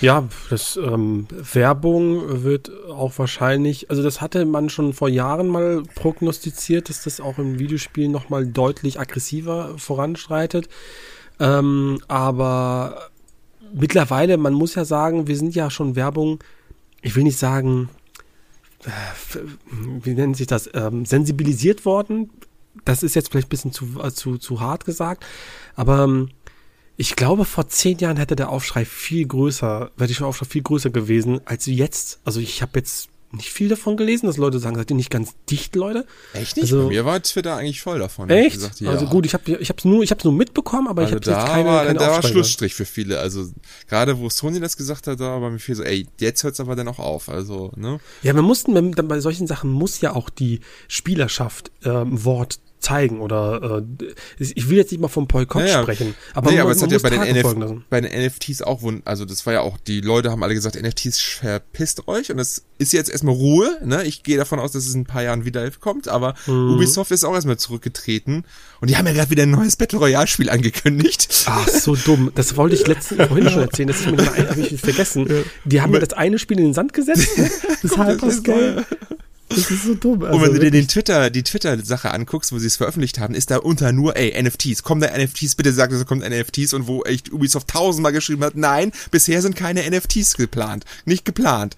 [0.00, 5.82] Ja, das ähm, Werbung wird auch wahrscheinlich, also das hatte man schon vor Jahren mal
[5.94, 10.70] prognostiziert, dass das auch in Videospielen nochmal deutlich aggressiver voranschreitet.
[11.38, 13.10] Ähm, aber
[13.74, 16.42] mittlerweile, man muss ja sagen, wir sind ja schon Werbung,
[17.02, 17.90] ich will nicht sagen,
[20.02, 22.30] wie nennt sich das, ähm, sensibilisiert worden.
[22.84, 25.24] Das ist jetzt vielleicht ein bisschen zu, äh, zu, zu hart gesagt,
[25.74, 26.30] aber ähm,
[26.96, 30.90] ich glaube, vor zehn Jahren hätte der Aufschrei viel größer, wäre der Aufschrei viel größer
[30.90, 32.20] gewesen als jetzt.
[32.24, 35.34] Also ich habe jetzt nicht viel davon gelesen, dass Leute sagen, seid ihr nicht ganz
[35.48, 36.04] dicht, Leute?
[36.32, 36.64] Echt nicht?
[36.64, 38.28] Also- Bei mir war Twitter eigentlich voll davon.
[38.28, 38.54] Echt?
[38.56, 38.90] Gesagt, ja.
[38.90, 41.30] Also gut, ich habe ich hab's nur, ich hab's nur mitbekommen, aber also ich habe
[41.38, 43.20] jetzt keine, war, keine da war Schlussstrich für viele.
[43.20, 43.48] Also
[43.88, 46.74] gerade wo Sony das gesagt hat, da war mir viel so, ey, jetzt hört's aber
[46.76, 47.28] dann auch auf.
[47.28, 48.00] Also, ne?
[48.22, 53.82] Ja, wir mussten, bei solchen Sachen muss ja auch die Spielerschaft ähm, Wort zeigen oder
[54.00, 54.04] äh,
[54.38, 55.82] ich will jetzt nicht mal vom Boykott Ja, ja.
[55.82, 57.54] sprechen, aber nee, man, aber es hat ja bei den, NF
[57.90, 60.80] bei den NFTs auch, wund- also das war ja auch, die Leute haben alle gesagt,
[60.80, 64.04] NFTs verpisst euch und es ist jetzt erstmal Ruhe, ne?
[64.04, 66.74] Ich gehe davon aus, dass es in ein paar Jahren wieder kommt, aber Mhm.
[66.74, 68.44] Ubisoft ist auch erstmal zurückgetreten
[68.80, 71.44] und die haben ja gerade wieder ein neues Battle Royale Spiel angekündigt.
[71.46, 72.32] Ach, so dumm.
[72.34, 73.88] Das wollte ich letztens vorhin schon erzählen.
[73.88, 75.28] Das ist mir noch ein, hab ich vergessen.
[75.64, 77.36] Die haben ja das eine Spiel in den Sand gesetzt.
[77.36, 77.50] ne?
[77.82, 78.86] Das Hyperscale.
[79.50, 80.22] Das ist so dumm.
[80.22, 83.34] Also Und wenn du dir den Twitter, die Twitter-Sache anguckst, wo sie es veröffentlicht haben,
[83.34, 86.86] ist da unter nur, ey, NFTs, kommen da NFTs, bitte sagt, es kommt NFTs und
[86.86, 91.76] wo echt Ubisoft tausendmal geschrieben hat, nein, bisher sind keine NFTs geplant, nicht geplant.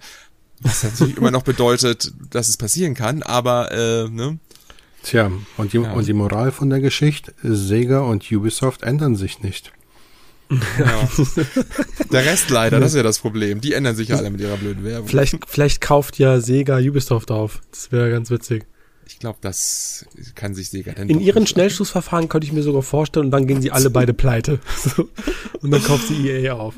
[0.61, 4.37] Was natürlich immer noch bedeutet, dass es passieren kann, aber, äh, ne?
[5.03, 5.91] Tja, und die, Ja.
[5.91, 9.73] und die Moral von der Geschichte, Sega und Ubisoft ändern sich nicht.
[10.79, 11.09] Ja.
[12.11, 13.61] Der Rest leider, das ist ja das Problem.
[13.61, 15.07] Die ändern sich ja alle mit ihrer blöden Werbung.
[15.07, 17.61] Vielleicht, vielleicht kauft ja Sega Ubisoft auf.
[17.71, 18.65] Das wäre ganz witzig.
[19.05, 22.81] Ich glaube, das kann sich Sega dann In doch ihren Schnellschussverfahren könnte ich mir sogar
[22.81, 24.59] vorstellen, und dann gehen sie alle beide pleite.
[24.95, 25.09] So.
[25.61, 26.75] Und dann kauft sie EA auf.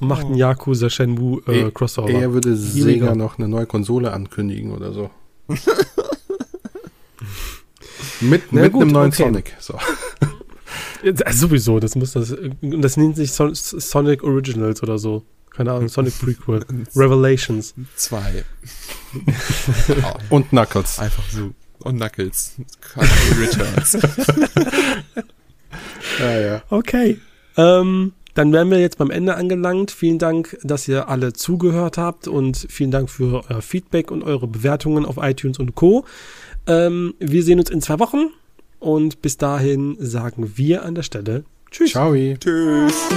[0.00, 2.08] Und macht ein Yakuza Shenmue äh, Eh- Crossover.
[2.10, 5.10] Eher würde Sega noch eine neue Konsole ankündigen oder so.
[8.20, 9.22] mit mit gut, einem neuen okay.
[9.24, 9.54] Sonic.
[9.60, 9.78] So.
[11.04, 12.34] Also sowieso, das muss das.
[12.60, 15.24] Das nennt sich Son Sonic Originals oder so.
[15.50, 16.64] Keine Ahnung, Sonic Prequel.
[16.96, 17.74] Revelations.
[17.96, 18.44] Zwei.
[20.30, 20.98] Und Knuckles.
[20.98, 21.50] Einfach so.
[21.78, 22.56] Und Knuckles.
[23.40, 23.92] Returns.
[26.18, 26.62] ja, ja.
[26.70, 27.20] Okay.
[27.56, 29.92] Ähm, dann wären wir jetzt beim Ende angelangt.
[29.92, 34.48] Vielen Dank, dass ihr alle zugehört habt und vielen Dank für euer Feedback und eure
[34.48, 36.04] Bewertungen auf iTunes und Co.
[36.66, 38.30] Ähm, wir sehen uns in zwei Wochen.
[38.84, 41.92] Und bis dahin sagen wir an der Stelle Tschüss.
[41.92, 42.14] Ciao.
[42.14, 43.08] Tschüss.